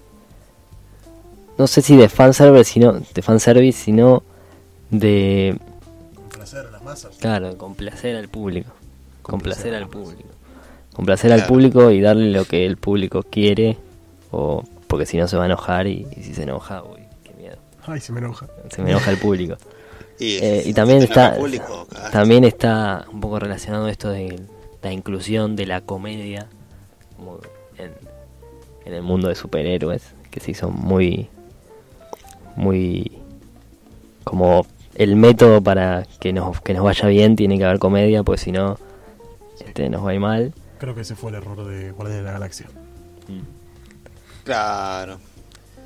No 1.58 1.66
sé 1.66 1.82
si 1.82 1.96
de 1.96 2.08
fanservice 2.08 2.72
sino 2.72 2.92
de 2.92 3.22
fanservice 3.22 3.78
sino 3.84 4.22
de 4.90 5.58
Complacer 6.14 6.66
a 6.66 6.70
las 6.70 6.82
masas. 6.82 7.16
claro 7.18 7.58
complacer 7.58 8.16
al 8.16 8.28
público. 8.28 8.70
Complacer 9.22 9.74
al 9.74 9.88
público. 9.88 10.30
Complacer 10.94 11.32
al 11.32 11.46
público 11.46 11.90
y 11.90 12.00
darle 12.00 12.30
lo 12.30 12.44
que 12.44 12.64
el 12.64 12.76
público 12.76 13.22
quiere 13.22 13.76
o 14.30 14.64
porque 14.86 15.04
si 15.04 15.18
no 15.18 15.28
se 15.28 15.36
va 15.36 15.42
a 15.42 15.46
enojar 15.46 15.86
y, 15.86 16.06
y 16.16 16.22
si 16.22 16.32
se 16.34 16.44
enoja 16.44 16.82
uy 16.82 17.00
qué 17.24 17.34
miedo. 17.34 17.56
Ay, 17.86 18.00
se 18.00 18.12
me 18.12 18.20
enoja. 18.20 18.46
se 18.70 18.82
me 18.82 18.90
enoja 18.90 19.10
el 19.10 19.18
público. 19.18 19.56
Y, 20.20 20.38
Eh, 20.42 20.62
y 20.66 20.74
también 20.74 21.00
está 21.00 21.28
el 21.28 21.38
público, 21.38 21.86
también 22.10 22.42
está 22.42 23.06
un 23.12 23.20
poco 23.20 23.38
relacionado 23.38 23.86
esto 23.86 24.10
de 24.10 24.40
la 24.82 24.92
inclusión 24.92 25.54
de 25.54 25.64
la 25.64 25.80
comedia 25.82 26.48
como 27.16 27.38
en, 27.78 27.92
en 28.84 28.94
el 28.94 29.02
mundo 29.02 29.28
de 29.28 29.36
superhéroes 29.36 30.02
que 30.32 30.40
se 30.40 30.50
hizo 30.50 30.70
muy 30.70 31.28
muy 32.58 33.12
como 34.24 34.66
el 34.94 35.16
método 35.16 35.62
para 35.62 36.04
que 36.20 36.32
nos 36.32 36.60
que 36.60 36.74
nos 36.74 36.84
vaya 36.84 37.08
bien 37.08 37.36
tiene 37.36 37.56
que 37.56 37.64
haber 37.64 37.78
comedia 37.78 38.22
pues 38.22 38.40
si 38.42 38.52
no 38.52 38.76
este 39.66 39.88
nos 39.88 40.04
va 40.04 40.10
a 40.10 40.14
ir 40.14 40.20
mal 40.20 40.52
Creo 40.78 40.94
que 40.94 41.00
ese 41.00 41.16
fue 41.16 41.30
el 41.30 41.36
error 41.36 41.64
de 41.66 41.90
Guardianes 41.90 42.18
de 42.18 42.26
la 42.26 42.32
Galaxia. 42.32 42.66
Claro. 44.44 45.18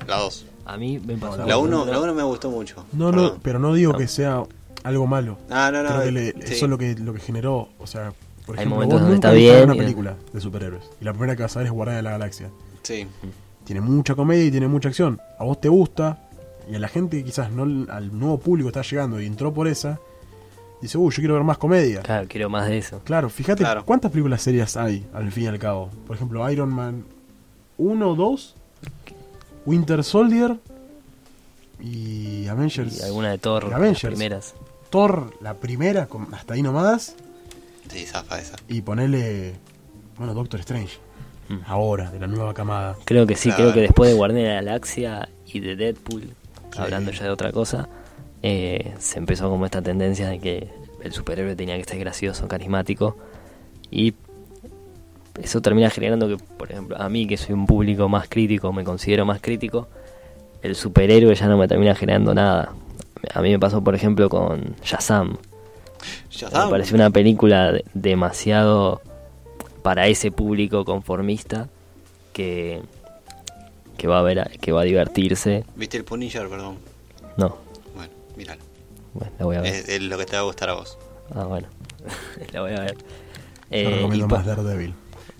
La 0.07 0.17
2. 0.17 0.45
a 0.65 0.77
mí 0.77 0.99
me 0.99 1.15
pasó 1.17 1.37
No, 1.37 1.45
La 1.47 1.55
por 1.55 1.63
1 1.65 1.75
ejemplo- 1.77 1.93
la 1.93 1.99
uno 2.01 2.13
me 2.13 2.23
gustó 2.23 2.51
mucho. 2.51 2.85
No, 2.93 3.11
no, 3.11 3.37
pero 3.41 3.57
no 3.59 3.73
digo 3.73 3.93
No. 3.93 3.97
que 3.97 4.07
sea 4.07 4.43
algo 4.83 5.07
malo. 5.07 5.37
Ah, 5.49 5.69
no, 5.73 5.81
no. 5.83 5.89
Creo 5.89 6.01
que 6.03 6.11
le- 6.11 6.31
sí. 6.33 6.53
eso 6.53 6.65
es 6.65 6.69
lo 6.69 6.77
que, 6.77 6.95
lo 6.95 7.13
que 7.13 7.19
generó. 7.19 7.69
O 7.79 7.87
sea, 7.87 8.13
por 8.45 8.55
Hay 8.55 8.59
ejemplo, 8.61 8.75
momentos 8.75 8.93
vos 8.93 9.01
donde 9.01 9.15
nunca 9.15 9.27
está 9.29 9.33
bien 9.37 9.63
una 9.63 9.75
y- 9.75 9.79
película 9.79 10.15
de 10.33 10.41
superhéroes. 10.41 10.83
Y 11.01 11.05
la 11.05 11.13
primera 11.13 11.35
que 11.35 11.43
vas 11.43 11.55
a 11.55 11.59
ver 11.59 11.67
es 11.67 11.73
Guardianes 11.73 11.99
de 11.99 12.03
la 12.03 12.11
Galaxia. 12.11 12.49
Sí. 12.83 13.07
Tiene 13.63 13.81
mucha 13.81 14.13
comedia 14.15 14.43
y 14.45 14.51
tiene 14.51 14.67
mucha 14.67 14.89
acción. 14.89 15.19
A 15.39 15.43
vos 15.43 15.59
te 15.59 15.69
gusta. 15.69 16.19
Y 16.71 16.75
a 16.75 16.79
la 16.79 16.87
gente 16.87 17.17
que 17.17 17.23
quizás 17.25 17.51
no 17.51 17.63
al 17.91 18.17
nuevo 18.17 18.39
público 18.39 18.69
está 18.69 18.81
llegando 18.81 19.19
y 19.21 19.25
entró 19.25 19.53
por 19.53 19.67
esa. 19.67 19.99
Dice, 20.81 20.97
uy, 20.97 21.11
yo 21.11 21.17
quiero 21.21 21.33
ver 21.35 21.43
más 21.43 21.57
comedia. 21.57 22.01
claro 22.01 22.27
quiero 22.27 22.49
más 22.49 22.67
de 22.67 22.77
eso 22.77 22.99
Claro, 23.05 23.29
fíjate 23.29 23.63
Claro. 23.63 23.85
cuántas 23.85 24.11
películas 24.11 24.41
serias 24.41 24.75
hay 24.75 25.05
al 25.13 25.31
fin 25.31 25.43
y 25.43 25.47
al 25.47 25.59
cabo. 25.59 25.89
Por 26.07 26.15
ejemplo, 26.15 26.49
Iron 26.51 26.69
Man 26.73 27.05
1, 27.77 28.15
2, 28.15 28.55
Winter 29.65 30.03
Soldier 30.03 30.57
y 31.79 32.47
Avengers. 32.47 32.99
y 32.99 33.03
alguna 33.03 33.31
de 33.31 33.37
Thor 33.37 33.63
y 33.65 33.69
las 33.69 33.77
Avengers. 33.79 34.13
primeras 34.15 34.53
Thor, 34.89 35.33
la 35.41 35.55
primera, 35.55 36.07
hasta 36.33 36.53
ahí 36.53 36.61
nomás. 36.61 37.15
Sí, 37.89 38.05
zafa 38.05 38.39
esa. 38.39 38.55
Y 38.67 38.81
ponerle, 38.81 39.53
bueno, 40.17 40.33
Doctor 40.35 40.59
Strange. 40.59 40.97
Mm. 41.49 41.55
Ahora, 41.65 42.11
de 42.11 42.19
la 42.19 42.27
nueva 42.27 42.53
camada. 42.53 42.95
Creo 43.05 43.25
que 43.25 43.35
sí, 43.35 43.49
Claro. 43.49 43.63
creo 43.63 43.73
que 43.73 43.81
después 43.81 44.09
de 44.11 44.15
Guardianes 44.15 44.49
de 44.49 44.55
la 44.55 44.61
Galaxia 44.61 45.29
y 45.47 45.59
de 45.61 45.75
Deadpool, 45.75 46.35
hablando 46.77 47.11
ya 47.11 47.23
de 47.25 47.29
otra 47.29 47.51
cosa, 47.51 47.87
eh, 48.41 48.93
se 48.99 49.19
empezó 49.19 49.49
como 49.49 49.65
esta 49.65 49.81
tendencia 49.81 50.29
de 50.29 50.39
que 50.39 50.69
el 51.03 51.11
superhéroe 51.13 51.55
tenía 51.55 51.77
que 51.77 51.83
ser 51.83 51.99
gracioso, 51.99 52.47
carismático, 52.47 53.17
y 53.91 54.13
eso 55.41 55.61
termina 55.61 55.89
generando 55.89 56.27
que, 56.27 56.37
por 56.37 56.71
ejemplo, 56.71 56.97
a 56.99 57.09
mí 57.09 57.27
que 57.27 57.37
soy 57.37 57.53
un 57.53 57.65
público 57.65 58.07
más 58.09 58.27
crítico, 58.29 58.71
me 58.71 58.83
considero 58.83 59.25
más 59.25 59.41
crítico, 59.41 59.87
el 60.61 60.75
superhéroe 60.75 61.33
ya 61.35 61.47
no 61.47 61.57
me 61.57 61.67
termina 61.67 61.95
generando 61.95 62.33
nada. 62.33 62.73
A 63.33 63.41
mí 63.41 63.49
me 63.49 63.59
pasó, 63.59 63.83
por 63.83 63.95
ejemplo, 63.95 64.29
con 64.29 64.75
Shazam. 64.83 65.37
Ya 66.31 66.49
Me 66.65 66.69
pareció 66.71 66.95
una 66.95 67.09
película 67.09 67.71
de- 67.71 67.85
demasiado 67.93 69.01
para 69.81 70.07
ese 70.07 70.31
público 70.31 70.85
conformista 70.85 71.67
que, 72.33 72.81
que 73.97 74.07
va 74.07 74.19
a 74.19 74.21
ver 74.21 74.39
a- 74.41 74.45
que 74.61 74.71
va 74.71 74.81
a 74.81 74.83
divertirse. 74.85 75.63
¿Viste 75.75 75.97
el 75.97 76.03
Punisher, 76.03 76.47
perdón? 76.49 76.77
No, 77.37 77.57
Bueno, 77.95 78.11
míralo. 78.37 78.61
bueno, 79.13 79.31
la 79.39 79.45
voy 79.45 79.55
a 79.57 79.61
ver. 79.61 79.73
Es, 79.73 79.89
es 79.89 80.01
lo 80.01 80.17
que 80.17 80.25
te 80.25 80.35
va 80.35 80.41
a 80.41 80.45
gustar 80.45 80.69
a 80.69 80.73
vos. 80.73 80.97
Ah, 81.33 81.45
bueno, 81.45 81.67
la 82.53 82.61
voy 82.61 82.73
a 82.73 82.79
ver. 82.81 82.95
Yo 82.97 83.03
Eh, 83.71 83.89
y 83.89 83.95
recomiendo 83.95 84.27
más 84.27 84.45
Daredevil. 84.45 84.93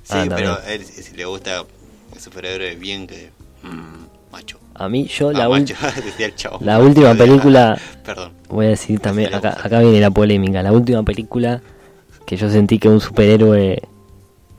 Sí, 0.04 0.14
Ah, 0.16 0.26
pero 0.30 0.56
también. 0.58 0.82
él, 0.82 0.86
si 0.86 1.16
le 1.16 1.26
gusta 1.26 1.66
el 2.14 2.20
superhéroe 2.20 2.76
bien 2.76 3.06
que... 3.08 3.30
mm, 3.64 4.32
macho. 4.32 4.60
a 4.76 4.90
mí 4.90 5.06
yo 5.08 5.30
Ah, 5.30 5.34
la, 5.34 5.50
macho, 5.50 5.76
decía 6.04 6.26
el 6.28 6.36
chavo. 6.36 6.58
la 6.62 6.80
última 6.80 7.14
película, 7.16 7.78
Perdón. 8.04 8.32
voy 8.50 8.66
a 8.66 8.70
decir 8.70 9.00
también, 9.00 9.34
acá, 9.34 9.56
acá 9.62 9.80
viene 9.80 10.00
la 10.02 10.10
polémica, 10.12 10.62
la 10.64 10.72
última 10.72 11.04
película 11.04 11.62
que 12.26 12.38
yo 12.38 12.50
sentí 12.50 12.80
que 12.80 12.90
un 12.90 13.00
superhéroe 13.02 13.82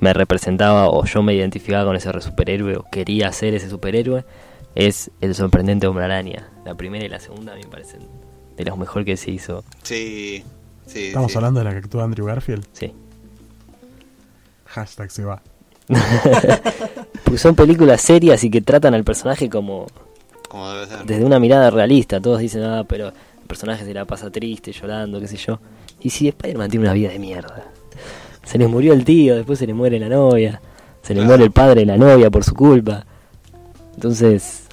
me 0.05 0.12
representaba 0.12 0.90
o 0.90 1.03
yo 1.07 1.23
me 1.23 1.33
identificaba 1.35 1.87
con 1.87 1.97
ese 1.97 2.12
superhéroe 2.21 2.77
o 2.77 2.85
quería 2.85 3.33
ser 3.33 3.55
ese 3.55 3.71
superhéroe 3.71 4.25
es 4.75 5.11
El 5.23 5.35
sorprendente 5.35 5.87
hombre 5.87 6.05
araña. 6.05 6.51
La 6.67 6.75
primera 6.75 7.07
y 7.07 7.09
la 7.09 7.21
segunda 7.21 7.55
me 7.55 7.64
parecen 7.64 8.01
de 8.57 8.64
los 8.64 8.77
mejor 8.77 9.05
que 9.07 9.17
se 9.17 9.31
hizo. 9.31 9.64
Sí, 9.83 10.45
sí. 10.87 11.07
Estamos 11.07 11.33
sí. 11.33 11.38
hablando 11.38 11.61
de 11.61 11.64
la 11.64 11.71
que 11.71 11.79
actúa 11.79 12.05
Andrew 12.05 12.27
Garfield. 12.27 12.67
Sí. 12.73 12.93
Hashtag 14.67 15.11
se 15.11 15.25
va. 15.25 15.40
Porque 17.25 17.38
son 17.38 17.55
películas 17.55 18.03
serias 18.03 18.45
y 18.45 18.51
que 18.51 18.61
tratan 18.61 18.93
al 18.93 19.05
personaje 19.05 19.49
como 19.49 19.87
Como 20.49 20.71
debe 20.71 20.87
ser. 20.87 21.05
desde 21.07 21.25
una 21.25 21.38
mirada 21.40 21.71
realista. 21.71 22.21
Todos 22.21 22.40
dicen, 22.40 22.62
ah, 22.64 22.85
pero 22.87 23.09
el 23.09 23.47
personaje 23.47 23.87
se 23.87 23.95
la 23.95 24.05
pasa 24.05 24.31
triste, 24.31 24.71
llorando, 24.73 25.19
qué 25.19 25.29
sé 25.29 25.38
yo. 25.38 25.61
Y 26.01 26.11
si 26.11 26.29
Spider-Man 26.29 26.71
tiene 26.71 26.85
una 26.85 26.93
vida 26.93 27.09
de 27.09 27.19
mierda. 27.19 27.73
Se 28.44 28.59
le 28.59 28.66
murió 28.68 28.92
el 28.92 29.04
tío, 29.04 29.37
después 29.37 29.59
se 29.59 29.66
le 29.66 29.74
muere 29.74 29.98
la 29.98 30.09
novia, 30.09 30.61
se 31.02 31.14
le 31.14 31.20
Claro. 31.20 31.28
muere 31.28 31.44
el 31.44 31.50
padre 31.50 31.80
de 31.80 31.87
la 31.87 31.96
novia 31.96 32.30
por 32.30 32.44
su 32.44 32.54
culpa. 32.54 33.04
Entonces, 33.94 34.66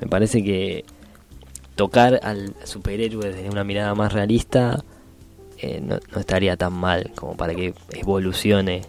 me 0.00 0.06
parece 0.06 0.42
que 0.42 0.84
tocar 1.76 2.20
al 2.22 2.54
superhéroe 2.64 3.30
desde 3.32 3.48
una 3.48 3.64
mirada 3.64 3.94
más 3.94 4.12
realista 4.12 4.82
eh, 5.58 5.80
no, 5.82 5.98
no 6.12 6.20
estaría 6.20 6.56
tan 6.56 6.72
mal 6.72 7.12
como 7.14 7.36
para 7.36 7.54
que 7.54 7.74
evolucione 7.92 8.82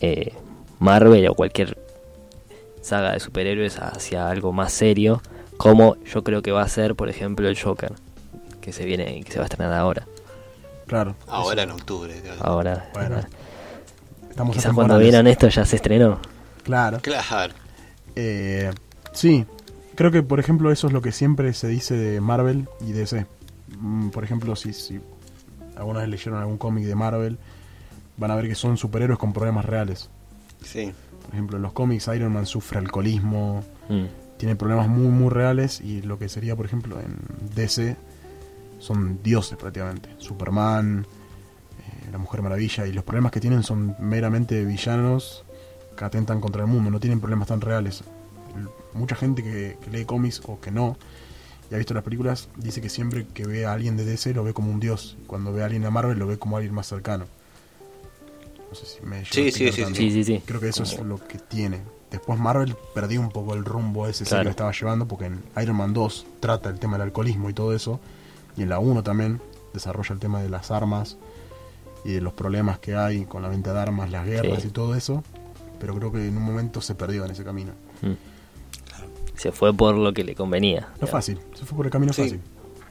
eh, 0.00 0.32
Marvel 0.78 1.26
o 1.28 1.34
cualquier 1.34 1.78
saga 2.82 3.12
de 3.12 3.20
superhéroes 3.20 3.78
hacia 3.78 4.28
algo 4.30 4.52
más 4.52 4.72
serio, 4.72 5.22
como 5.56 5.96
yo 6.04 6.22
creo 6.22 6.42
que 6.42 6.52
va 6.52 6.62
a 6.62 6.68
ser, 6.68 6.94
por 6.94 7.08
ejemplo, 7.08 7.48
el 7.48 7.58
Joker, 7.58 7.92
que 8.60 8.72
se 8.72 8.84
viene, 8.84 9.22
que 9.24 9.32
se 9.32 9.38
va 9.38 9.44
a 9.44 9.46
estrenar 9.46 9.72
ahora. 9.72 10.06
Claro. 10.86 11.16
Ahora 11.26 11.62
eso. 11.62 11.70
en 11.72 11.78
octubre. 11.80 12.22
Ahora, 12.40 12.90
Bueno, 12.94 13.20
Estamos 14.30 14.54
quizás 14.54 14.72
cuando 14.74 14.98
vieron 14.98 15.26
esto 15.26 15.48
ya 15.48 15.64
se 15.64 15.76
estrenó. 15.76 16.18
Claro. 16.62 16.98
Claro. 17.00 17.54
Eh, 18.14 18.70
sí, 19.12 19.46
creo 19.94 20.10
que 20.10 20.22
por 20.22 20.40
ejemplo 20.40 20.70
eso 20.70 20.86
es 20.88 20.92
lo 20.92 21.00
que 21.02 21.12
siempre 21.12 21.52
se 21.54 21.68
dice 21.68 21.94
de 21.96 22.20
Marvel 22.20 22.68
y 22.80 22.92
DC. 22.92 23.26
Mm, 23.78 24.10
Por 24.10 24.24
ejemplo, 24.24 24.54
si, 24.56 24.72
si 24.72 25.00
alguna 25.76 26.00
vez 26.00 26.08
leyeron 26.08 26.38
algún 26.40 26.58
cómic 26.58 26.84
de 26.84 26.94
Marvel, 26.94 27.38
van 28.18 28.30
a 28.30 28.36
ver 28.36 28.46
que 28.48 28.54
son 28.54 28.76
superhéroes 28.76 29.18
con 29.18 29.32
problemas 29.32 29.64
reales. 29.64 30.10
Sí. 30.62 30.92
Por 31.22 31.32
ejemplo, 31.34 31.56
en 31.56 31.62
los 31.62 31.72
cómics 31.72 32.08
Iron 32.14 32.32
Man 32.32 32.46
sufre 32.46 32.78
alcoholismo, 32.78 33.64
Mm. 33.88 34.04
tiene 34.36 34.56
problemas 34.56 34.88
muy 34.88 35.08
muy 35.08 35.30
reales 35.30 35.80
y 35.80 36.02
lo 36.02 36.18
que 36.18 36.28
sería, 36.28 36.56
por 36.56 36.66
ejemplo, 36.66 36.98
en 37.00 37.16
DC 37.54 37.96
son 38.78 39.22
dioses 39.22 39.56
prácticamente. 39.58 40.08
Superman, 40.18 41.06
eh, 41.78 42.08
la 42.12 42.18
Mujer 42.18 42.42
Maravilla, 42.42 42.86
y 42.86 42.92
los 42.92 43.04
problemas 43.04 43.32
que 43.32 43.40
tienen 43.40 43.62
son 43.62 43.96
meramente 43.98 44.64
villanos 44.64 45.44
que 45.96 46.04
atentan 46.04 46.40
contra 46.40 46.62
el 46.62 46.68
mundo, 46.68 46.90
no 46.90 47.00
tienen 47.00 47.20
problemas 47.20 47.48
tan 47.48 47.60
reales. 47.60 48.02
El- 48.56 48.68
mucha 48.98 49.16
gente 49.16 49.42
que, 49.42 49.78
que 49.82 49.90
lee 49.90 50.04
cómics 50.04 50.42
o 50.46 50.60
que 50.60 50.70
no, 50.70 50.96
y 51.70 51.74
ha 51.74 51.78
visto 51.78 51.94
las 51.94 52.02
películas, 52.04 52.48
dice 52.56 52.80
que 52.80 52.88
siempre 52.88 53.26
que 53.26 53.44
ve 53.46 53.66
a 53.66 53.72
alguien 53.72 53.96
de 53.96 54.04
DC 54.04 54.32
lo 54.34 54.44
ve 54.44 54.52
como 54.52 54.70
un 54.70 54.78
dios, 54.80 55.16
y 55.22 55.26
cuando 55.26 55.52
ve 55.52 55.62
a 55.62 55.64
alguien 55.64 55.82
de 55.82 55.90
Marvel 55.90 56.18
lo 56.18 56.26
ve 56.26 56.38
como 56.38 56.56
alguien 56.56 56.74
más 56.74 56.86
cercano. 56.86 57.24
No 58.68 58.74
sé 58.74 58.86
si 58.86 59.06
me 59.06 59.24
Sí, 59.24 59.50
sí, 59.50 59.70
sí. 59.72 59.82
Sí, 59.94 60.10
sí. 60.24 60.42
Creo 60.44 60.60
que 60.60 60.68
eso 60.68 60.82
es 60.82 60.98
lo 61.00 61.18
que 61.26 61.38
tiene. 61.38 61.80
Después 62.10 62.38
Marvel 62.38 62.76
perdió 62.94 63.20
un 63.20 63.30
poco 63.30 63.54
el 63.54 63.64
rumbo 63.64 64.06
ese 64.06 64.24
que 64.44 64.50
estaba 64.50 64.72
llevando 64.72 65.06
porque 65.08 65.26
en 65.26 65.42
Iron 65.60 65.76
Man 65.76 65.92
2 65.92 66.26
trata 66.40 66.68
el 66.68 66.78
tema 66.78 66.94
del 66.94 67.02
alcoholismo 67.02 67.50
y 67.50 67.54
todo 67.54 67.74
eso. 67.74 68.00
Y 68.56 68.62
en 68.62 68.68
la 68.70 68.78
1 68.78 69.02
también 69.02 69.40
desarrolla 69.74 70.12
el 70.14 70.18
tema 70.20 70.42
de 70.42 70.48
las 70.48 70.70
armas 70.70 71.16
y 72.04 72.12
de 72.12 72.20
los 72.20 72.32
problemas 72.32 72.78
que 72.78 72.94
hay 72.96 73.24
con 73.24 73.42
la 73.42 73.48
venta 73.48 73.72
de 73.72 73.80
armas, 73.80 74.10
las 74.10 74.24
guerras 74.26 74.62
Sí. 74.62 74.68
y 74.68 74.70
todo 74.70 74.94
eso. 74.94 75.22
Pero 75.78 75.94
creo 75.94 76.10
que 76.12 76.26
en 76.26 76.36
un 76.36 76.42
momento 76.42 76.80
se 76.80 76.94
perdió 76.94 77.24
en 77.24 77.32
ese 77.32 77.44
camino. 77.44 77.72
Mm. 78.02 78.12
Se 79.36 79.52
fue 79.52 79.74
por 79.74 79.94
lo 79.96 80.12
que 80.14 80.24
le 80.24 80.34
convenía. 80.34 80.80
No 80.80 80.86
digamos. 80.94 81.10
fácil, 81.10 81.38
se 81.54 81.64
fue 81.66 81.76
por 81.76 81.86
el 81.86 81.92
camino 81.92 82.12
Sí. 82.12 82.22
fácil. 82.22 82.40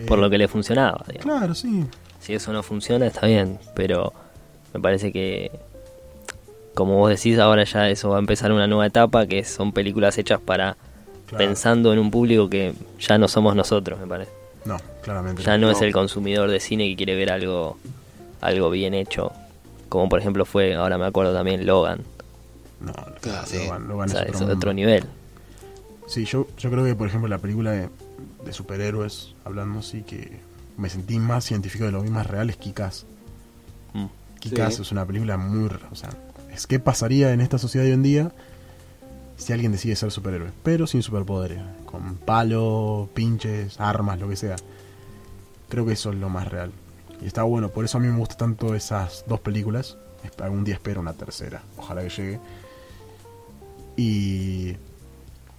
Por 0.07 0.20
Eh, 0.20 0.22
lo 0.22 0.30
que 0.30 0.38
le 0.38 0.47
funcionaba. 0.47 1.03
digamos. 1.07 1.24
Claro, 1.24 1.55
sí. 1.55 1.86
Si 2.20 2.34
eso 2.34 2.51
no 2.53 2.61
funciona, 2.61 3.07
está 3.07 3.26
bien. 3.26 3.57
Pero 3.76 4.13
me 4.74 4.80
parece 4.80 5.11
que, 5.11 5.51
como 6.76 6.97
vos 6.97 7.09
decís, 7.09 7.39
ahora 7.39 7.63
ya 7.63 7.89
eso 7.89 8.09
va 8.09 8.18
a 8.18 8.20
empezar 8.20 8.51
una 8.51 8.68
nueva 8.68 8.86
etapa, 8.86 9.26
que 9.26 9.43
son 9.43 9.72
películas 9.72 10.18
hechas 10.18 10.39
para 10.39 10.78
Claro. 11.28 11.38
pensando 11.45 11.91
en 11.93 11.97
un 11.99 12.11
público 12.11 12.49
que 12.49 12.74
ya 12.99 13.18
no 13.18 13.28
somos 13.28 13.55
nosotros, 13.55 13.99
me 13.99 14.05
parece. 14.05 14.32
No, 14.66 14.78
claramente. 15.03 15.43
Ya 15.43 15.57
no, 15.57 15.70
es 15.72 15.82
el 15.82 15.93
consumidor 15.93 16.49
de 16.49 16.59
cine 16.59 16.88
que 16.89 16.95
quiere 16.95 17.16
ver 17.16 17.32
algo, 17.32 17.78
algo 18.41 18.70
bien 18.70 18.93
hecho. 18.93 19.32
Como 19.89 20.09
por 20.09 20.20
ejemplo 20.20 20.45
fue, 20.45 20.76
ahora 20.76 20.97
me 20.97 21.05
acuerdo 21.05 21.34
también, 21.34 21.66
Logan. 21.66 22.01
No, 22.82 22.93
Claro, 23.22 23.47
sí. 23.47 23.57
Logan- 23.59 23.88
Logan 23.88 24.09
O 24.09 24.11
sea, 24.11 24.24
es 24.24 24.36
es 24.36 24.41
otro 24.41 24.53
otro 24.55 24.74
nivel. 24.74 25.05
Sí, 26.07 26.26
yo, 26.26 26.47
yo 26.57 26.70
creo 26.70 26.84
que, 26.84 26.95
por 26.95 27.07
ejemplo, 27.07 27.28
la 27.28 27.38
película 27.39 27.72
de, 27.72 27.89
de 28.45 28.53
superhéroes, 28.53 29.34
hablando 29.43 29.80
así, 29.80 30.01
que 30.03 30.39
me 30.78 30.89
sentí 30.89 31.18
más 31.20 31.45
científico 31.45 31.86
de 31.86 31.91
lo 31.91 32.03
más 32.03 32.28
real 32.28 32.49
es 32.49 32.57
Kikaz. 32.57 33.05
Mm. 33.93 34.05
Kikaz 34.39 34.76
Sí. 34.76 34.82
es 34.82 34.91
una 34.91 35.05
película 35.05 35.38
muy... 35.38 35.70
O 35.91 35.95
sea, 35.95 36.09
es 36.53 36.68
qué 36.68 36.80
pasaría 36.80 37.32
en 37.34 37.41
esta 37.41 37.57
sociedad 37.57 37.86
de 37.86 37.91
hoy 37.91 37.95
en 37.95 38.03
día 38.03 38.32
si 39.38 39.53
alguien 39.53 39.71
decide 39.71 39.95
ser 39.95 40.11
superhéroe, 40.11 40.51
pero 40.63 40.88
sin 40.88 41.01
superpoderes, 41.01 41.59
con 41.86 42.15
palo, 42.15 43.09
pinches, 43.13 43.79
armas, 43.79 44.19
lo 44.19 44.29
que 44.29 44.36
sea. 44.36 44.55
Creo 45.69 45.86
que 45.86 45.93
eso 45.93 46.11
es 46.11 46.17
lo 46.17 46.29
más 46.29 46.47
real. 46.47 46.71
Y 47.21 47.25
está 47.25 47.43
bueno, 47.43 47.69
por 47.69 47.86
eso 47.86 47.97
a 47.97 48.01
mí 48.01 48.07
me 48.07 48.17
gustan 48.17 48.38
tanto 48.38 48.75
esas 48.75 49.25
dos 49.27 49.39
películas. 49.39 49.97
Algún 50.39 50.63
día 50.63 50.75
espero 50.75 51.01
una 51.01 51.13
tercera, 51.13 51.63
ojalá 51.77 52.01
que 52.03 52.09
llegue. 52.09 52.39
Y 53.95 54.75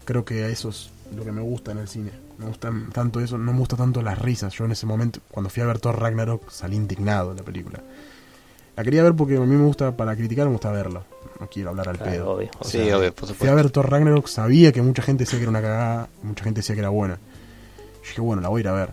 creo 0.04 0.24
que 0.24 0.50
eso 0.50 0.70
es 0.70 0.90
lo 1.14 1.24
que 1.24 1.32
me 1.32 1.40
gusta 1.40 1.72
en 1.72 1.78
el 1.78 1.88
cine. 1.88 2.10
Me 2.38 2.46
gustan 2.46 2.90
tanto 2.90 3.20
eso, 3.20 3.38
no 3.38 3.52
me 3.52 3.58
gusta 3.58 3.76
tanto 3.76 4.02
las 4.02 4.18
risas. 4.18 4.52
Yo 4.54 4.64
en 4.64 4.72
ese 4.72 4.86
momento, 4.86 5.20
cuando 5.30 5.48
fui 5.50 5.62
a 5.62 5.66
ver 5.66 5.78
Thor 5.78 6.00
Ragnarok, 6.00 6.50
salí 6.50 6.76
indignado 6.76 7.30
de 7.30 7.36
la 7.36 7.42
película. 7.44 7.82
La 8.76 8.84
quería 8.84 9.02
ver 9.02 9.14
porque 9.14 9.36
a 9.36 9.40
mí 9.40 9.56
me 9.56 9.64
gusta, 9.64 9.96
para 9.96 10.14
criticar 10.16 10.46
me 10.46 10.52
gusta 10.52 10.70
verla. 10.70 11.04
No 11.40 11.48
quiero 11.48 11.70
hablar 11.70 11.88
al 11.88 11.96
Claro, 11.98 12.12
pedo. 12.12 12.30
obvio. 12.32 12.50
O 12.58 12.64
Sí, 12.64 12.78
obvio, 12.90 13.12
por 13.14 13.26
Fui 13.26 13.28
a 13.28 13.34
supuesto. 13.34 13.56
ver 13.56 13.70
Thor 13.70 13.90
Ragnarok, 13.90 14.26
sabía 14.26 14.72
que 14.72 14.80
mucha 14.82 15.02
gente 15.02 15.24
decía 15.24 15.38
que 15.38 15.42
era 15.44 15.50
una 15.50 15.60
cagada, 15.62 16.08
mucha 16.22 16.44
gente 16.44 16.60
decía 16.60 16.74
que 16.74 16.80
era 16.80 16.88
buena. 16.88 17.14
Yo 17.16 18.08
dije, 18.08 18.20
bueno, 18.20 18.40
la 18.42 18.48
voy 18.48 18.60
a 18.60 18.62
ir 18.62 18.68
a 18.68 18.72
ver. 18.72 18.90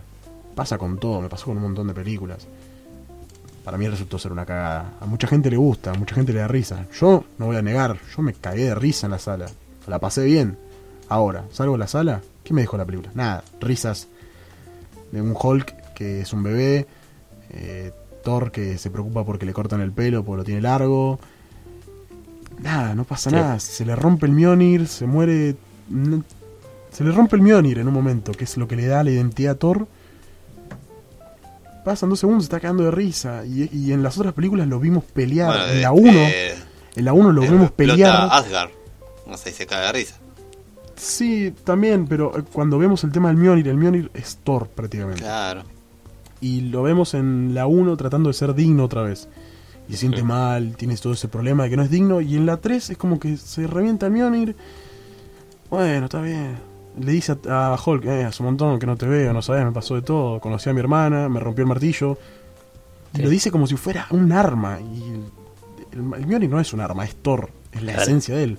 Pasa 0.54 0.76
con 0.78 0.98
todo, 0.98 1.20
me 1.20 1.28
pasó 1.28 1.46
con 1.46 1.56
un 1.56 1.62
montón 1.62 1.86
de 1.88 1.94
películas. 1.94 2.46
Para 3.64 3.78
mí 3.78 3.88
resultó 3.88 4.18
ser 4.18 4.30
una 4.32 4.44
cagada. 4.44 4.92
A 5.00 5.06
mucha 5.06 5.26
gente 5.26 5.50
le 5.50 5.56
gusta, 5.56 5.90
a 5.92 5.94
mucha 5.94 6.14
gente 6.14 6.32
le 6.32 6.40
da 6.40 6.48
risa. 6.48 6.86
Yo 7.00 7.24
no 7.38 7.46
voy 7.46 7.56
a 7.56 7.62
negar, 7.62 7.98
yo 8.14 8.22
me 8.22 8.34
cagué 8.34 8.64
de 8.64 8.74
risa 8.74 9.06
en 9.06 9.12
la 9.12 9.18
sala. 9.18 9.46
La 9.86 9.98
pasé 9.98 10.24
bien. 10.24 10.58
Ahora, 11.08 11.44
salgo 11.52 11.72
de 11.72 11.78
la 11.78 11.86
sala, 11.88 12.20
¿qué 12.42 12.52
me 12.52 12.60
dejó 12.60 12.76
la 12.76 12.84
película? 12.84 13.10
Nada, 13.14 13.42
risas 13.60 14.08
de 15.12 15.22
un 15.22 15.34
Hulk 15.40 15.92
que 15.94 16.20
es 16.22 16.32
un 16.32 16.42
bebé, 16.42 16.86
eh, 17.50 17.92
Thor 18.22 18.50
que 18.50 18.78
se 18.78 18.90
preocupa 18.90 19.24
porque 19.24 19.44
le 19.46 19.52
cortan 19.52 19.80
el 19.80 19.92
pelo 19.92 20.24
porque 20.24 20.38
lo 20.38 20.44
tiene 20.44 20.60
largo. 20.62 21.18
Nada, 22.64 22.94
no 22.96 23.04
pasa 23.04 23.30
Sí. 23.30 23.36
nada. 23.36 23.60
Se 23.60 23.84
le 23.84 23.94
rompe 23.94 24.26
el 24.26 24.32
Mjolnir, 24.32 24.88
se 24.88 25.06
muere. 25.06 25.54
se 26.90 27.04
le 27.04 27.12
rompe 27.12 27.36
el 27.36 27.42
Mjolnir 27.42 27.78
en 27.78 27.86
un 27.88 27.94
momento, 27.94 28.32
que 28.32 28.44
es 28.44 28.56
lo 28.56 28.66
que 28.66 28.74
le 28.76 28.86
da 28.86 29.04
la 29.04 29.10
identidad 29.10 29.52
a 29.52 29.58
Thor. 29.58 29.86
Pasan 31.84 32.08
dos 32.08 32.18
segundos, 32.20 32.44
se 32.44 32.46
está 32.46 32.60
cagando 32.60 32.84
de 32.84 32.90
risa. 32.90 33.44
Y, 33.44 33.68
y 33.76 33.92
en 33.92 34.02
las 34.02 34.16
otras 34.16 34.32
películas 34.32 34.66
lo 34.66 34.80
vimos 34.80 35.04
pelear. 35.04 35.48
Bueno, 35.48 35.66
en 35.72 35.82
la 35.82 35.92
1, 35.92 36.12
de- 36.12 36.54
en 36.96 37.04
la 37.04 37.12
1 37.12 37.32
lo 37.32 37.42
vimos 37.42 37.70
pelear. 37.72 38.28
Asgard. 38.32 38.70
No 39.26 39.36
sé, 39.36 39.52
se 39.52 39.66
caga 39.66 39.86
de 39.88 39.92
risa. 39.92 40.14
Sí, 40.96 41.52
también, 41.64 42.06
pero 42.06 42.38
eh, 42.38 42.42
cuando 42.52 42.78
vemos 42.78 43.04
el 43.04 43.12
tema 43.12 43.28
del 43.28 43.36
Mjolnir, 43.36 43.68
el 43.68 43.76
Mjolnir 43.76 44.10
es 44.14 44.38
Thor 44.42 44.68
prácticamente. 44.68 45.20
Claro. 45.22 45.62
Y 46.40 46.62
lo 46.62 46.82
vemos 46.82 47.12
en 47.14 47.52
la 47.54 47.66
1 47.66 47.96
tratando 47.98 48.28
de 48.30 48.34
ser 48.34 48.54
digno 48.54 48.84
otra 48.84 49.02
vez. 49.02 49.28
Y 49.88 49.92
se 49.92 49.98
siente 49.98 50.22
mal, 50.22 50.76
tienes 50.76 51.00
todo 51.00 51.12
ese 51.12 51.28
problema 51.28 51.64
de 51.64 51.70
que 51.70 51.76
no 51.76 51.82
es 51.82 51.90
digno. 51.90 52.20
Y 52.20 52.36
en 52.36 52.46
la 52.46 52.56
3 52.56 52.90
es 52.90 52.96
como 52.96 53.18
que 53.20 53.36
se 53.36 53.66
revienta 53.66 54.06
el 54.06 54.12
Mjolnir. 54.12 54.56
Bueno, 55.70 56.06
está 56.06 56.20
bien. 56.20 56.56
Le 56.98 57.12
dice 57.12 57.36
a, 57.50 57.74
a 57.74 57.78
Hulk, 57.84 58.04
eh, 58.06 58.24
hace 58.24 58.42
un 58.42 58.46
montón 58.50 58.78
que 58.78 58.86
no 58.86 58.96
te 58.96 59.06
veo, 59.06 59.32
no 59.32 59.42
sabes, 59.42 59.64
me 59.64 59.72
pasó 59.72 59.94
de 59.96 60.02
todo. 60.02 60.40
Conocí 60.40 60.70
a 60.70 60.72
mi 60.72 60.80
hermana, 60.80 61.28
me 61.28 61.40
rompió 61.40 61.62
el 61.64 61.68
martillo. 61.68 62.16
Sí. 63.14 63.22
lo 63.22 63.28
dice 63.28 63.50
como 63.50 63.66
si 63.66 63.76
fuera 63.76 64.06
un 64.10 64.32
arma. 64.32 64.78
Y 64.80 65.02
el, 65.02 65.24
el, 65.92 65.98
el 66.20 66.26
Mjolnir 66.26 66.50
no 66.50 66.60
es 66.60 66.72
un 66.72 66.80
arma, 66.80 67.04
es 67.04 67.16
Thor. 67.16 67.50
Es 67.72 67.82
la 67.82 67.92
Claro. 67.92 68.02
esencia 68.02 68.36
de 68.36 68.44
él. 68.44 68.58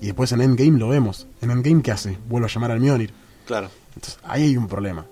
Y 0.00 0.06
después 0.06 0.30
en 0.32 0.42
Endgame 0.42 0.78
lo 0.78 0.88
vemos. 0.88 1.26
En 1.40 1.50
Endgame, 1.50 1.82
¿qué 1.82 1.92
hace? 1.92 2.18
Vuelve 2.28 2.46
a 2.46 2.50
llamar 2.50 2.70
al 2.72 2.80
Mjolnir. 2.80 3.12
Claro. 3.46 3.68
Entonces, 3.94 4.18
ahí 4.24 4.42
hay 4.44 4.56
un 4.56 4.68
problema. 4.68 5.06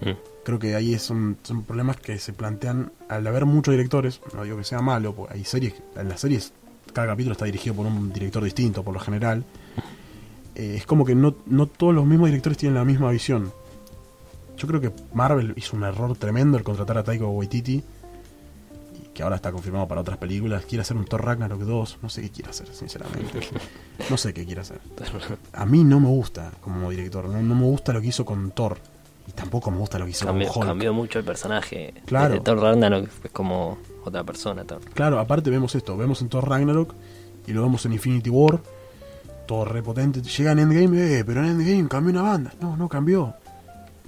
Mm. 0.00 0.10
Creo 0.48 0.58
que 0.58 0.74
ahí 0.74 0.98
son, 0.98 1.36
son 1.42 1.62
problemas 1.64 1.98
que 1.98 2.18
se 2.18 2.32
plantean 2.32 2.90
al 3.10 3.26
haber 3.26 3.44
muchos 3.44 3.72
directores. 3.72 4.22
No 4.32 4.44
digo 4.44 4.56
que 4.56 4.64
sea 4.64 4.80
malo, 4.80 5.14
porque 5.14 5.34
hay 5.34 5.44
series, 5.44 5.74
en 5.94 6.08
las 6.08 6.20
series 6.20 6.54
cada 6.94 7.08
capítulo 7.08 7.32
está 7.32 7.44
dirigido 7.44 7.74
por 7.74 7.84
un 7.84 8.10
director 8.14 8.42
distinto, 8.42 8.82
por 8.82 8.94
lo 8.94 9.00
general. 9.00 9.44
Eh, 10.54 10.76
es 10.78 10.86
como 10.86 11.04
que 11.04 11.14
no, 11.14 11.36
no 11.44 11.66
todos 11.66 11.94
los 11.94 12.06
mismos 12.06 12.28
directores 12.28 12.56
tienen 12.56 12.76
la 12.76 12.86
misma 12.86 13.10
visión. 13.10 13.52
Yo 14.56 14.66
creo 14.66 14.80
que 14.80 14.90
Marvel 15.12 15.52
hizo 15.54 15.76
un 15.76 15.84
error 15.84 16.16
tremendo 16.16 16.56
al 16.56 16.64
contratar 16.64 16.96
a 16.96 17.04
Taika 17.04 17.26
Waititi, 17.26 17.84
que 19.12 19.22
ahora 19.22 19.36
está 19.36 19.52
confirmado 19.52 19.86
para 19.86 20.00
otras 20.00 20.16
películas. 20.16 20.64
Quiere 20.64 20.80
hacer 20.80 20.96
un 20.96 21.04
Thor 21.04 21.26
Ragnarok 21.26 21.60
2, 21.60 21.98
no 22.00 22.08
sé 22.08 22.22
qué 22.22 22.30
quiere 22.30 22.48
hacer, 22.52 22.68
sinceramente. 22.72 23.40
No 24.08 24.16
sé 24.16 24.32
qué 24.32 24.46
quiere 24.46 24.62
hacer. 24.62 24.80
A 25.52 25.66
mí 25.66 25.84
no 25.84 26.00
me 26.00 26.08
gusta 26.08 26.52
como 26.62 26.88
director, 26.88 27.28
no, 27.28 27.42
no 27.42 27.54
me 27.54 27.64
gusta 27.64 27.92
lo 27.92 28.00
que 28.00 28.06
hizo 28.06 28.24
con 28.24 28.50
Thor. 28.52 28.78
Y 29.28 29.32
tampoco 29.32 29.70
me 29.70 29.76
gusta 29.78 29.98
lo 29.98 30.06
que 30.06 30.12
hizo 30.12 30.24
cambió, 30.26 30.48
con 30.48 30.62
Hulk. 30.62 30.68
cambió 30.70 30.92
mucho 30.94 31.18
el 31.18 31.24
personaje. 31.24 31.94
Claro. 32.06 32.30
Desde 32.30 32.44
Thor 32.44 32.60
Ragnarok 32.60 33.08
es 33.24 33.30
como 33.30 33.78
otra 34.04 34.24
persona. 34.24 34.64
Thor. 34.64 34.80
Claro, 34.94 35.18
aparte 35.20 35.50
vemos 35.50 35.74
esto, 35.74 35.96
vemos 35.96 36.20
en 36.22 36.28
Thor 36.30 36.48
Ragnarok 36.48 36.94
y 37.46 37.52
lo 37.52 37.62
vemos 37.62 37.84
en 37.86 37.92
Infinity 37.92 38.30
War, 38.30 38.60
todo 39.46 39.64
repotente. 39.66 40.22
Llega 40.22 40.52
en 40.52 40.58
Endgame, 40.60 41.18
eh, 41.18 41.24
pero 41.24 41.40
en 41.44 41.50
Endgame 41.60 41.88
cambió 41.88 42.12
una 42.12 42.22
banda. 42.22 42.52
No, 42.60 42.76
no 42.76 42.88
cambió. 42.88 43.34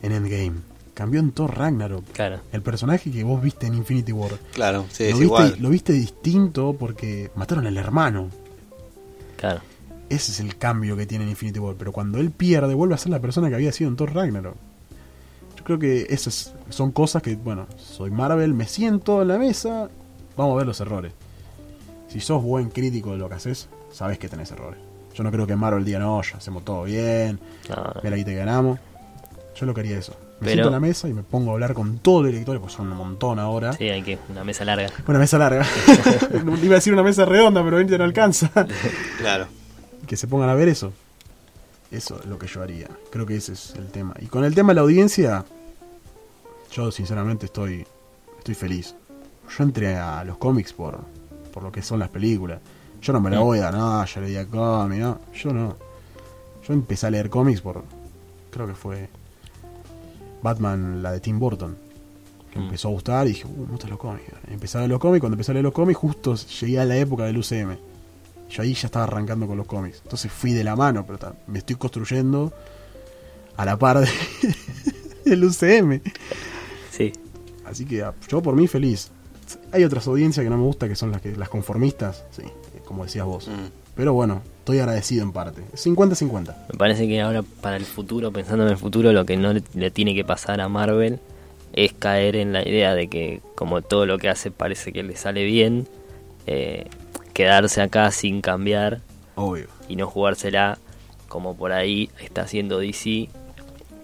En 0.03 0.13
Endgame. 0.13 0.53
Cambió 0.95 1.21
en 1.21 1.33
Thor 1.33 1.57
Ragnarok. 1.57 2.05
Claro, 2.13 2.41
El 2.53 2.63
personaje 2.63 3.11
que 3.11 3.23
vos 3.25 3.41
viste 3.43 3.67
en 3.67 3.75
Infinity 3.75 4.13
War. 4.13 4.33
Claro, 4.53 4.87
sí, 4.91 5.05
lo, 5.05 5.09
es 5.11 5.13
viste, 5.15 5.25
igual. 5.25 5.57
lo 5.59 5.69
viste 5.71 5.93
distinto 5.93 6.77
porque 6.79 7.31
mataron 7.37 7.67
al 7.67 7.77
hermano. 7.77 8.29
claro. 9.37 9.61
Ese 10.11 10.33
es 10.33 10.41
el 10.41 10.57
cambio 10.59 10.97
que 10.97 11.07
tiene 11.07 11.23
en 11.23 11.31
Infinity 11.31 11.61
War. 11.61 11.77
Pero 11.79 11.93
cuando 11.93 12.19
él 12.19 12.33
pierde, 12.33 12.75
vuelve 12.75 12.97
a 12.97 12.99
ser 12.99 13.11
la 13.13 13.21
persona 13.21 13.49
que 13.49 13.55
había 13.55 13.71
sido 13.71 13.89
en 13.91 13.97
Thor 13.97 14.13
Ragnarok. 14.13 14.57
Yo 15.71 15.79
creo 15.79 15.89
que 16.07 16.13
esas 16.13 16.53
son 16.69 16.91
cosas 16.91 17.23
que, 17.23 17.37
bueno, 17.37 17.69
soy 17.77 18.11
Marvel, 18.11 18.55
me 18.55 18.67
siento 18.67 19.23
en 19.23 19.29
la 19.29 19.39
mesa, 19.39 19.89
vamos 20.37 20.55
a 20.55 20.57
ver 20.57 20.67
los 20.67 20.81
errores. 20.81 21.13
Si 22.09 22.19
sos 22.19 22.43
buen 22.43 22.71
crítico 22.71 23.13
de 23.13 23.19
lo 23.19 23.29
que 23.29 23.37
haces, 23.37 23.69
sabes 23.93 24.19
que 24.19 24.29
tenés 24.29 24.51
errores. 24.51 24.81
Yo 25.15 25.23
no 25.23 25.31
creo 25.31 25.47
que 25.47 25.55
Marvel 25.55 25.85
diga, 25.85 26.01
no, 26.01 26.21
ya 26.23 26.39
hacemos 26.39 26.65
todo 26.65 26.83
bien, 26.83 27.39
No, 27.69 27.93
mira 28.03 28.17
aquí 28.17 28.25
te 28.25 28.35
ganamos. 28.35 28.81
Yo 29.55 29.65
lo 29.65 29.73
quería 29.73 29.97
eso. 29.97 30.11
Me 30.41 30.47
Pero- 30.47 30.51
siento 30.55 30.69
en 30.71 30.73
la 30.73 30.81
mesa 30.81 31.07
y 31.07 31.13
me 31.15 31.23
pongo 31.23 31.51
a 31.53 31.55
hablar 31.55 31.73
con 31.73 31.99
todos 31.99 32.23
los 32.25 32.33
directores, 32.33 32.61
pues 32.61 32.73
son 32.73 32.91
un 32.91 32.97
montón 32.99 33.39
ahora. 33.39 33.73
Sí, 33.75 33.85
hay 33.89 34.03
que 34.03 34.19
una 34.29 34.43
mesa 34.43 34.65
larga. 34.65 34.89
Una 35.07 35.21
mesa 35.21 35.39
larga. 35.39 35.65
Iba 36.65 36.73
a 36.73 36.79
decir 36.79 36.93
una 36.93 37.05
mesa 37.05 37.25
redonda, 37.27 37.63
pero 37.63 37.77
ahorita 37.77 37.97
no 37.97 38.03
alcanza. 38.03 38.51
Claro. 39.19 39.47
que 40.09 40.17
se 40.17 40.27
pongan 40.27 40.49
a 40.49 40.55
ver 40.55 40.67
eso. 40.67 40.93
Eso 41.93 42.19
es 42.21 42.27
lo 42.27 42.39
que 42.39 42.47
yo 42.49 42.61
haría. 42.63 42.89
Creo 43.11 43.25
que 43.27 43.37
ese 43.37 43.53
es 43.53 43.75
el 43.77 43.87
tema. 43.89 44.15
Y 44.21 44.27
con 44.27 44.45
el 44.45 44.55
tema 44.55 44.69
de 44.71 44.75
la 44.77 44.81
audiencia, 44.83 45.45
yo 46.73 46.91
sinceramente 46.93 47.47
estoy, 47.47 47.87
estoy 48.39 48.55
feliz. 48.55 48.95
Yo 49.57 49.65
entré 49.65 49.97
a 49.97 50.23
los 50.25 50.37
cómics 50.39 50.73
por, 50.73 50.99
por 51.53 51.63
lo 51.63 51.73
que 51.73 51.83
son 51.83 51.99
las 51.99 52.09
películas. 52.09 52.61
Yo 53.03 53.13
no 53.13 53.21
me 53.21 53.31
la 53.31 53.41
Mm. 53.41 53.43
voy 53.43 53.59
a, 53.61 53.71
no, 53.71 54.05
yo 54.05 54.21
leía 54.21 54.47
cómics, 54.47 55.01
no. 55.01 55.19
Yo 55.35 55.53
no. 55.53 55.77
Yo 56.67 56.75
empecé 56.75 57.07
a 57.07 57.11
leer 57.11 57.31
cómics 57.31 57.61
por, 57.61 57.83
creo 58.51 58.67
que 58.67 58.75
fue 58.75 59.09
Batman, 60.43 61.03
la 61.03 61.13
de 61.13 61.21
Tim 61.21 61.39
Burton. 61.39 61.77
que 62.53 62.59
Mm. 62.59 62.63
empezó 62.63 62.89
a 62.89 62.91
gustar 62.91 63.27
y 63.27 63.31
dije, 63.31 63.47
uh, 63.47 63.61
me 63.61 63.67
gustan 63.67 63.91
los 63.91 63.99
cómics. 64.01 64.25
Empecé 64.49 64.77
a 64.77 64.81
leer 64.81 64.91
los 64.91 64.99
cómics, 64.99 65.21
cuando 65.21 65.35
empecé 65.35 65.53
a 65.53 65.55
leer 65.55 65.63
los 65.65 65.73
cómics, 65.73 65.99
justo 66.01 66.35
llegué 66.35 66.81
a 66.81 66.85
la 66.85 66.97
época 66.97 67.25
del 67.25 67.39
UCM. 67.39 67.77
Yo 68.51 68.63
ahí 68.63 68.75
ya 68.75 68.87
estaba 68.87 69.05
arrancando 69.05 69.47
con 69.47 69.57
los 69.57 69.67
cómics. 69.69 70.01
Entonces 70.03 70.33
fui 70.33 70.53
de 70.53 70.65
la 70.65 70.75
mano, 70.75 71.07
pero 71.07 71.37
me 71.47 71.61
estoy 71.61 71.77
construyendo 71.77 72.53
a 73.57 73.65
la 73.65 73.79
par 73.79 74.01
de- 74.01 74.09
del 75.25 75.45
UCM. 75.45 76.01
Sí, 77.73 77.83
Así 77.83 77.87
que 77.87 78.03
ah, 78.03 78.15
yo 78.29 78.43
por 78.43 78.55
mí 78.55 78.67
feliz. 78.67 79.11
Hay 79.73 79.85
otras 79.85 80.07
audiencias 80.07 80.45
que 80.45 80.51
no 80.51 80.57
me 80.57 80.65
gusta, 80.65 80.89
que 80.89 80.95
son 80.95 81.11
las 81.11 81.21
que 81.21 81.35
las 81.37 81.49
conformistas, 81.49 82.25
sí, 82.31 82.43
como 82.85 83.05
decías 83.05 83.27
vos. 83.27 83.49
Mm. 83.49 83.69
Pero 83.97 84.13
bueno, 84.13 84.43
estoy 84.59 84.79
agradecido 84.79 85.25
en 85.25 85.33
parte. 85.33 85.63
50-50. 85.75 86.55
me 86.73 86.79
parece 86.79 87.09
que 87.09 87.21
ahora 87.21 87.43
para 87.43 87.77
el 87.77 87.85
futuro, 87.85 88.33
pensando 88.33 88.65
en 88.65 88.71
el 88.71 88.79
futuro, 88.79 89.13
lo 89.13 89.27
que 89.27 89.37
no 89.37 89.53
le, 89.53 89.63
le 89.75 89.91
tiene 89.91 90.15
que 90.15 90.25
pasar 90.25 90.61
a 90.61 90.69
Marvel 90.69 91.19
es 91.73 91.93
caer 91.93 92.37
en 92.37 92.53
la 92.53 92.67
idea 92.67 92.95
de 92.95 93.09
que 93.09 93.41
como 93.55 93.83
todo 93.83 94.07
lo 94.07 94.19
que 94.19 94.29
hace 94.29 94.51
parece 94.51 94.93
que 94.93 95.03
le 95.03 95.17
sale 95.17 95.45
bien, 95.45 95.89
eh, 96.47 96.87
quedarse 97.33 97.81
acá 97.81 98.11
sin 98.11 98.41
cambiar 98.41 99.01
Obvio. 99.35 99.67
y 99.89 99.97
no 99.97 100.07
jugársela 100.07 100.79
como 101.29 101.57
por 101.57 101.73
ahí 101.73 102.11
está 102.21 102.43
haciendo 102.43 102.81
DC, 102.81 103.29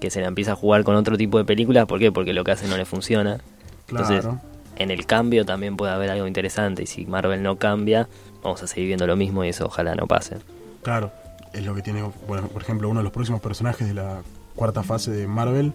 que 0.01 0.11
se 0.11 0.21
la 0.21 0.29
empieza 0.29 0.53
a 0.53 0.57
jugar 0.57 0.85
con 0.85 0.95
otro 0.95 1.17
tipo 1.17 1.39
de 1.39 1.45
películas. 1.45 1.87
¿Por 1.87 1.99
qué? 1.99 2.13
Porque 2.13 2.33
lo 2.33 2.45
que 2.45 2.53
hace 2.53 2.69
no 2.69 2.77
le 2.77 2.85
funciona. 2.85 3.41
Entonces, 3.89 4.23
Claro. 4.23 4.41
en 4.77 4.91
el 4.91 5.07
cambio 5.07 5.45
también 5.45 5.77
puede 5.77 5.93
haber 5.93 6.11
algo 6.11 6.27
interesante. 6.27 6.83
Y 6.83 6.87
si 6.87 7.07
Marvel 7.07 7.43
no 7.43 7.57
cambia, 7.57 8.09
vamos 8.43 8.63
a 8.63 8.67
seguir 8.67 8.87
viendo 8.89 9.07
lo 9.07 9.17
mismo 9.17 9.45
y 9.45 9.49
eso 9.49 9.67
ojalá 9.67 9.95
no 9.95 10.07
pase. 10.07 10.37
Claro, 10.83 11.13
es 11.53 11.65
lo 11.65 11.75
que 11.75 11.83
tiene, 11.83 12.03
bueno, 12.27 12.49
por 12.49 12.63
ejemplo, 12.63 12.89
uno 12.89 13.01
de 13.01 13.05
los 13.05 13.13
próximos 13.13 13.41
personajes 13.41 13.87
de 13.89 13.95
la 13.95 14.23
cuarta 14.55 14.83
fase 14.83 15.11
de 15.11 15.27
Marvel 15.27 15.73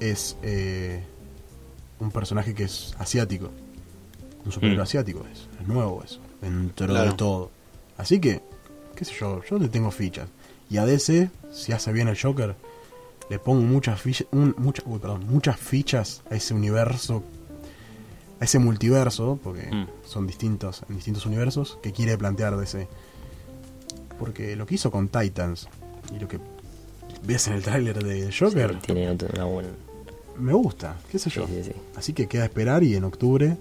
es 0.00 0.36
eh, 0.42 1.02
un 1.98 2.10
personaje 2.10 2.54
que 2.54 2.64
es 2.64 2.94
asiático, 2.98 3.50
un 4.44 4.52
superhéroe 4.52 4.78
Mm. 4.80 4.82
asiático, 4.82 5.24
es, 5.32 5.46
es 5.60 5.68
nuevo 5.68 6.02
eso, 6.04 6.20
dentro 6.40 6.86
Claro. 6.86 7.10
de 7.10 7.16
todo. 7.16 7.50
Así 7.98 8.18
que, 8.20 8.40
qué 8.96 9.04
sé 9.04 9.12
yo, 9.18 9.42
yo 9.48 9.58
le 9.58 9.68
tengo 9.68 9.90
fichas. 9.90 10.28
Y 10.70 10.78
a 10.78 10.86
DC, 10.86 11.30
si 11.52 11.72
hace 11.72 11.92
bien 11.92 12.08
el 12.08 12.18
Joker, 12.20 12.54
le 13.30 13.38
pongo 13.38 13.62
muchas 13.62 13.98
fichas, 14.00 14.26
muchas, 14.32 14.84
uy, 14.86 14.98
perdón, 14.98 15.24
muchas 15.28 15.56
fichas 15.58 16.22
a 16.30 16.34
ese 16.34 16.52
universo, 16.52 17.22
a 18.40 18.44
ese 18.44 18.58
multiverso, 18.58 19.38
porque 19.42 19.70
Mm. 19.72 19.86
son 20.04 20.26
distintos, 20.26 20.82
en 20.90 20.96
distintos 20.96 21.24
universos, 21.26 21.78
que 21.82 21.92
quiere 21.92 22.18
plantear 22.18 22.56
DC. 22.58 22.88
Porque 24.18 24.54
lo 24.56 24.66
que 24.66 24.74
hizo 24.74 24.90
con 24.90 25.08
Titans 25.08 25.68
y 26.14 26.18
lo 26.18 26.28
que 26.28 26.38
ves 27.24 27.46
en 27.48 27.54
el 27.54 27.62
tráiler 27.62 28.02
de 28.02 28.32
Joker, 28.36 28.72
Sí, 28.74 28.78
tiene 28.86 29.10
otro- 29.10 29.28
una 29.34 29.44
buena. 29.44 29.68
me 30.38 30.52
gusta, 30.52 30.96
qué 31.10 31.18
sé 31.18 31.30
yo. 31.30 31.46
Sí, 31.46 31.54
sí, 31.62 31.64
sí. 31.64 31.72
Así 31.96 32.12
que 32.12 32.26
queda 32.26 32.44
esperar 32.44 32.82
y 32.82 32.96
en 32.96 33.04
octubre, 33.04 33.56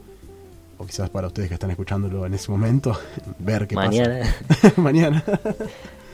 o 0.78 0.86
quizás 0.86 1.10
para 1.10 1.28
ustedes 1.28 1.48
que 1.50 1.54
están 1.56 1.70
escuchándolo 1.72 2.26
en 2.26 2.34
ese 2.34 2.50
momento, 2.52 2.98
ver 3.40 3.68
qué 3.68 3.76
Mañana. 3.76 4.22
pasa. 4.48 4.74
Mañana. 4.82 5.24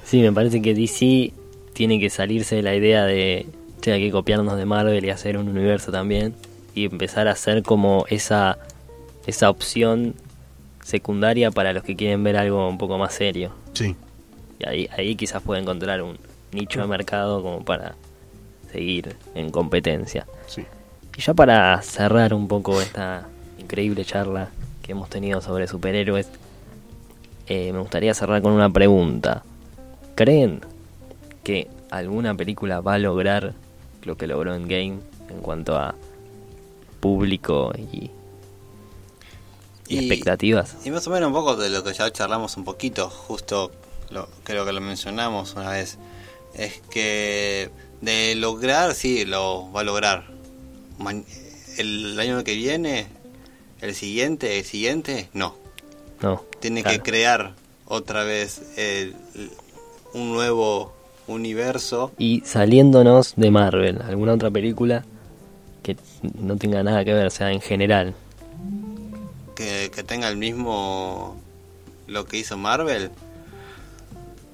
Sí, 0.04 0.22
me 0.22 0.32
parece 0.32 0.62
que 0.62 0.74
DC 0.76 1.34
tiene 1.76 2.00
que 2.00 2.10
salirse 2.10 2.56
de 2.56 2.62
la 2.64 2.74
idea 2.74 3.06
de 3.06 3.46
che, 3.82 3.92
hay 3.92 4.02
que 4.02 4.12
copiarnos 4.12 4.58
de 4.58 4.66
Marvel 4.66 5.04
y 5.04 5.10
hacer 5.10 5.38
un 5.38 5.50
universo 5.50 5.92
también 5.92 6.34
y 6.74 6.86
empezar 6.86 7.28
a 7.28 7.32
hacer 7.32 7.64
como 7.64 8.06
esa 8.10 8.58
esa 9.28 9.50
opción 9.50 10.16
secundaria 10.82 11.52
para 11.52 11.74
los 11.74 11.84
que 11.84 11.96
quieren 11.96 12.24
ver 12.24 12.38
algo 12.38 12.68
un 12.70 12.78
poco 12.78 12.98
más 12.98 13.14
serio. 13.14 13.52
sí, 13.74 13.96
Y 14.60 14.68
ahí, 14.68 14.90
ahí 14.96 15.16
quizás 15.16 15.42
puede 15.44 15.62
encontrar 15.62 16.02
un 16.02 16.18
nicho 16.54 16.80
de 16.80 16.88
mercado 16.88 17.42
como 17.44 17.66
para 17.66 17.96
seguir 18.72 19.16
en 19.36 19.50
competencia. 19.52 20.26
sí. 20.48 20.66
Y 21.18 21.22
ya 21.22 21.34
para 21.34 21.82
cerrar 21.82 22.34
un 22.34 22.48
poco 22.48 22.82
esta 22.82 23.28
increíble 23.58 24.04
charla 24.04 24.50
que 24.84 24.92
hemos 24.92 25.10
tenido 25.10 25.42
sobre 25.42 25.66
superhéroes, 25.66 26.28
eh, 27.48 27.72
me 27.74 27.80
gustaría 27.80 28.14
cerrar 28.14 28.42
con 28.42 28.52
una 28.52 28.70
pregunta. 28.70 29.44
¿Creen 30.16 30.60
que 31.46 31.70
alguna 31.92 32.36
película 32.36 32.82
va 32.82 32.96
a 32.96 32.98
lograr 33.00 33.54
lo 34.04 34.18
que 34.18 34.28
logró 34.28 34.54
en 34.54 34.68
Game 34.68 35.00
en 35.30 35.40
cuanto 35.42 35.78
a 35.78 35.96
público 37.00 37.72
y, 37.78 38.10
y 39.88 39.96
Y- 39.96 40.00
expectativas? 40.00 40.76
Y 40.84 40.92
más 40.92 41.08
o 41.08 41.12
menos 41.12 41.28
un 41.28 41.34
poco 41.34 41.56
de 41.56 41.70
lo 41.70 41.84
que 41.84 41.94
ya 41.94 42.12
charlamos 42.12 42.58
un 42.58 42.64
poquito, 42.66 43.10
justo 43.10 43.72
lo, 44.10 44.28
creo 44.44 44.66
que 44.66 44.74
lo 44.74 44.82
mencionamos 44.82 45.54
una 45.54 45.70
vez, 45.70 45.98
es 46.56 46.82
que 46.90 47.70
de 48.02 48.36
lograr, 48.36 48.94
sí, 48.96 49.24
lo 49.26 49.72
va 49.72 49.82
a 49.82 49.84
lograr. 49.84 50.26
Ma- 50.98 51.14
el 51.78 52.20
año 52.20 52.44
que 52.44 52.56
viene, 52.56 53.08
el 53.82 53.94
siguiente, 53.96 54.58
el 54.60 54.66
siguiente, 54.66 55.30
no. 55.34 55.56
No. 56.22 56.44
Tiene 56.60 56.82
claro. 56.82 56.98
que 56.98 57.04
crear 57.12 57.56
otra 57.86 58.24
vez 58.24 58.62
el- 58.78 59.16
un 60.14 60.32
nuevo 60.34 60.94
universo. 61.28 62.12
Y 62.18 62.42
saliéndonos 62.46 63.34
de 63.36 63.52
Marvel, 63.52 64.02
alguna 64.02 64.34
otra 64.34 64.52
película 64.52 65.04
que 65.84 65.98
no 66.40 66.56
tenga 66.58 66.82
nada 66.84 67.04
que 67.06 67.14
ver, 67.14 67.28
o 67.28 67.30
sea, 67.30 67.52
en 67.52 67.62
general. 67.62 68.14
que, 69.56 69.92
que 69.94 70.04
tenga 70.04 70.28
el 70.30 70.38
mismo 70.38 71.36
lo 72.08 72.26
que 72.26 72.38
hizo 72.38 72.58
Marvel. 72.58 73.12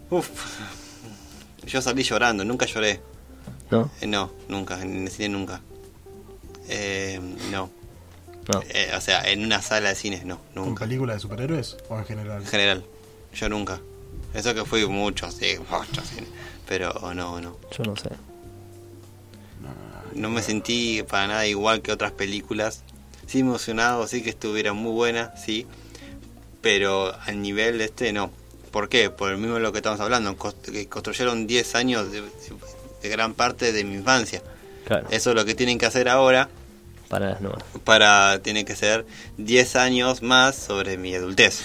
Uf, 0.10 0.30
yo 1.66 1.82
salí 1.82 2.04
llorando, 2.04 2.44
nunca 2.44 2.66
lloré. 2.66 3.02
¿No? 3.70 3.90
Eh, 4.02 4.08
no, 4.08 4.32
nunca, 4.50 4.82
en 4.82 5.04
el 5.04 5.10
cine 5.10 5.30
nunca. 5.30 5.62
Eh, 6.68 7.20
no, 7.52 7.70
No. 8.54 8.62
Eh, 8.70 8.92
o 8.96 9.00
sea, 9.02 9.24
en 9.30 9.44
una 9.46 9.62
sala 9.62 9.90
de 9.90 9.96
cine, 9.96 10.24
no, 10.26 10.40
¿Con 10.54 10.66
nunca. 10.66 10.86
película 10.86 11.14
de 11.14 11.20
superhéroes 11.20 11.78
o 11.90 11.98
en 11.98 12.06
general? 12.06 12.42
En 12.42 12.48
general, 12.48 12.84
yo 13.34 13.48
nunca. 13.50 13.80
Eso 14.34 14.54
que 14.54 14.66
fui 14.66 14.86
mucho, 14.88 15.32
sí, 15.32 15.56
mucho 15.70 16.02
cine. 16.04 16.28
Pero 16.72 16.94
no, 17.14 17.42
no. 17.42 17.58
Yo 17.78 17.84
no 17.84 17.98
sé. 17.98 18.08
No 20.16 20.30
me 20.30 20.42
sentí 20.42 21.04
para 21.04 21.28
nada 21.28 21.46
igual 21.46 21.82
que 21.82 21.92
otras 21.92 22.14
películas. 22.14 22.84
Sí 23.28 23.40
emocionado, 23.40 24.08
sí 24.08 24.24
que 24.24 24.30
estuviera 24.30 24.72
muy 24.72 24.94
buena, 24.94 25.36
sí. 25.36 25.68
Pero 26.62 27.14
al 27.26 27.42
nivel 27.42 27.78
de 27.78 27.84
este 27.86 28.14
no. 28.14 28.32
¿Por 28.72 28.88
qué? 28.88 29.10
Por 29.10 29.32
el 29.34 29.38
mismo 29.38 29.56
de 29.56 29.60
lo 29.60 29.74
que 29.74 29.80
estamos 29.80 30.00
hablando. 30.00 30.34
construyeron 30.38 31.46
10 31.46 31.76
años 31.76 32.10
de, 32.10 32.24
de 33.02 33.10
gran 33.10 33.34
parte 33.34 33.74
de 33.74 33.84
mi 33.84 33.96
infancia. 33.96 34.42
Claro, 34.86 35.08
Eso 35.12 35.32
es 35.32 35.36
lo 35.36 35.44
que 35.44 35.56
tienen 35.56 35.78
que 35.78 35.88
hacer 35.88 36.08
ahora. 36.08 36.48
para 37.10 37.32
las 37.32 37.42
nuevas. 37.42 37.66
Para, 37.84 38.40
tiene 38.42 38.64
que 38.64 38.78
ser 38.78 39.06
10 39.40 39.76
años 39.76 40.22
más 40.22 40.56
sobre 40.56 40.98
mi 40.98 41.14
adultez. 41.16 41.64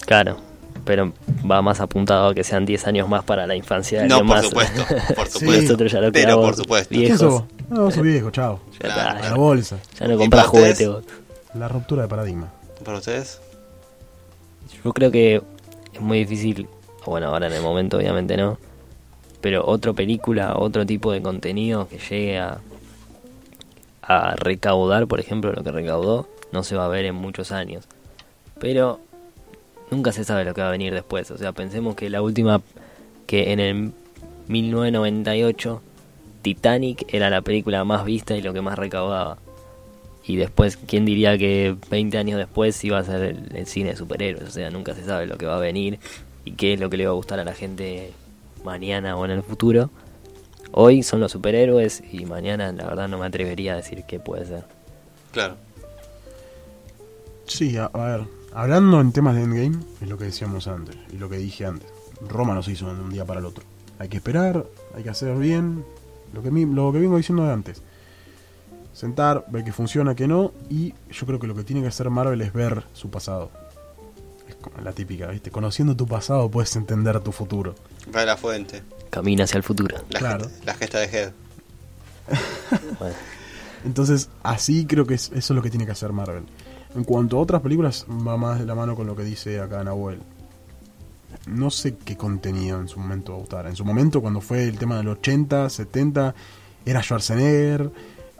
Claro, 0.00 0.38
pero 0.84 1.14
va 1.50 1.62
más 1.62 1.80
apuntado 1.80 2.28
a 2.28 2.34
que 2.34 2.44
sean 2.44 2.64
10 2.66 2.86
años 2.86 3.08
más 3.08 3.24
para 3.24 3.46
la 3.46 3.54
infancia. 3.56 4.02
de 4.02 4.08
No, 4.08 4.18
por 4.18 4.26
más- 4.26 4.44
supuesto, 4.46 4.82
por 5.14 5.28
supuesto. 5.30 5.62
Nosotros 5.62 5.92
ya 5.92 6.00
lo 6.00 6.12
Pero 6.12 6.40
por 6.40 6.56
supuesto. 6.56 6.88
¿Qué 6.92 6.98
viejos. 7.00 7.22
vos? 7.22 7.44
No, 7.68 7.90
sos 7.90 8.02
viejo, 8.02 8.30
chao. 8.30 8.60
Ya 8.74 8.78
Claro, 8.94 9.16
está, 9.18 9.30
la 9.30 9.36
bolsa. 9.36 9.78
ya 9.98 10.08
no 10.08 10.14
¿Y 10.14 10.16
compras 10.18 10.46
juguete 10.46 10.88
vos. 10.88 11.04
La 11.54 11.68
ruptura 11.68 12.02
de 12.02 12.08
paradigma. 12.08 12.52
¿Para 12.84 12.98
ustedes? 12.98 13.40
Yo 14.84 14.92
creo 14.92 15.10
que 15.10 15.42
es 15.92 16.00
muy 16.00 16.18
difícil, 16.18 16.68
bueno, 17.06 17.28
ahora 17.28 17.46
en 17.46 17.52
el 17.54 17.62
momento 17.62 17.96
obviamente 17.96 18.36
no, 18.36 18.58
pero 19.40 19.64
otra 19.66 19.92
película, 19.92 20.54
otro 20.56 20.84
tipo 20.84 21.12
de 21.12 21.22
contenido 21.22 21.88
que 21.88 21.98
llegue 21.98 22.38
a, 22.38 22.58
a 24.02 24.34
recaudar, 24.36 25.06
por 25.06 25.20
ejemplo, 25.20 25.52
lo 25.52 25.62
que 25.64 25.70
recaudó, 25.72 26.28
no 26.52 26.62
se 26.62 26.76
va 26.76 26.84
a 26.84 26.88
ver 26.88 27.04
en 27.06 27.14
muchos 27.14 27.52
años. 27.52 27.84
Pero 28.58 29.00
nunca 29.90 30.12
se 30.12 30.24
sabe 30.24 30.44
lo 30.44 30.54
que 30.54 30.60
va 30.60 30.68
a 30.68 30.72
venir 30.72 30.92
después. 30.92 31.30
O 31.30 31.38
sea, 31.38 31.52
pensemos 31.52 31.94
que 31.94 32.10
la 32.10 32.22
última, 32.22 32.62
que 33.26 33.52
en 33.52 33.60
el 33.60 33.92
1998, 34.48 35.82
Titanic 36.42 37.12
era 37.12 37.30
la 37.30 37.42
película 37.42 37.84
más 37.84 38.04
vista 38.04 38.36
y 38.36 38.42
lo 38.42 38.52
que 38.52 38.60
más 38.60 38.78
recaudaba. 38.78 39.38
Y 40.26 40.36
después, 40.36 40.76
¿quién 40.76 41.04
diría 41.04 41.38
que 41.38 41.76
20 41.90 42.18
años 42.18 42.38
después 42.38 42.82
iba 42.84 42.98
a 42.98 43.04
ser 43.04 43.22
el, 43.22 43.56
el 43.56 43.66
cine 43.66 43.90
de 43.90 43.96
superhéroes? 43.96 44.48
O 44.48 44.50
sea, 44.50 44.70
nunca 44.70 44.94
se 44.94 45.04
sabe 45.04 45.26
lo 45.26 45.38
que 45.38 45.46
va 45.46 45.56
a 45.56 45.60
venir 45.60 46.00
y 46.44 46.52
qué 46.52 46.72
es 46.74 46.80
lo 46.80 46.90
que 46.90 46.96
le 46.96 47.06
va 47.06 47.12
a 47.12 47.14
gustar 47.14 47.38
a 47.38 47.44
la 47.44 47.54
gente 47.54 48.12
mañana 48.64 49.16
o 49.16 49.24
en 49.24 49.30
el 49.30 49.42
futuro. 49.42 49.90
Hoy 50.72 51.02
son 51.02 51.20
los 51.20 51.32
superhéroes 51.32 52.02
y 52.12 52.26
mañana 52.26 52.72
la 52.72 52.86
verdad 52.86 53.08
no 53.08 53.18
me 53.18 53.26
atrevería 53.26 53.74
a 53.74 53.76
decir 53.76 54.04
qué 54.06 54.18
puede 54.18 54.46
ser. 54.46 54.64
Claro. 55.32 55.56
Sí, 57.46 57.76
a, 57.76 57.84
a 57.86 58.04
ver, 58.04 58.26
hablando 58.56 59.00
en 59.00 59.12
temas 59.12 59.34
de 59.36 59.42
Endgame, 59.42 59.84
es 60.00 60.08
lo 60.08 60.18
que 60.18 60.24
decíamos 60.24 60.66
antes, 60.66 60.96
y 61.12 61.16
lo 61.18 61.28
que 61.28 61.36
dije 61.38 61.66
antes. 61.66 61.88
Roma 62.28 62.54
no 62.54 62.62
se 62.62 62.72
hizo 62.72 62.92
de 62.92 63.00
un 63.00 63.10
día 63.10 63.24
para 63.24 63.40
el 63.40 63.46
otro. 63.46 63.62
Hay 63.98 64.08
que 64.08 64.16
esperar, 64.16 64.66
hay 64.94 65.02
que 65.02 65.10
hacer 65.10 65.36
bien, 65.36 65.84
lo 66.32 66.42
que, 66.42 66.50
mi- 66.50 66.64
lo 66.66 66.92
que 66.92 66.98
vengo 66.98 67.16
diciendo 67.16 67.44
de 67.44 67.52
antes. 67.52 67.82
Sentar, 68.92 69.44
ver 69.48 69.62
que 69.64 69.72
funciona, 69.72 70.14
que 70.14 70.26
no, 70.26 70.52
y 70.70 70.94
yo 71.10 71.26
creo 71.26 71.38
que 71.38 71.46
lo 71.46 71.54
que 71.54 71.64
tiene 71.64 71.82
que 71.82 71.88
hacer 71.88 72.08
Marvel 72.10 72.40
es 72.40 72.52
ver 72.52 72.84
su 72.94 73.10
pasado. 73.10 73.50
Es 74.48 74.54
como 74.56 74.80
la 74.80 74.92
típica, 74.92 75.26
¿viste? 75.28 75.50
Conociendo 75.50 75.94
tu 75.96 76.06
pasado 76.06 76.50
puedes 76.50 76.74
entender 76.76 77.20
tu 77.20 77.32
futuro. 77.32 77.74
Va 78.14 78.22
a 78.22 78.24
la 78.26 78.36
fuente. 78.38 78.82
Camina 79.10 79.44
hacia 79.44 79.58
el 79.58 79.62
futuro. 79.64 79.94
La, 80.08 80.18
Claro. 80.18 80.44
gesta, 80.48 80.64
la 80.64 80.74
gesta 80.74 80.98
de 81.00 81.04
Head. 81.06 81.32
Entonces, 83.84 84.28
así 84.42 84.86
creo 84.86 85.06
que 85.06 85.14
es- 85.14 85.26
eso 85.34 85.52
es 85.52 85.56
lo 85.56 85.62
que 85.62 85.70
tiene 85.70 85.84
que 85.86 85.92
hacer 85.92 86.12
Marvel. 86.12 86.44
En 86.96 87.04
cuanto 87.04 87.36
a 87.36 87.40
otras 87.40 87.60
películas, 87.62 88.06
va 88.08 88.36
más 88.36 88.58
de 88.58 88.66
la 88.66 88.74
mano 88.74 88.96
con 88.96 89.06
lo 89.06 89.14
que 89.14 89.22
dice 89.22 89.60
acá 89.60 89.84
Nahuel. 89.84 90.18
No 91.46 91.70
sé 91.70 91.96
qué 91.96 92.16
contenido 92.16 92.80
en 92.80 92.88
su 92.88 92.98
momento 92.98 93.32
va 93.32 93.38
a 93.38 93.40
gustar. 93.40 93.66
En 93.66 93.76
su 93.76 93.84
momento, 93.84 94.20
cuando 94.20 94.40
fue 94.40 94.64
el 94.64 94.78
tema 94.78 94.96
del 94.96 95.08
80, 95.08 95.68
70, 95.68 96.34
era 96.86 97.02
Schwarzenegger, 97.02 97.90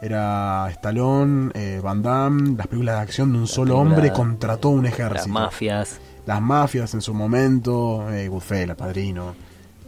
era 0.01 0.67
Stallone, 0.71 1.51
eh, 1.53 1.79
Van 1.83 2.01
Damme, 2.01 2.55
las 2.57 2.67
películas 2.67 2.95
de 2.95 3.01
acción 3.01 3.31
de 3.31 3.39
un 3.39 3.47
solo 3.47 3.75
película- 3.75 3.95
hombre 3.95 4.11
contra 4.13 4.57
todo 4.57 4.71
un 4.73 4.83
Las 4.83 4.93
ejército. 4.93 5.29
mafias. 5.29 5.99
Las 6.25 6.41
mafias 6.41 6.93
en 6.95 7.01
su 7.01 7.13
momento, 7.13 8.11
eh, 8.11 8.27
Goodfellas, 8.27 8.75
Padrino, 8.75 9.35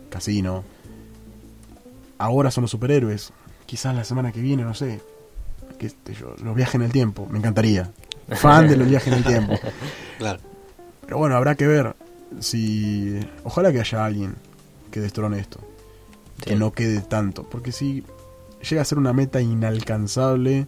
Casino. 0.10 0.64
Ahora 2.18 2.52
son 2.52 2.64
los 2.64 2.72
superhéroes. 2.72 3.34
Quizás 3.66 3.96
la 3.96 4.04
semana 4.04 4.32
que 4.32 4.42
viene, 4.42 4.64
no 4.64 4.74
sé. 4.74 5.02
qué 5.78 5.88
sé 5.90 5.96
yo, 6.20 6.36
los 6.44 6.56
viajes 6.56 6.76
en 6.76 6.82
el 6.82 6.92
tiempo. 6.92 7.26
Me 7.32 7.38
encantaría. 7.38 7.90
Fan 8.36 8.68
de 8.68 8.78
los 8.78 8.88
viajes 8.88 9.12
en 9.12 9.20
el 9.20 9.24
tiempo. 9.26 9.54
Claro. 10.18 10.40
Pero 11.02 11.18
bueno, 11.18 11.36
habrá 11.38 11.56
que 11.56 11.66
ver 11.66 11.96
si... 12.42 13.18
Ojalá 13.46 13.72
que 13.72 13.80
haya 13.80 14.04
alguien 14.06 14.36
que 14.92 15.00
destrone 15.00 15.40
esto. 15.40 15.60
Sí. 16.40 16.44
Que 16.50 16.56
no 16.58 16.72
quede 16.74 17.00
tanto. 17.02 17.44
Porque 17.50 17.72
si 17.72 18.04
llega 18.70 18.82
a 18.82 18.86
ser 18.86 18.98
una 18.98 19.14
meta 19.14 19.40
inalcanzable... 19.42 20.68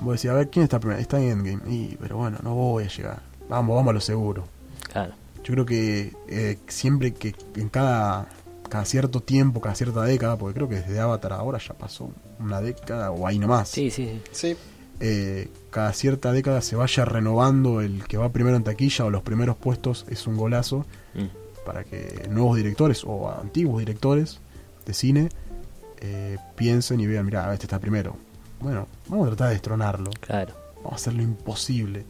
Voy 0.00 0.10
a 0.10 0.12
decir, 0.12 0.30
a 0.30 0.34
ver, 0.34 0.50
¿quién 0.50 0.64
está 0.64 0.78
primero? 0.78 1.00
Está 1.00 1.18
en 1.18 1.30
Endgame. 1.30 1.72
Y, 1.74 1.96
pero 1.98 2.18
bueno, 2.18 2.36
no 2.42 2.54
voy 2.54 2.84
a 2.84 2.88
llegar. 2.88 3.22
Vamos, 3.48 3.74
vamos 3.74 3.90
a 3.90 3.94
lo 3.94 4.00
seguro. 4.02 4.44
Claro. 4.92 5.14
Yo 5.42 5.54
creo 5.54 5.64
que 5.64 6.12
eh, 6.28 6.58
siempre 6.68 7.14
que 7.14 7.34
en 7.54 7.70
cada, 7.70 8.28
cada 8.68 8.84
cierto 8.84 9.22
tiempo, 9.22 9.62
cada 9.62 9.74
cierta 9.74 10.02
década, 10.02 10.36
porque 10.36 10.54
creo 10.54 10.68
que 10.68 10.74
desde 10.76 11.00
Avatar 11.00 11.32
ahora 11.32 11.58
ya 11.58 11.72
pasó 11.72 12.10
una 12.38 12.60
década 12.60 13.10
o 13.12 13.26
ahí 13.26 13.38
nomás, 13.38 13.70
Sí, 13.70 13.90
sí, 13.90 14.20
sí. 14.30 14.50
Sí. 14.50 14.56
eh, 15.00 15.48
cada 15.76 15.92
cierta 15.92 16.32
década 16.32 16.62
se 16.62 16.74
vaya 16.74 17.04
renovando 17.04 17.82
el 17.82 18.02
que 18.04 18.16
va 18.16 18.30
primero 18.30 18.56
en 18.56 18.64
taquilla 18.64 19.04
o 19.04 19.10
los 19.10 19.22
primeros 19.22 19.56
puestos 19.56 20.06
es 20.08 20.26
un 20.26 20.38
golazo 20.38 20.86
Mm. 21.14 21.26
para 21.66 21.84
que 21.84 22.26
nuevos 22.30 22.56
directores 22.56 23.04
o 23.04 23.30
antiguos 23.30 23.78
directores 23.80 24.40
de 24.86 24.94
cine 24.94 25.28
eh, 26.00 26.38
piensen 26.54 27.00
y 27.00 27.06
vean, 27.06 27.26
mira, 27.26 27.52
este 27.52 27.66
está 27.66 27.78
primero. 27.78 28.16
Bueno, 28.60 28.86
vamos 29.08 29.26
a 29.26 29.30
tratar 29.30 29.48
de 29.48 29.54
destronarlo. 29.54 30.10
Claro. 30.20 30.54
Vamos 30.76 30.92
a 30.92 30.94
hacer 30.96 31.12
lo 31.12 31.22
imposible. 31.22 32.04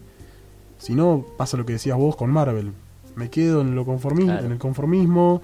Si 0.78 0.94
no, 0.94 1.24
pasa 1.36 1.56
lo 1.56 1.66
que 1.66 1.72
decías 1.72 1.96
vos 1.98 2.14
con 2.14 2.30
Marvel. 2.30 2.72
Me 3.16 3.30
quedo 3.30 3.62
en 3.62 3.74
lo 3.74 3.84
conformismo, 3.84 4.30
Claro. 4.32 4.46
en 4.46 4.52
el 4.52 4.58
conformismo. 4.58 5.42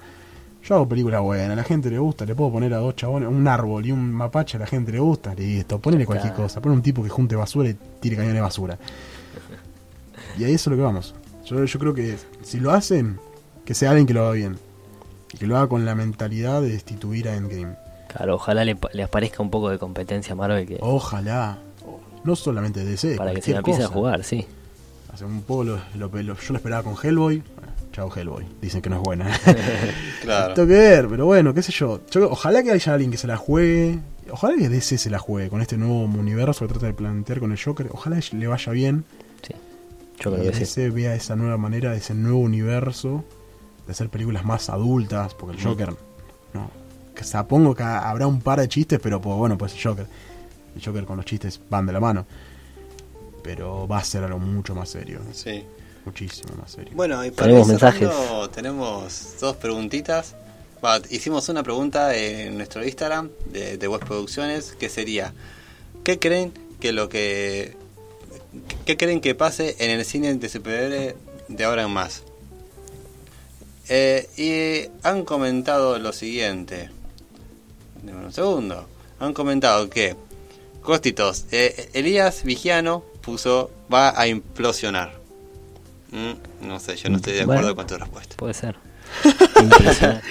Yo 0.63 0.75
hago 0.75 0.87
películas 0.87 1.21
buenas, 1.21 1.51
a 1.51 1.55
la 1.55 1.63
gente 1.63 1.89
le 1.89 1.99
gusta, 1.99 2.25
le 2.25 2.35
puedo 2.35 2.51
poner 2.53 2.73
a 2.73 2.77
dos 2.77 2.95
chabones, 2.95 3.27
un 3.27 3.47
árbol 3.47 3.85
y 3.85 3.91
un 3.91 4.11
mapache, 4.13 4.55
a 4.57 4.61
la 4.61 4.65
gente 4.67 4.91
le 4.93 4.99
gusta, 4.99 5.35
listo, 5.35 5.77
ponele 5.79 6.05
cualquier 6.05 6.31
Claro. 6.33 6.43
cosa, 6.47 6.61
pon 6.61 6.71
un 6.71 6.81
tipo 6.81 7.03
que 7.03 7.09
junte 7.09 7.35
basura 7.35 7.69
y 7.69 7.75
tire 7.99 8.15
cañones 8.15 8.35
de 8.35 8.41
basura. 8.41 8.77
Y 10.37 10.45
ahí 10.45 10.53
eso 10.53 10.69
es 10.69 10.71
lo 10.71 10.77
que 10.77 10.83
vamos. 10.83 11.15
Yo, 11.45 11.63
yo 11.65 11.79
creo 11.79 11.93
que 11.93 12.17
si 12.43 12.59
lo 12.61 12.71
hacen, 12.71 13.19
que 13.65 13.73
sea 13.73 13.89
alguien 13.89 14.07
que 14.07 14.13
lo 14.13 14.21
haga 14.21 14.31
bien. 14.31 14.57
Y 15.33 15.37
que 15.37 15.47
lo 15.47 15.57
haga 15.57 15.67
con 15.67 15.83
la 15.85 15.95
mentalidad 15.95 16.61
de 16.61 16.69
destituir 16.69 17.27
a 17.27 17.35
Endgame. 17.35 17.75
Claro, 18.07 18.35
ojalá 18.35 18.63
le, 18.63 18.77
le 18.93 19.03
aparezca 19.03 19.41
un 19.43 19.49
poco 19.49 19.69
de 19.69 19.79
competencia 19.79 20.33
a 20.33 20.35
Marvel 20.35 20.65
que, 20.67 20.77
Ojalá. 20.81 21.57
No 22.23 22.35
solamente 22.37 22.85
DC, 22.85 23.15
para 23.17 23.33
que 23.33 23.41
se 23.41 23.51
la 23.51 23.57
empiece 23.57 23.83
a 23.83 23.87
jugar, 23.87 24.23
sí. 24.23 24.45
Hace 25.11 25.25
un 25.25 25.41
poco 25.41 25.65
lo, 25.65 25.79
lo- 25.95 26.07
lo- 26.07 26.21
yo 26.37 26.49
lo 26.51 26.55
esperaba 26.55 26.83
con 26.83 26.95
Hellboy. 27.01 27.43
Chao 27.93 28.09
Hellboy. 28.13 28.45
Dicen 28.61 28.81
que 28.81 28.89
no 28.89 28.97
es 28.97 29.01
buena. 29.03 29.39
Claro. 30.21 30.53
Tengo 30.53 30.67
que 30.69 30.73
ver, 30.73 31.07
pero 31.09 31.25
bueno, 31.25 31.53
qué 31.53 31.61
sé 31.61 31.71
yo. 31.71 31.99
Yo- 32.09 32.29
Ojalá 32.31 32.63
que 32.63 32.71
haya 32.71 32.93
alguien 32.93 33.11
que 33.11 33.17
se 33.17 33.27
la 33.27 33.37
juegue. 33.37 33.99
Ojalá 34.31 34.55
que 34.57 34.69
DC 34.69 34.97
se 34.97 35.09
la 35.09 35.19
juegue 35.19 35.49
con 35.49 35.61
este 35.61 35.77
nuevo 35.77 36.03
universo 36.05 36.65
que 36.65 36.71
trata 36.73 36.85
de 36.87 36.93
plantear 36.93 37.39
con 37.39 37.51
el 37.51 37.61
Joker. 37.61 37.89
Ojalá 37.91 38.19
le 38.31 38.47
vaya 38.47 38.71
bien. 38.71 39.03
sí. 39.45 39.53
Yo 40.19 40.31
creo 40.31 40.43
que 40.43 40.53
sí. 40.53 40.59
DC 40.61 40.89
vea 40.91 41.13
esa 41.15 41.35
nueva 41.35 41.57
manera, 41.57 41.93
ese 41.95 42.13
nuevo 42.13 42.39
universo 42.39 43.23
de 43.85 43.91
hacer 43.91 44.09
películas 44.09 44.45
más 44.45 44.69
adultas. 44.69 45.33
Porque 45.33 45.57
el 45.57 45.61
Mm. 45.63 45.67
Joker, 45.69 45.89
no. 46.53 46.71
Que 47.13 47.23
supongo 47.25 47.75
que 47.75 47.83
habrá 47.83 48.25
un 48.27 48.41
par 48.41 48.59
de 48.61 48.67
chistes, 48.69 48.99
pero 49.03 49.19
pues, 49.21 49.35
bueno, 49.35 49.57
pues 49.57 49.73
el 49.75 49.81
Joker. 49.83 50.07
El 50.75 50.83
Joker 50.83 51.03
con 51.05 51.17
los 51.17 51.25
chistes 51.25 51.59
van 51.69 51.85
de 51.85 51.91
la 51.93 51.99
mano. 51.99 52.25
Pero 53.43 53.87
va 53.87 53.97
a 53.97 54.03
ser 54.03 54.23
algo 54.23 54.39
mucho 54.39 54.73
más 54.73 54.89
serio. 54.89 55.19
Sí. 55.33 55.63
Muchísimo 56.05 56.55
más 56.59 56.71
serio. 56.71 56.91
Bueno, 56.95 57.23
y 57.25 57.31
para 57.31 57.47
Tenemos 57.47 57.67
mensajes. 57.67 58.09
Tenemos 58.53 59.35
dos 59.39 59.55
preguntitas. 59.55 60.35
Hicimos 61.09 61.47
una 61.47 61.63
pregunta 61.63 62.15
en 62.15 62.57
nuestro 62.57 62.83
Instagram 62.83 63.29
de, 63.51 63.77
de 63.77 63.87
Web 63.87 64.05
Producciones 64.05 64.73
que 64.77 64.89
sería: 64.89 65.33
¿Qué 66.03 66.19
creen 66.19 66.53
que 66.79 66.91
lo 66.91 67.07
que. 67.07 67.77
¿Qué 68.85 68.97
creen 68.97 69.21
que 69.21 69.33
pase 69.33 69.77
en 69.79 69.91
el 69.91 70.03
cine 70.05 70.33
de 70.33 70.49
superhéroes 70.49 71.15
de 71.47 71.63
ahora 71.63 71.83
en 71.83 71.91
más? 71.91 72.23
Eh, 73.89 74.29
y 74.37 74.91
han 75.07 75.23
comentado 75.23 75.97
lo 75.99 76.11
siguiente. 76.13 76.89
Deme 78.01 78.25
un 78.25 78.33
segundo. 78.33 78.87
Han 79.19 79.33
comentado 79.33 79.89
que. 79.89 80.15
Costitos, 80.81 81.45
eh, 81.51 81.89
Elías 81.93 82.43
Vigiano 82.43 83.05
puso 83.21 83.71
va 83.91 84.19
a 84.19 84.27
implosionar. 84.27 85.22
Mm, 86.13 86.67
no 86.67 86.79
sé, 86.79 86.95
yo 86.95 87.09
no 87.09 87.17
estoy 87.17 87.33
de 87.33 87.45
Bueno. 87.45 87.59
acuerdo 87.61 87.75
con 87.75 87.87
tu 87.87 87.97
respuesta. 87.97 88.35
Puede 88.37 88.53
ser. 88.53 88.75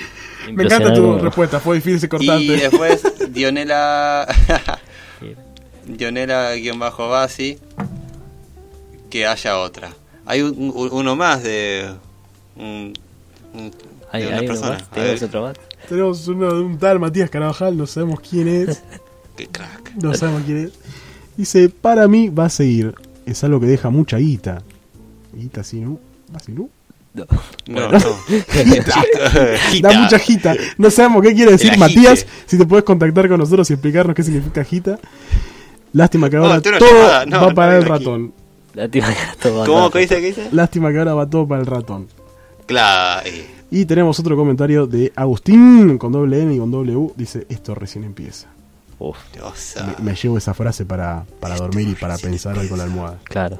Me 0.53 0.64
encanta 0.64 0.93
tu 0.95 1.18
respuesta, 1.18 1.61
fue 1.61 1.76
difícil 1.76 2.05
Y 2.05 2.09
cortarte. 2.09 2.45
después 2.57 3.03
Dionela. 3.33 4.26
Dionela-Basi 5.87 7.59
que 9.11 9.26
haya 9.26 9.59
otra. 9.59 9.93
Hay 10.24 10.43
un- 10.43 10.57
un- 10.74 10.89
uno 10.93 11.16
más 11.16 11.43
de 11.43 11.91
un, 12.57 12.93
un- 13.55 13.70
de 13.70 13.76
Hay, 14.12 14.24
una 14.26 14.37
hay 14.37 14.45
uno 14.45 14.47
persona. 14.55 14.70
más, 14.74 14.91
tenemos 14.91 15.22
otro 15.22 15.43
más. 15.43 15.57
Tenemos 15.89 16.28
uno 16.28 16.55
de 16.55 16.61
un 16.61 16.78
tal 16.78 17.01
Matías 17.01 17.28
Carabajal, 17.30 17.76
no 17.76 17.87
sabemos 17.87 18.20
quién 18.20 18.49
es. 18.49 18.83
qué 19.37 19.47
crack. 19.49 19.93
No 19.97 20.14
sabemos 20.14 20.43
quién 20.45 20.66
es. 20.66 20.72
Dice, 21.37 21.68
para 21.68 22.07
mí 22.09 22.28
va 22.28 22.47
a 22.47 22.51
seguir. 22.51 22.95
Es 23.26 23.43
algo 23.45 23.61
que 23.61 23.66
deja 23.66 23.91
mucha 23.91 24.16
guita. 24.18 24.62
Guita 25.33 25.61
así, 25.62 25.80
¿no? 25.80 25.99
¿no? 26.49 26.68
No. 27.14 27.26
No, 27.66 27.89
Bueno. 27.89 27.91
no. 27.99 28.16
Gita. 29.70 29.89
Da 29.91 30.01
mucha 30.01 30.18
gita. 30.18 30.55
No 30.78 30.91
sabemos 30.91 31.22
qué 31.22 31.35
quiere 31.35 31.53
decir 31.53 31.76
Matías. 31.76 32.26
Si 32.47 32.57
te 32.57 32.64
puedes 32.64 32.85
contactar 32.85 33.28
con 33.28 33.39
nosotros 33.39 33.68
y 33.70 33.74
explicarnos 33.74 34.14
qué 34.16 34.22
significa 34.22 34.64
gita. 34.64 34.99
Lástima 35.93 36.30
que 36.30 36.37
No, 36.37 36.45
ahora 36.47 36.57
no 36.57 36.78
todo 36.78 37.03
no, 37.03 37.09
va 37.09 37.26
no 37.49 37.55
para 37.55 37.76
el 37.76 37.85
ratón. 37.85 38.33
Tía 38.72 38.89
que 38.89 39.14
todo 39.43 39.53
¿Cómo 39.66 39.76
andando. 39.76 39.91
que 39.91 39.99
dice? 39.99 40.20
¿Qué 40.22 40.26
dice? 40.28 40.49
Lástima 40.53 40.91
que 40.91 40.99
ahora 40.99 41.12
va 41.14 41.28
todo 41.28 41.47
para 41.47 41.61
el 41.61 41.66
ratón. 41.66 42.09
Claro. 42.64 43.28
Y 43.70 43.85
tenemos 43.85 44.18
otro 44.18 44.35
comentario 44.35 44.87
de 44.87 45.12
Agustín 45.14 45.99
con 45.99 46.12
doble 46.12 46.41
N 46.43 46.55
y 46.55 46.59
con 46.59 46.70
doble 46.70 46.97
U. 46.97 47.12
Dice, 47.16 47.47
esto 47.51 47.74
recién 47.74 48.05
empieza. 48.05 48.49
Uf. 48.99 49.18
Me, 49.99 50.12
me 50.12 50.14
llevo 50.14 50.39
esa 50.39 50.55
frase 50.55 50.87
para, 50.87 51.24
para 51.41 51.57
dormir 51.57 51.89
y 51.89 51.95
para 51.95 52.16
pensar 52.16 52.57
hoy 52.57 52.68
con 52.68 52.78
la 52.78 52.85
almohada. 52.85 53.18
claro. 53.24 53.59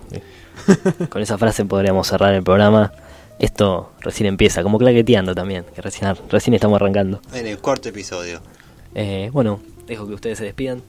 Con 1.09 1.23
esa 1.23 1.39
frase 1.39 1.65
podríamos 1.65 2.09
cerrar 2.09 2.35
el 2.35 2.43
programa. 2.43 2.93
Esto 3.39 3.93
recién 4.01 4.29
empieza, 4.29 4.63
como 4.63 4.79
claqueteando 4.79 5.35
también, 5.35 5.65
que 5.75 5.83
recién, 5.83 6.15
recién 6.31 6.55
estamos 6.55 6.77
arrancando. 6.77 7.21
En 7.33 7.47
el 7.47 7.59
cuarto 7.59 7.89
episodio. 7.89 8.41
Eh, 8.95 9.31
bueno, 9.33 9.61
dejo 9.87 10.07
que 10.07 10.15
ustedes 10.15 10.39
se 10.39 10.45
despidan. 10.45 10.83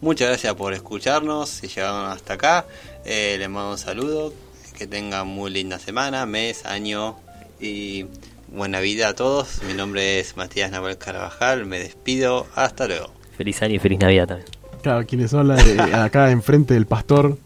Muchas 0.00 0.28
gracias 0.28 0.54
por 0.54 0.72
escucharnos. 0.72 1.48
Si 1.48 1.68
llegaron 1.68 2.10
hasta 2.10 2.34
acá, 2.34 2.66
eh, 3.04 3.36
les 3.38 3.48
mando 3.48 3.72
un 3.72 3.78
saludo. 3.78 4.32
Que 4.76 4.86
tengan 4.86 5.26
muy 5.26 5.50
linda 5.50 5.80
semana, 5.80 6.24
mes, 6.24 6.64
año 6.64 7.16
y 7.60 8.06
buena 8.46 8.78
vida 8.78 9.08
a 9.08 9.14
todos. 9.14 9.60
Mi 9.66 9.74
nombre 9.74 10.20
es 10.20 10.36
Matías 10.36 10.70
Nahuel 10.70 10.98
Carabajal. 10.98 11.66
Me 11.66 11.80
despido. 11.80 12.46
Hasta 12.54 12.86
luego. 12.86 13.10
Feliz 13.36 13.60
año 13.62 13.74
y 13.74 13.78
feliz 13.80 13.98
Navidad 13.98 14.28
también. 14.28 14.48
Claro, 14.82 15.04
quienes 15.04 15.34
hablan 15.34 15.58
acá 15.94 16.30
enfrente 16.30 16.74
del 16.74 16.86
pastor, 16.86 17.38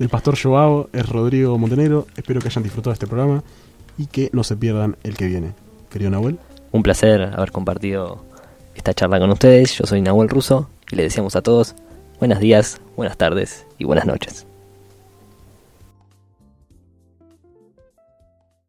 del 0.00 0.08
pastor 0.08 0.34
Joao, 0.42 0.88
es 0.94 1.06
Rodrigo 1.06 1.58
Montenegro. 1.58 2.06
Espero 2.16 2.40
que 2.40 2.48
hayan 2.48 2.64
disfrutado 2.64 2.90
de 2.90 2.94
este 2.94 3.06
programa 3.06 3.44
y 3.98 4.06
que 4.06 4.30
no 4.32 4.42
se 4.42 4.56
pierdan 4.56 4.96
el 5.02 5.14
que 5.14 5.26
viene. 5.26 5.52
Querido 5.90 6.10
Nahuel, 6.10 6.38
Un 6.72 6.82
placer 6.82 7.20
haber 7.20 7.52
compartido 7.52 8.24
esta 8.74 8.94
charla 8.94 9.20
con 9.20 9.30
ustedes. 9.30 9.76
Yo 9.76 9.84
soy 9.84 10.00
Nahuel 10.00 10.30
Russo 10.30 10.70
y 10.90 10.96
les 10.96 11.04
deseamos 11.04 11.36
a 11.36 11.42
todos 11.42 11.74
buenos 12.18 12.40
días, 12.40 12.80
buenas 12.96 13.18
tardes 13.18 13.66
y 13.78 13.84
buenas 13.84 14.06
noches. 14.06 14.46